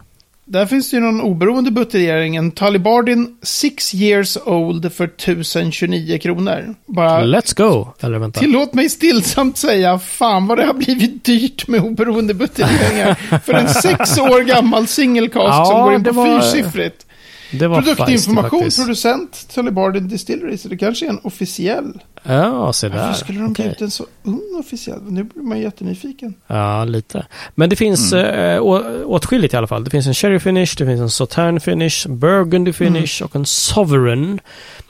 Där 0.51 0.65
finns 0.65 0.89
det 0.89 0.97
ju 0.97 1.01
någon 1.03 1.21
oberoende 1.21 1.71
buteljering, 1.71 2.35
en 2.35 2.51
Talibardin 2.51 3.37
6 3.41 3.93
years 3.95 4.37
old 4.45 4.93
för 4.93 5.03
1029 5.03 6.17
kronor. 6.17 6.75
Bara 6.85 7.21
Let's 7.21 7.57
go! 7.57 7.87
Eller 7.99 8.19
vänta. 8.19 8.39
tillåt 8.39 8.73
mig 8.73 8.89
stillsamt 8.89 9.57
säga, 9.57 9.99
fan 9.99 10.47
vad 10.47 10.57
det 10.57 10.65
har 10.65 10.73
blivit 10.73 11.23
dyrt 11.23 11.67
med 11.67 11.81
oberoende 11.81 12.33
buteljeringar. 12.33 13.13
för 13.45 13.53
en 13.53 13.67
sex 13.69 14.17
år 14.17 14.41
gammal 14.43 14.87
single 14.87 15.27
cast 15.27 15.35
Ja, 15.47 15.65
som 15.65 15.81
går 15.81 15.93
in 15.93 16.03
på 16.03 16.11
var- 16.11 16.41
fyrsiffrigt. 16.41 17.05
Det 17.51 17.67
var 17.67 17.81
Produktinformation, 17.81 18.61
feisty 18.61 18.81
producent, 18.81 19.47
Talibardin 19.55 20.07
Distillery, 20.07 20.57
så 20.57 20.67
det 20.67 20.77
kanske 20.77 21.05
är 21.05 21.09
en 21.09 21.19
officiell. 21.23 21.99
Ja, 22.23 22.73
se 22.73 22.89
där. 22.89 22.97
Varför 22.97 23.13
skulle 23.13 23.39
de 23.39 23.45
ge 23.47 23.51
Okej. 23.51 23.67
ut 23.71 23.81
en 23.81 23.91
så 23.91 24.05
ung 24.23 24.41
officiell? 24.59 25.01
Nu 25.07 25.23
blir 25.23 25.43
man 25.43 25.59
jättenyfiken. 25.59 26.33
Ja, 26.47 26.83
lite. 26.85 27.25
Men 27.55 27.69
det 27.69 27.75
finns 27.75 28.13
Mm. 28.13 28.55
äh, 28.55 28.61
å, 28.61 28.83
åtskilligt 29.05 29.53
i 29.53 29.57
alla 29.57 29.67
fall. 29.67 29.83
Det 29.83 29.89
finns 29.89 30.07
en 30.07 30.13
Cherry 30.13 30.39
Finish, 30.39 30.75
det 30.77 30.85
finns 30.85 31.01
en 31.01 31.09
Sautern 31.09 31.59
Finish, 31.59 32.07
Burgundy 32.07 32.73
Finish 32.73 33.21
och 33.23 33.35
en 33.35 33.45
Sovereign. 33.45 34.39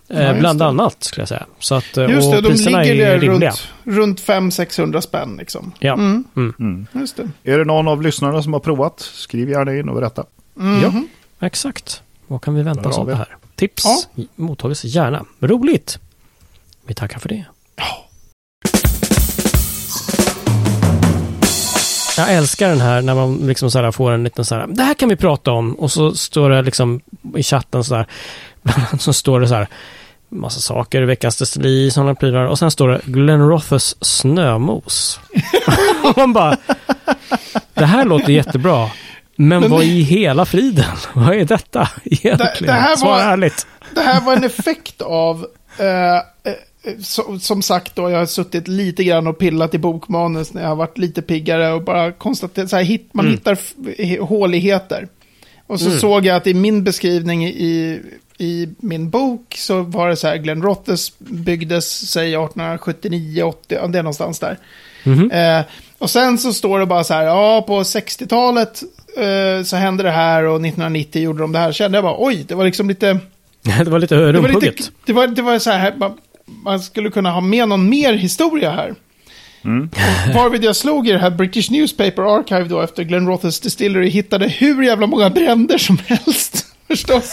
Ja, 0.08 0.18
Eh, 0.18 0.28
just 0.28 0.40
bland 0.40 0.60
det. 0.60 0.66
annat, 0.66 1.04
skulle 1.04 1.22
jag 1.22 1.28
säga. 1.30 1.46
Så 1.60 1.76
att, 1.76 1.98
eh, 1.98 2.10
Just 2.10 2.32
det, 2.32 2.42
de 2.42 2.50
ligger 2.54 3.20
runt, 3.20 3.68
runt 3.84 4.20
500-600 4.20 5.02
spänn 5.02 5.36
liksom. 5.40 5.72
Ja. 5.80 5.94
Mm, 5.94 6.24
Mm. 6.36 6.88
just 6.94 7.18
det. 7.18 7.52
Är 7.52 7.58
det 7.58 7.66
någon 7.66 7.88
av 7.88 8.02
lyssnarna 8.02 8.44
som 8.44 8.54
har 8.54 8.60
provat? 8.60 9.00
Skriv 9.00 9.50
gärna 9.50 9.76
in 9.76 9.90
och 9.90 9.96
berätta. 9.96 10.24
Mhm. 10.56 10.82
Ja. 10.84 10.94
Exakt. 11.48 12.02
Vad 12.32 12.42
kan 12.42 12.54
vi 12.56 12.64
vänta 12.64 12.90
oss 12.90 12.98
av 12.98 13.08
det 13.08 13.16
här? 13.16 13.28
Tips 13.56 13.84
Ja. 13.86 14.24
mottages 14.36 14.84
gärna. 14.84 15.26
Roligt! 15.40 16.00
Vi 16.86 16.94
tackar 16.94 17.20
för 17.20 17.30
det. 17.30 17.46
Jag 22.18 22.34
älskar 22.34 22.70
den 22.70 22.82
här 22.82 23.02
när 23.02 23.16
man 23.16 23.36
liksom 23.36 23.72
så 23.72 23.82
här 23.82 23.92
får 23.92 24.12
en 24.12 24.24
liten 24.24 24.46
så 24.46 24.56
här, 24.56 24.68
det 24.68 24.84
här 24.84 24.94
kan 24.94 25.10
vi 25.10 25.16
prata 25.16 25.52
om. 25.52 25.74
Och 25.76 25.92
så 25.92 26.16
står 26.16 26.50
det 26.50 26.62
liksom 26.62 27.02
i 27.36 27.44
chatten 27.44 27.84
så 27.84 27.94
där, 27.94 28.06
bland 28.62 28.84
annat 28.92 29.02
så 29.02 29.14
står 29.14 29.40
det 29.40 29.48
så 29.48 29.56
här, 29.56 29.68
massa 30.30 30.60
saker, 30.60 31.02
veckans 31.02 31.38
destilleri, 31.38 31.92
sådana 31.92 32.16
prylar. 32.16 32.46
Och 32.46 32.60
sen 32.60 32.72
står 32.72 32.88
det 32.88 33.02
Glen 33.06 33.50
Rothes 33.50 33.96
snömos. 34.06 35.20
och 36.04 36.18
man 36.18 36.34
bara, 36.34 36.58
det 37.74 37.86
här 37.86 38.06
låter 38.06 38.30
jättebra. 38.34 38.90
Men, 39.36 39.60
Men- 39.62 39.72
vad 39.72 39.84
i 39.84 40.02
hela 40.02 40.46
friden? 40.46 40.86
vad 41.14 41.36
är 41.36 41.46
detta 41.46 41.90
egentligen? 42.06 42.38
Det- 42.60 42.66
det 42.66 42.72
här 42.72 42.90
var- 42.90 42.96
Svara 42.98 43.24
ärligt. 43.24 43.68
Det 43.96 44.02
här 44.02 44.22
var 44.22 44.36
en 44.36 44.44
effekt 44.44 45.02
av, 45.02 45.46
eh, 45.80 46.16
eh, 46.16 46.22
så, 47.04 47.40
som 47.40 47.62
sagt 47.62 47.96
då, 47.96 48.10
jag 48.10 48.18
har 48.20 48.26
suttit 48.26 48.68
lite 48.68 49.04
grann 49.04 49.28
och 49.28 49.38
pillat 49.38 49.74
i 49.74 49.78
bokmanus 49.78 50.54
när 50.54 50.62
jag 50.62 50.70
har 50.70 50.76
varit 50.76 50.98
lite 50.98 51.22
piggare 51.22 51.74
och 51.74 51.84
bara 51.84 52.12
konstaterat, 52.12 52.70
så 52.70 52.76
här, 52.76 52.84
hit, 52.84 53.10
man 53.14 53.26
Mm. 53.26 53.38
hittar 53.38 54.20
håligheter. 54.26 55.08
Och 55.68 55.80
så 55.80 55.86
Mm. 55.88 56.00
såg 56.00 56.26
jag 56.26 56.36
att 56.38 56.48
i 56.48 56.54
min 56.54 56.84
beskrivning 56.84 57.46
i, 57.48 58.02
i 58.38 58.70
min 58.80 59.10
bok 59.10 59.56
så 59.58 59.82
var 59.82 60.10
det 60.10 60.16
så 60.16 60.28
här, 60.28 60.38
Glenn 60.38 60.62
Rottes 60.64 61.20
byggdes, 61.20 62.12
säg 62.12 62.36
1879, 62.36 63.44
80, 63.44 63.76
ja, 63.76 63.88
det 63.88 64.00
är 64.00 64.04
någonstans 64.04 64.40
där. 64.40 64.58
Mhm. 65.04 65.32
Eh, 65.32 65.62
och 65.98 66.10
sen 66.10 66.38
så 66.38 66.54
står 66.54 66.80
det 66.80 66.86
bara 66.86 67.04
så 67.04 67.14
här, 67.14 67.24
ja 67.24 67.62
på 67.68 67.84
60-talet 67.84 68.84
eh, 69.18 69.64
så 69.64 69.76
hände 69.76 70.04
det 70.04 70.12
här 70.12 70.44
och 70.44 70.56
1990 70.56 71.22
gjorde 71.22 71.40
de 71.40 71.52
det 71.52 71.60
här. 71.60 71.72
Kände 71.72 71.98
jag 71.98 72.04
bara, 72.04 72.16
oj, 72.18 72.46
det 72.48 72.56
var 72.56 72.66
liksom 72.66 72.90
lite... 72.90 73.20
det 73.84 73.90
var 73.90 74.00
lite 74.00 74.16
Det 74.16 74.22
var, 74.26 74.34
rumphugget. 74.34 74.80
lite, 74.80 74.92
det, 75.06 75.14
var, 75.14 75.28
det 75.28 75.42
var 75.42 75.60
så 75.60 75.72
här, 75.72 75.94
man, 75.98 76.18
man 76.64 76.80
skulle 76.80 77.10
kunna 77.10 77.32
ha 77.32 77.42
med 77.42 77.68
någon 77.70 77.90
mer 77.90 78.14
historia 78.14 78.72
här. 78.72 78.96
Mm. 79.66 79.90
Varvid 80.36 80.64
jag 80.64 80.76
slog 80.76 81.08
i 81.08 81.12
det 81.12 81.18
här 81.20 81.30
British 81.30 81.72
Newspaper 81.72 82.38
Archive 82.40 82.64
då 82.64 82.82
efter 82.82 83.04
Glen 83.04 83.28
Rothes 83.28 83.60
Distillery 83.60 84.10
hittade 84.10 84.48
hur 84.48 84.84
jävla 84.84 85.08
många 85.08 85.30
bränder 85.30 85.78
som 85.78 85.98
helst. 86.08 86.66
Förstås. 86.88 87.32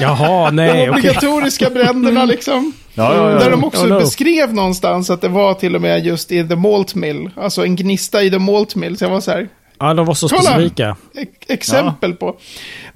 Jaha, 0.00 0.46
De 0.50 0.56
nej, 0.56 0.70
okej. 0.70 0.90
obligatoriska 0.90 1.70
bränderna 1.74 2.24
liksom. 2.24 2.72
Ja, 2.94 3.14
ja, 3.16 3.30
ja. 3.30 3.38
Där 3.38 3.50
de 3.50 3.64
också 3.64 3.82
Oh, 3.82 3.88
no. 3.88 3.98
beskrev 4.00 4.54
någonstans 4.54 5.10
att 5.10 5.20
det 5.20 5.28
var 5.28 5.54
till 5.54 5.74
och 5.76 5.80
med 5.82 6.06
just 6.06 6.32
i 6.32 6.48
The 6.48 6.56
Malt 6.56 6.94
Mill. 6.94 7.30
Alltså 7.36 7.64
en 7.64 7.76
gnista 7.76 8.22
i 8.22 8.30
The 8.30 8.38
Malt 8.38 8.76
Mill. 8.76 8.96
Så 8.98 9.04
jag 9.04 9.10
var 9.10 9.20
så 9.20 9.30
här, 9.30 9.48
Ja, 9.80 9.94
de 9.94 10.06
var 10.06 10.14
så 10.14 10.28
Kolla! 10.28 10.42
specifika. 10.42 10.96
e- 11.14 11.26
exempel 11.48 12.12
på. 12.14 12.36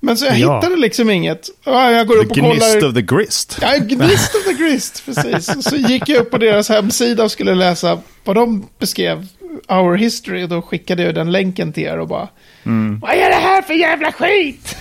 Men 0.00 0.16
så 0.16 0.24
jag 0.24 0.38
Ja. 0.38 0.56
hittade 0.56 0.76
liksom 0.76 1.10
inget. 1.10 1.48
Ja, 1.64 1.90
jag 1.90 2.06
går 2.06 2.16
upp 2.16 2.28
och 2.28 2.34
The 2.34 2.40
gnist 2.40 2.60
kollar. 2.74 2.88
of 2.88 2.94
the 2.94 3.02
grist. 3.02 3.58
Ja, 3.60 3.76
Gnist 3.78 4.34
of 4.34 4.44
the 4.44 4.52
Grist, 4.52 5.02
precis. 5.06 5.56
Och 5.56 5.64
så 5.64 5.76
gick 5.76 6.08
jag 6.08 6.18
upp 6.20 6.30
på 6.30 6.38
deras 6.38 6.68
hemsida 6.68 7.24
och 7.24 7.30
skulle 7.30 7.54
läsa 7.54 7.98
vad 8.24 8.36
de 8.36 8.68
beskrev, 8.78 9.26
Our 9.68 9.96
History, 9.96 10.44
och 10.44 10.48
då 10.48 10.62
skickade 10.62 11.02
jag 11.02 11.14
den 11.14 11.32
länken 11.32 11.72
till 11.72 11.82
er 11.82 11.98
och 11.98 12.08
bara, 12.08 12.28
Mm. 12.66 13.00
vad 13.00 13.10
är 13.10 13.28
det 13.28 13.34
här 13.36 13.62
för 13.62 13.74
jävla 13.74 14.12
skit? 14.12 14.76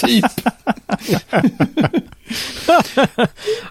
typ. 0.00 0.24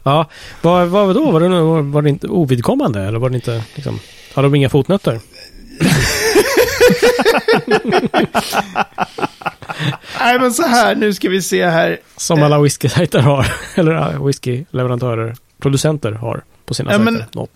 Ja, 0.03 0.29
vad, 0.61 0.87
vad 0.87 1.15
då? 1.15 1.31
Var 1.31 1.39
det, 1.39 1.49
var, 1.49 1.81
var 1.81 2.01
det 2.01 2.09
inte 2.09 2.27
ovidkommande? 2.27 3.01
Eller 3.01 3.19
var 3.19 3.29
det 3.29 3.35
inte 3.35 3.63
liksom... 3.75 3.99
Hade 4.33 4.45
de 4.45 4.55
inga 4.55 4.69
fotnötter? 4.69 5.19
Nej, 10.19 10.39
men 10.39 10.53
så 10.53 10.63
här, 10.63 10.95
nu 10.95 11.13
ska 11.13 11.29
vi 11.29 11.41
se 11.41 11.65
här. 11.65 11.97
Som 12.17 12.43
alla 12.43 12.61
whiskysajter 12.61 13.19
har. 13.19 13.47
Eller 13.75 14.25
whiskyleverantörer, 14.25 15.35
producenter 15.59 16.11
har. 16.11 16.43
på 16.65 16.73
sina 16.73 16.91
Ja, 16.91 16.97
sajter. 16.97 17.11
men- 17.11 17.23
Något. 17.31 17.51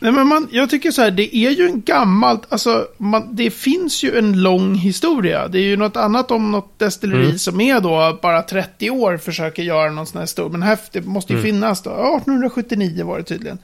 Nej, 0.00 0.12
men 0.12 0.26
man, 0.26 0.48
jag 0.50 0.70
tycker 0.70 0.90
så 0.90 1.02
här, 1.02 1.10
det 1.10 1.36
är 1.36 1.50
ju 1.50 1.66
en 1.66 1.82
gammalt, 1.82 2.42
alltså 2.48 2.86
man, 2.98 3.36
det 3.36 3.50
finns 3.50 4.02
ju 4.04 4.18
en 4.18 4.42
lång 4.42 4.74
historia. 4.74 5.48
Det 5.48 5.58
är 5.58 5.62
ju 5.62 5.76
något 5.76 5.96
annat 5.96 6.30
om 6.30 6.50
något 6.50 6.78
destilleri 6.78 7.24
Mm. 7.24 7.38
som 7.38 7.60
är 7.60 7.80
då 7.80 8.18
bara 8.22 8.42
30 8.42 8.90
år 8.90 9.16
försöker 9.16 9.62
göra 9.62 9.90
någon 9.90 10.06
sån 10.06 10.18
här 10.18 10.26
stor. 10.26 10.50
Men 10.50 10.62
här, 10.62 10.78
det 10.92 11.00
måste 11.06 11.32
Mm. 11.32 11.44
ju 11.46 11.52
finnas 11.52 11.82
då. 11.82 11.90
1879 11.90 13.04
var 13.06 13.18
det 13.18 13.24
tydligen. 13.24 13.58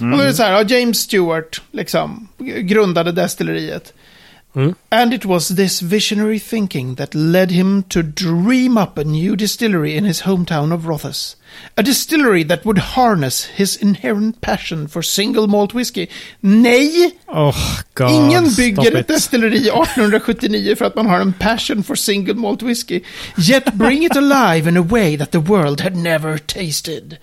Och 0.00 0.18
då 0.18 0.22
är 0.22 0.26
det 0.26 0.34
så 0.34 0.42
här, 0.42 0.52
ja, 0.52 0.62
James 0.62 0.98
Stewart, 0.98 1.62
liksom, 1.72 2.28
grundade 2.38 3.12
destilleriet. 3.12 3.92
Mm. 4.54 4.74
And 4.88 5.14
it 5.14 5.24
was 5.24 5.48
this 5.48 5.80
visionary 5.80 6.40
thinking 6.40 6.96
that 6.96 7.14
led 7.14 7.50
him 7.50 7.82
to 7.84 8.02
dream 8.02 8.76
up 8.76 8.98
a 8.98 9.04
new 9.04 9.36
distillery 9.36 9.96
in 9.96 10.04
his 10.04 10.22
hometown 10.22 10.72
of 10.72 10.86
Rothes. 10.86 11.36
A 11.76 11.82
distillery 11.82 12.44
that 12.44 12.64
would 12.64 12.78
harness 12.78 13.44
his 13.44 13.76
inherent 13.76 14.40
passion 14.40 14.88
for 14.88 15.02
single 15.02 15.46
malt 15.46 15.72
whisky. 15.72 16.08
Nej! 16.40 17.12
Oh, 17.28 17.80
God, 17.94 18.10
Ingen 18.10 18.54
bygger 18.54 18.96
ett 18.96 19.08
destilleri 19.08 19.68
1879 19.68 20.76
för 20.76 20.84
att 20.84 20.96
man 20.96 21.06
har 21.06 21.20
en 21.20 21.32
passion 21.32 21.82
for 21.82 21.94
single 21.94 22.34
malt 22.34 22.62
whisky. 22.62 23.00
Yet 23.36 23.74
bring 23.74 24.04
it 24.04 24.16
alive 24.16 24.68
in 24.68 24.76
a 24.76 24.82
way 24.82 25.18
that 25.18 25.30
the 25.30 25.38
world 25.38 25.80
had 25.80 25.96
never 25.96 26.38
tasted. 26.38 27.16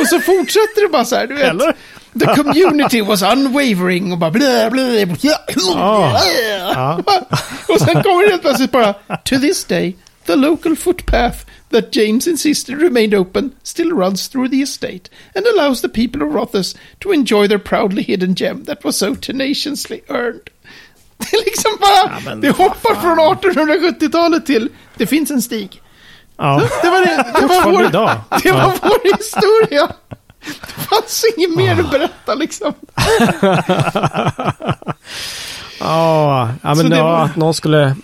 Och 0.00 0.06
så 0.08 0.20
fortsätter 0.20 0.82
det 0.82 0.88
bara 0.92 1.04
så 1.04 1.16
här, 1.16 1.26
du 1.26 1.34
vet. 1.34 1.44
Eller? 1.44 1.74
The 2.18 2.26
community 2.26 3.00
was 3.02 3.22
unwavering 3.22 4.12
och 4.12 4.18
bara 4.18 4.30
blä, 4.30 4.70
blä, 4.70 5.06
blä, 5.06 5.34
Ah. 5.76 6.96
blä. 6.96 7.20
Och 7.68 7.80
sen 7.80 8.02
kommer 8.02 8.24
det 8.24 8.30
helt 8.30 8.42
plötsligt 8.42 8.70
bara, 8.72 8.92
to 9.24 9.38
this 9.40 9.64
day, 9.64 9.96
the 10.26 10.36
local 10.36 10.76
footpath 10.76 11.38
that 11.72 11.96
James 11.96 12.26
insisted 12.26 12.82
remained 12.82 13.14
open 13.14 13.50
still 13.62 13.90
runs 13.90 14.28
through 14.28 14.50
the 14.50 14.62
estate 14.62 15.10
and 15.36 15.46
allows 15.46 15.80
the 15.80 15.88
people 15.88 16.22
of 16.22 16.34
Rothes 16.34 16.76
to 17.00 17.12
enjoy 17.12 17.48
their 17.48 17.58
proudly 17.58 18.02
hidden 18.02 18.34
gem 18.36 18.64
that 18.64 18.84
was 18.84 18.96
so 18.96 19.14
tenaciously 19.14 20.00
earned. 20.08 20.40
Det 21.18 21.36
är 21.36 21.44
liksom 21.44 21.70
bara, 21.80 22.20
men 22.24 22.40
det 22.40 22.50
hoppar 22.50 22.94
från 22.94 23.18
1870-talet 23.18 24.46
till, 24.46 24.68
det 24.96 25.06
finns 25.06 25.30
en 25.30 25.42
stig. 25.42 25.80
Ja. 26.36 26.62
Det 26.82 26.90
var, 26.90 27.00
det, 27.00 27.24
det 27.40 27.46
var, 27.46 27.72
vår, 27.72 27.82
det 28.42 28.52
var 28.52 28.72
vår 28.82 29.16
historia. 29.16 29.88
Det 30.46 30.82
fanns 30.82 31.24
inget 31.36 31.56
mer 31.56 31.80
att 31.80 31.90
berätta 31.90 32.34
liksom. 32.34 32.72
Ja, 35.80 36.50
Så 36.62 36.68
men 36.82 36.90
det 36.90 37.02
var- 37.02 37.24
att 37.24 37.36
någon 37.36 37.54
skulle 37.54 37.96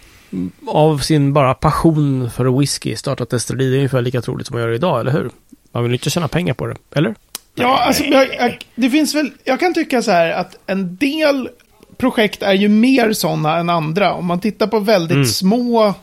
av 0.66 0.98
sin 0.98 1.32
bara 1.32 1.54
passion 1.54 2.30
för 2.30 2.58
whisky 2.58 2.96
starta 2.96 3.22
ett 3.22 3.30
destilleri 3.30 3.72
är 3.72 3.76
ungefär 3.76 4.02
lika 4.02 4.20
troligt 4.22 4.46
som 4.46 4.58
göra 4.58 4.70
det 4.70 4.76
idag, 4.76 5.00
eller 5.00 5.12
hur? 5.12 5.30
Man 5.72 5.82
vill 5.82 5.92
inte 5.92 6.10
tjäna 6.10 6.28
pengar 6.28 6.54
på 6.54 6.66
det, 6.66 6.76
eller? 6.94 7.14
Ja, 7.54 7.78
alltså, 7.78 8.04
jag, 8.04 8.34
jag, 8.34 8.58
det 8.74 8.90
finns 8.90 9.14
väl, 9.14 9.30
jag 9.44 9.60
kan 9.60 9.74
tycka 9.74 10.02
så 10.02 10.10
här 10.10 10.30
att 10.32 10.56
en 10.66 10.96
del 10.96 11.48
projekt 11.96 12.42
är 12.42 12.52
ju 12.52 12.68
mer 12.68 13.12
sådana 13.12 13.56
än 13.56 13.70
andra. 13.70 14.14
Om 14.14 14.26
man 14.26 14.40
tittar 14.40 14.66
på 14.66 14.78
väldigt 14.78 15.14
Mm. 15.14 15.26
små, 15.26 15.94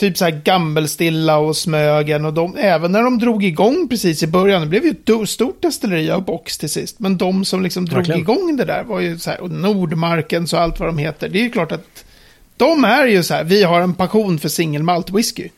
typ 0.00 0.18
så 0.18 0.24
här 0.24 0.40
Gammelstilla 0.44 1.38
och 1.38 1.56
Smögen 1.56 2.24
och 2.24 2.34
de, 2.34 2.56
även 2.56 2.92
när 2.92 3.02
de 3.02 3.18
drog 3.18 3.44
igång 3.44 3.88
precis 3.88 4.22
i 4.22 4.26
början, 4.26 4.60
det 4.60 4.66
blev 4.66 4.84
ju 4.84 4.90
ett 4.90 5.28
stort 5.28 5.62
destilleri 5.62 6.10
av 6.10 6.24
box 6.24 6.58
till 6.58 6.70
sist. 6.70 7.00
Men 7.00 7.16
de 7.16 7.44
som 7.44 7.62
liksom 7.62 7.84
drog 7.84 7.96
Verkligen. 7.96 8.20
igång 8.20 8.56
det 8.56 8.64
där 8.64 8.84
var 8.84 9.00
ju 9.00 9.18
så 9.18 9.30
här, 9.30 9.40
och 9.40 9.50
Nordmarkens 9.50 10.52
och 10.52 10.60
allt 10.60 10.80
vad 10.80 10.88
de 10.88 10.98
heter. 10.98 11.28
Det 11.28 11.38
är 11.38 11.42
ju 11.42 11.50
klart 11.50 11.72
att 11.72 12.04
de 12.56 12.84
är 12.84 13.06
ju 13.06 13.22
så 13.22 13.34
här, 13.34 13.44
vi 13.44 13.62
har 13.62 13.80
en 13.80 13.94
passion 13.94 14.38
för 14.38 14.48
singelmalt 14.48 15.10
whisky. 15.10 15.48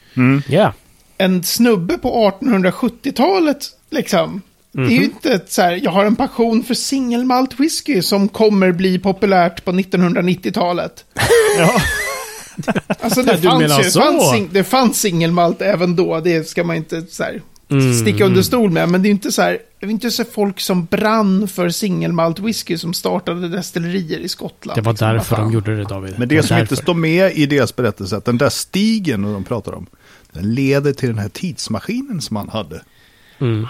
Ja. 0.48 0.72
en 1.18 1.42
snubbe 1.42 1.98
på 1.98 2.32
1870-talet, 2.40 3.66
liksom. 3.90 4.42
Det 4.72 4.82
är 4.82 4.88
ju 4.90 5.04
inte 5.04 5.32
ett 5.32 5.52
så 5.52 5.62
här, 5.62 5.80
jag 5.82 5.90
har 5.90 6.04
en 6.04 6.16
passion 6.16 6.62
för 6.62 6.74
singelmalt 6.74 7.60
whisky 7.60 8.02
som 8.02 8.28
kommer 8.28 8.72
bli 8.72 8.98
populärt 8.98 9.64
på 9.64 9.72
1990-talet. 9.72 11.04
ja. 11.58 11.82
Alltså 13.00 13.22
det 13.22 13.36
Du 13.36 13.42
fanns 13.48 13.60
menar 13.62 13.78
ju, 13.78 13.84
det 13.84 13.90
så? 13.90 14.00
fanns, 14.00 14.30
sing, 14.30 14.48
det 14.52 14.64
fanns 14.64 15.00
singelmalt 15.00 15.62
även 15.62 15.96
då, 15.96 16.20
det 16.20 16.48
ska 16.48 16.64
man 16.64 16.76
inte 16.76 17.02
så 17.02 17.22
här, 17.22 17.42
Mm. 17.70 17.94
sticka 17.94 18.24
under 18.24 18.42
stol 18.42 18.70
med. 18.70 18.88
Men 18.88 19.02
det 19.02 19.08
är 19.08 19.10
inte 19.10 19.32
så 19.32 19.42
här, 19.42 19.58
det 19.80 19.86
är 19.86 19.90
inte 19.90 20.10
så 20.10 20.24
folk 20.24 20.60
som 20.60 20.84
brann 20.84 21.48
för 21.48 21.68
singelmalt 21.68 22.38
whisky 22.38 22.78
som 22.78 22.94
startade 22.94 23.48
destillerier 23.48 24.18
i 24.18 24.28
Skottland. 24.28 24.76
Det 24.78 24.82
var 24.82 24.92
liksom. 24.92 25.08
Därför 25.08 25.36
de 25.36 25.52
gjorde 25.52 25.76
det, 25.76 25.84
David. 25.84 26.14
Men 26.18 26.28
det 26.28 26.34
var 26.36 26.42
som 26.42 26.58
inte 26.58 26.70
därför. 26.74 26.82
står 26.82 26.94
med 26.94 27.32
i 27.36 27.46
deras 27.46 27.76
berättelse, 27.76 28.16
att 28.16 28.24
den 28.24 28.38
där 28.38 28.48
stigen 28.48 29.22
de 29.22 29.44
pratar 29.44 29.72
om, 29.72 29.86
den 30.32 30.54
leder 30.54 30.92
till 30.92 31.08
den 31.08 31.18
här 31.18 31.28
tidsmaskinen 31.28 32.20
som 32.20 32.36
han 32.36 32.48
hade. 32.48 32.82
Mm. 33.40 33.62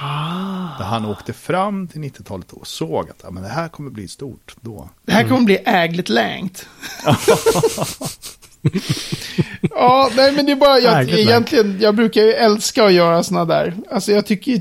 Där 0.78 0.84
han 0.84 1.04
åkte 1.06 1.32
fram 1.32 1.88
till 1.88 2.00
90-talet 2.00 2.52
och 2.52 2.66
såg 2.66 3.10
att 3.10 3.20
ja, 3.22 3.30
men 3.30 3.42
det 3.42 3.48
här 3.48 3.68
kommer 3.68 3.90
bli 3.90 4.08
stort 4.08 4.54
då. 4.60 4.88
Det 5.06 5.12
här 5.12 5.28
kommer 5.28 5.42
bli 5.42 5.56
ägligt 5.64 6.08
längt. 6.08 6.66
ja, 9.70 10.10
nej 10.16 10.32
men 10.32 10.46
det 10.46 10.52
är 10.52 10.56
bara, 10.56 10.78
jag, 10.78 10.96
längt. 11.06 11.18
egentligen, 11.18 11.78
jag 11.80 11.94
brukar 11.94 12.20
ju 12.22 12.32
älska 12.32 12.84
att 12.84 12.92
göra 12.92 13.22
sådana 13.22 13.44
där. 13.44 13.74
Alltså 13.90 14.12
jag 14.12 14.26
tycker 14.26 14.52
ju 14.52 14.60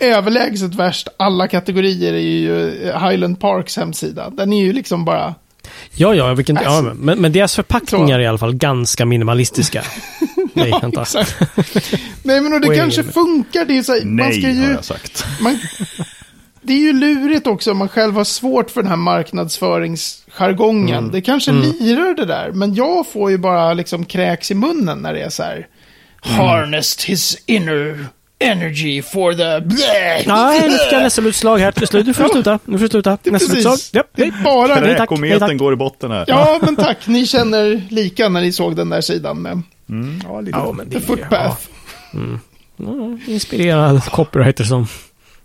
överlägset 0.00 0.74
värst 0.74 1.08
alla 1.16 1.48
kategorier 1.48 2.12
är 2.12 2.18
ju 2.18 2.70
Highland 2.84 3.40
Parks 3.40 3.76
hemsida. 3.76 4.30
Den 4.30 4.52
är 4.52 4.64
ju 4.64 4.72
liksom 4.72 5.04
bara, 5.04 5.34
Ja, 5.94 6.14
ja, 6.14 6.34
vilken, 6.34 6.58
ja 6.62 6.68
Alltså, 6.70 6.94
men, 6.94 7.18
men 7.18 7.32
deras 7.32 7.54
förpackningar 7.54 8.06
så. 8.08 8.12
är 8.14 8.20
i 8.20 8.26
alla 8.26 8.38
fall 8.38 8.54
ganska 8.54 9.06
minimalistiska. 9.06 9.82
Nej, 10.52 10.72
vänta. 10.82 11.02
exakt. 11.02 11.36
nej 12.22 12.40
men 12.40 12.52
och 12.52 12.60
det 12.60 12.76
kanske 12.76 13.02
funkar, 13.02 13.64
det 13.64 13.78
är 13.78 13.82
så, 13.82 13.92
här, 13.92 14.04
man 14.04 14.16
Nej, 14.16 14.32
ska 14.40 14.46
har 14.46 14.54
ju, 14.54 14.72
jag 14.72 14.84
sagt. 14.84 15.24
man, 15.40 15.58
det 16.68 16.74
är 16.74 16.78
ju 16.78 16.92
lurigt 16.92 17.46
också 17.46 17.70
om 17.70 17.76
man 17.76 17.88
själv 17.88 18.14
har 18.14 18.24
svårt 18.24 18.70
för 18.70 18.82
den 18.82 18.88
här 18.90 18.96
marknadsföringsjargongen. 18.96 21.10
Det 21.10 21.20
kanske 21.20 21.52
lirar 21.52 22.14
det 22.14 22.24
där, 22.24 22.52
men 22.52 22.74
jag 22.74 23.06
får 23.06 23.30
ju 23.30 23.38
bara 23.38 23.74
liksom 23.74 24.04
kräks 24.04 24.50
i 24.50 24.54
munnen 24.54 24.98
när 24.98 25.14
det 25.14 25.20
är 25.20 25.30
så 25.30 25.42
här. 25.42 25.66
Harnessed 26.20 27.08
his 27.08 27.42
inner 27.46 28.06
energy 28.40 29.02
for 29.02 29.32
the... 29.32 29.60
Nej, 30.26 30.68
nu 30.68 30.78
fick 30.78 30.92
jag 30.92 31.02
nässelutslag 31.02 31.58
här 31.58 31.72
till 31.72 31.86
slut. 31.86 32.06
Nu 32.06 32.14
får 32.14 32.24
du 32.24 32.28
sluta. 32.30 32.58
Nu 32.64 32.78
får 32.78 32.82
du 32.84 32.88
sluta. 32.88 33.18
Nässelutslag. 33.24 33.72
Precis. 33.72 33.90
Ja, 33.94 34.02
Det 34.16 34.22
är 34.22 34.44
bara... 34.44 34.80
Räkometern 34.84 35.56
går 35.58 35.72
i 35.72 35.76
botten 35.76 36.10
här. 36.10 36.24
Ja, 36.28 36.58
men 36.62 36.76
tack. 36.76 37.06
Ni 37.06 37.26
känner 37.26 37.82
lika 37.90 38.28
när 38.28 38.40
ni 38.40 38.52
såg 38.52 38.76
den 38.76 38.88
där 38.88 39.00
sidan 39.00 39.42
med 39.42 39.62
Mm, 39.90 40.20
ja, 40.24 40.40
lite. 40.40 40.58
Ja, 40.58 40.72
men 40.72 40.88
det 40.88 41.00
The 41.00 41.04
är 41.04 41.06
Footpath. 41.06 41.56
ja, 42.76 43.18
inspirerad 43.26 44.04
copywriter 44.04 44.64
som 44.64 44.86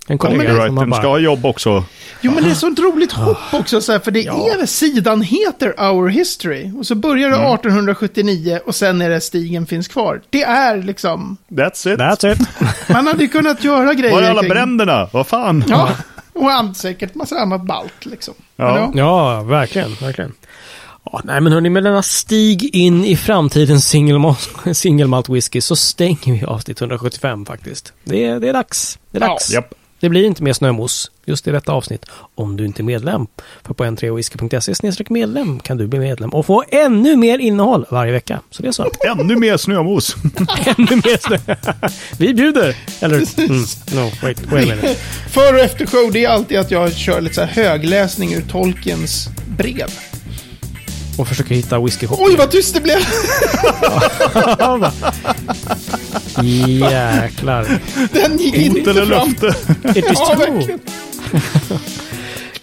en 0.08 0.18
kollega. 0.18 0.38
men 0.38 0.45
det- 0.45 0.51
som 0.51 0.56
Copywritern 0.58 0.76
man 0.76 0.89
bara, 0.89 1.01
ska 1.01 1.08
ha 1.10 1.18
jobb 1.20 1.45
också. 1.45 1.84
Jo, 2.22 2.32
men 2.32 2.43
det 2.43 2.49
är 2.49 2.54
så 2.54 2.68
ett 2.72 2.80
roligt 2.80 3.12
hopp 3.12 3.38
också, 3.54 3.82
så 3.82 3.91
här, 3.91 3.99
för 3.99 4.12
det 4.12 4.22
Ja. 4.22 4.49
är, 4.62 4.66
sidan 4.66 5.22
heter 5.22 5.82
Our 5.91 6.08
History. 6.10 6.72
Och 6.80 6.88
så 6.88 6.95
börjar 6.95 7.30
det 7.30 7.36
1879 7.36 8.60
och 8.66 8.76
sen 8.76 9.01
är 9.01 9.10
det 9.10 9.22
stigen 9.22 9.66
finns 9.66 9.88
kvar. 9.88 10.22
Det 10.30 10.43
är 10.43 10.78
liksom, 10.78 11.38
That's 11.49 11.93
it. 11.93 11.99
That's 11.99 12.32
it. 12.34 12.47
man 12.89 13.08
hade 13.08 13.24
ju 13.24 13.30
kunnat 13.30 13.64
göra 13.64 13.93
grejer 13.93 14.14
Var 14.16 14.22
är 14.22 14.30
alla 14.30 14.41
kring- 14.41 14.49
bränderna? 14.49 15.10
Vad 15.12 15.28
fan? 15.28 15.64
Ja, 15.68 15.89
och 16.34 16.76
säkert 16.76 17.16
massa 17.16 17.36
annat 17.36 17.62
balt 17.66 18.06
liksom. 18.06 18.34
Ja. 18.56 18.91
Ja, 18.95 19.41
verkligen, 19.43 19.95
verkligen. 20.01 20.34
Ja, 21.06 21.22
nej 21.24 21.41
men 21.41 21.54
hörni, 21.54 21.70
med 21.70 21.84
denna 21.84 22.01
stig 22.04 22.76
in 22.76 23.06
i 23.06 23.16
framtidens 23.16 23.88
single 23.89 24.18
malt- 24.18 24.74
single 24.74 25.08
malt 25.08 25.30
whisky 25.30 25.62
så 25.62 25.76
stänger 25.76 26.34
vi 26.34 26.43
avsnitt 26.45 26.82
175 26.82 27.45
faktiskt. 27.45 27.93
Det 28.04 28.26
är, 28.26 28.39
det 28.39 28.49
är 28.49 28.54
dags. 28.54 28.99
Det 29.12 29.18
är 29.18 29.22
Ja. 29.22 29.28
dags. 29.28 29.51
Det 30.04 30.10
blir 30.10 30.26
inte 30.26 30.43
mer 30.43 30.54
snömos 30.54 31.12
just 31.26 31.47
i 31.47 31.51
detta 31.51 31.72
avsnitt 31.72 32.06
om 32.36 32.58
du 32.58 32.66
inte 32.66 32.82
är 32.82 32.84
medlem. 32.84 33.28
För 33.64 33.74
på 33.74 33.84
n3whisky.se 33.84 35.04
medlem 35.10 35.60
kan 35.60 35.78
du 35.78 35.88
bli 35.88 35.99
medlem 35.99 36.30
och 36.30 36.45
få 36.45 36.64
ännu 36.70 37.16
mer 37.16 37.39
innehåll 37.39 37.86
varje 37.89 38.12
vecka. 38.12 38.39
Så 38.49 38.62
det 38.62 38.68
är 38.68 38.72
så. 38.72 38.91
Ännu 39.08 39.36
mer 39.36 39.58
snömos. 39.58 40.16
ännu 40.66 40.95
mer 40.95 41.18
snö. 41.18 41.56
Vi 42.18 42.34
bjuder! 42.34 42.76
Eller, 42.99 43.39
mm, 43.39 43.64
no, 43.93 44.12
wait, 44.22 44.51
wait 44.51 44.72
a 44.72 44.76
minute. 44.76 44.95
För 45.30 45.54
och 45.54 45.60
efter 45.60 45.86
show, 45.86 46.12
det 46.12 46.26
är 46.26 46.30
alltid 46.30 46.58
att 46.58 46.72
jag 46.72 46.95
kör 46.95 47.22
lite 47.22 47.36
så 47.36 47.41
här 47.41 47.64
högläsning 47.64 48.34
ur 48.34 48.41
Tolkiens 48.41 49.30
brev. 49.58 49.89
Och 51.18 51.28
försöker 51.28 51.55
hitta 51.55 51.80
whiskyshop. 51.80 52.20
Oj, 52.22 52.36
vad 52.38 52.51
tyst 52.51 52.74
det 52.74 52.82
blev! 52.82 52.99
Jäklar. 56.80 57.80
Den 58.14 58.38
gick 58.38 58.55
inte 58.55 58.89
eller 58.89 59.05
fram. 59.05 59.28
löfte. 59.30 59.55
It 59.99 60.11
is 60.11 60.20
true. 60.20 60.80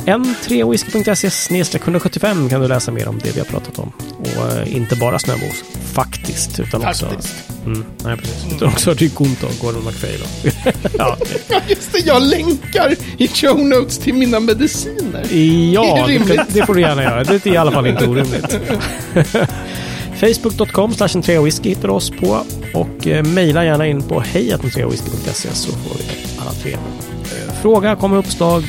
Verkligen. 0.07 0.24
n3whisky.se 0.24 1.78
175 1.78 2.48
kan 2.48 2.61
du 2.61 2.68
läsa 2.68 2.92
mer 2.92 3.09
om 3.09 3.18
det 3.18 3.34
vi 3.34 3.38
har 3.40 3.46
pratat 3.46 3.78
om. 3.78 3.92
Och 4.18 4.53
eh, 4.53 4.76
inte 4.76 4.96
bara 4.96 5.18
snömos, 5.18 5.64
faktiskt. 5.92 6.61
Utan 6.61 6.86
också... 6.86 7.07
Faktiskt. 7.07 7.34
Mm, 7.66 7.84
nej, 8.05 8.16
precis. 8.16 8.53
Utan 8.53 8.68
också 8.68 8.94
Rick 8.94 9.14
Gunto 9.14 9.46
och 9.46 9.55
Gordon 9.61 9.84
McFay 9.84 10.16
då. 10.18 10.51
ja, 10.98 11.16
just 11.68 11.92
det. 11.92 11.98
Jag 11.98 12.22
länkar 12.22 12.94
i 13.18 13.28
show 13.28 13.59
notes 13.66 13.98
till 13.98 14.14
mina 14.14 14.40
mediciner. 14.40 15.34
ja 15.74 16.07
det 16.07 16.44
det, 16.48 16.66
får 16.66 16.74
du 16.74 16.80
gärna 16.80 17.03
göra. 17.03 17.24
Det 17.24 17.46
är 17.46 17.53
i 17.53 17.57
alla 17.57 17.72
fall 17.72 17.86
inte 17.86 18.07
orimligt. 18.07 18.59
Facebook.com 20.20 20.94
whisky 21.44 21.68
hittar 21.68 21.88
du 21.88 21.94
oss 21.94 22.11
på. 22.11 22.44
Och 22.74 23.07
eh, 23.07 23.24
mejla 23.24 23.64
gärna 23.64 23.86
in 23.86 24.03
på 24.03 24.20
hejatentreawhisky.se 24.20 25.48
så 25.55 25.72
får 25.72 25.98
vi 25.98 26.05
alla 26.38 26.53
tre 26.53 26.76
fråga, 27.63 27.97
kom 27.97 28.11
med 28.11 28.19
uppslag, 28.19 28.63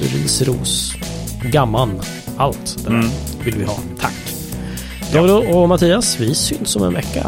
ris, 0.00 0.42
ros, 0.42 0.92
gamman, 1.44 2.00
allt 2.36 2.76
det 2.78 2.82
där 2.84 2.90
Mm. 2.90 3.10
vill 3.44 3.54
vi 3.56 3.64
ha. 3.64 3.76
Tack! 4.00 4.14
David 5.12 5.30
och 5.54 5.68
Mattias, 5.68 6.20
vi 6.20 6.34
syns 6.34 6.76
om 6.76 6.82
en 6.82 6.94
vecka. 6.94 7.26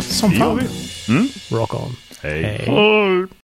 Som 0.00 0.32
fan. 0.32 0.60
vi. 1.08 1.12
Mm. 1.12 1.28
Rock 1.50 1.74
on! 1.74 1.96
Hej. 2.22 2.42
Hej. 2.42 2.64
Hej. 2.66 3.26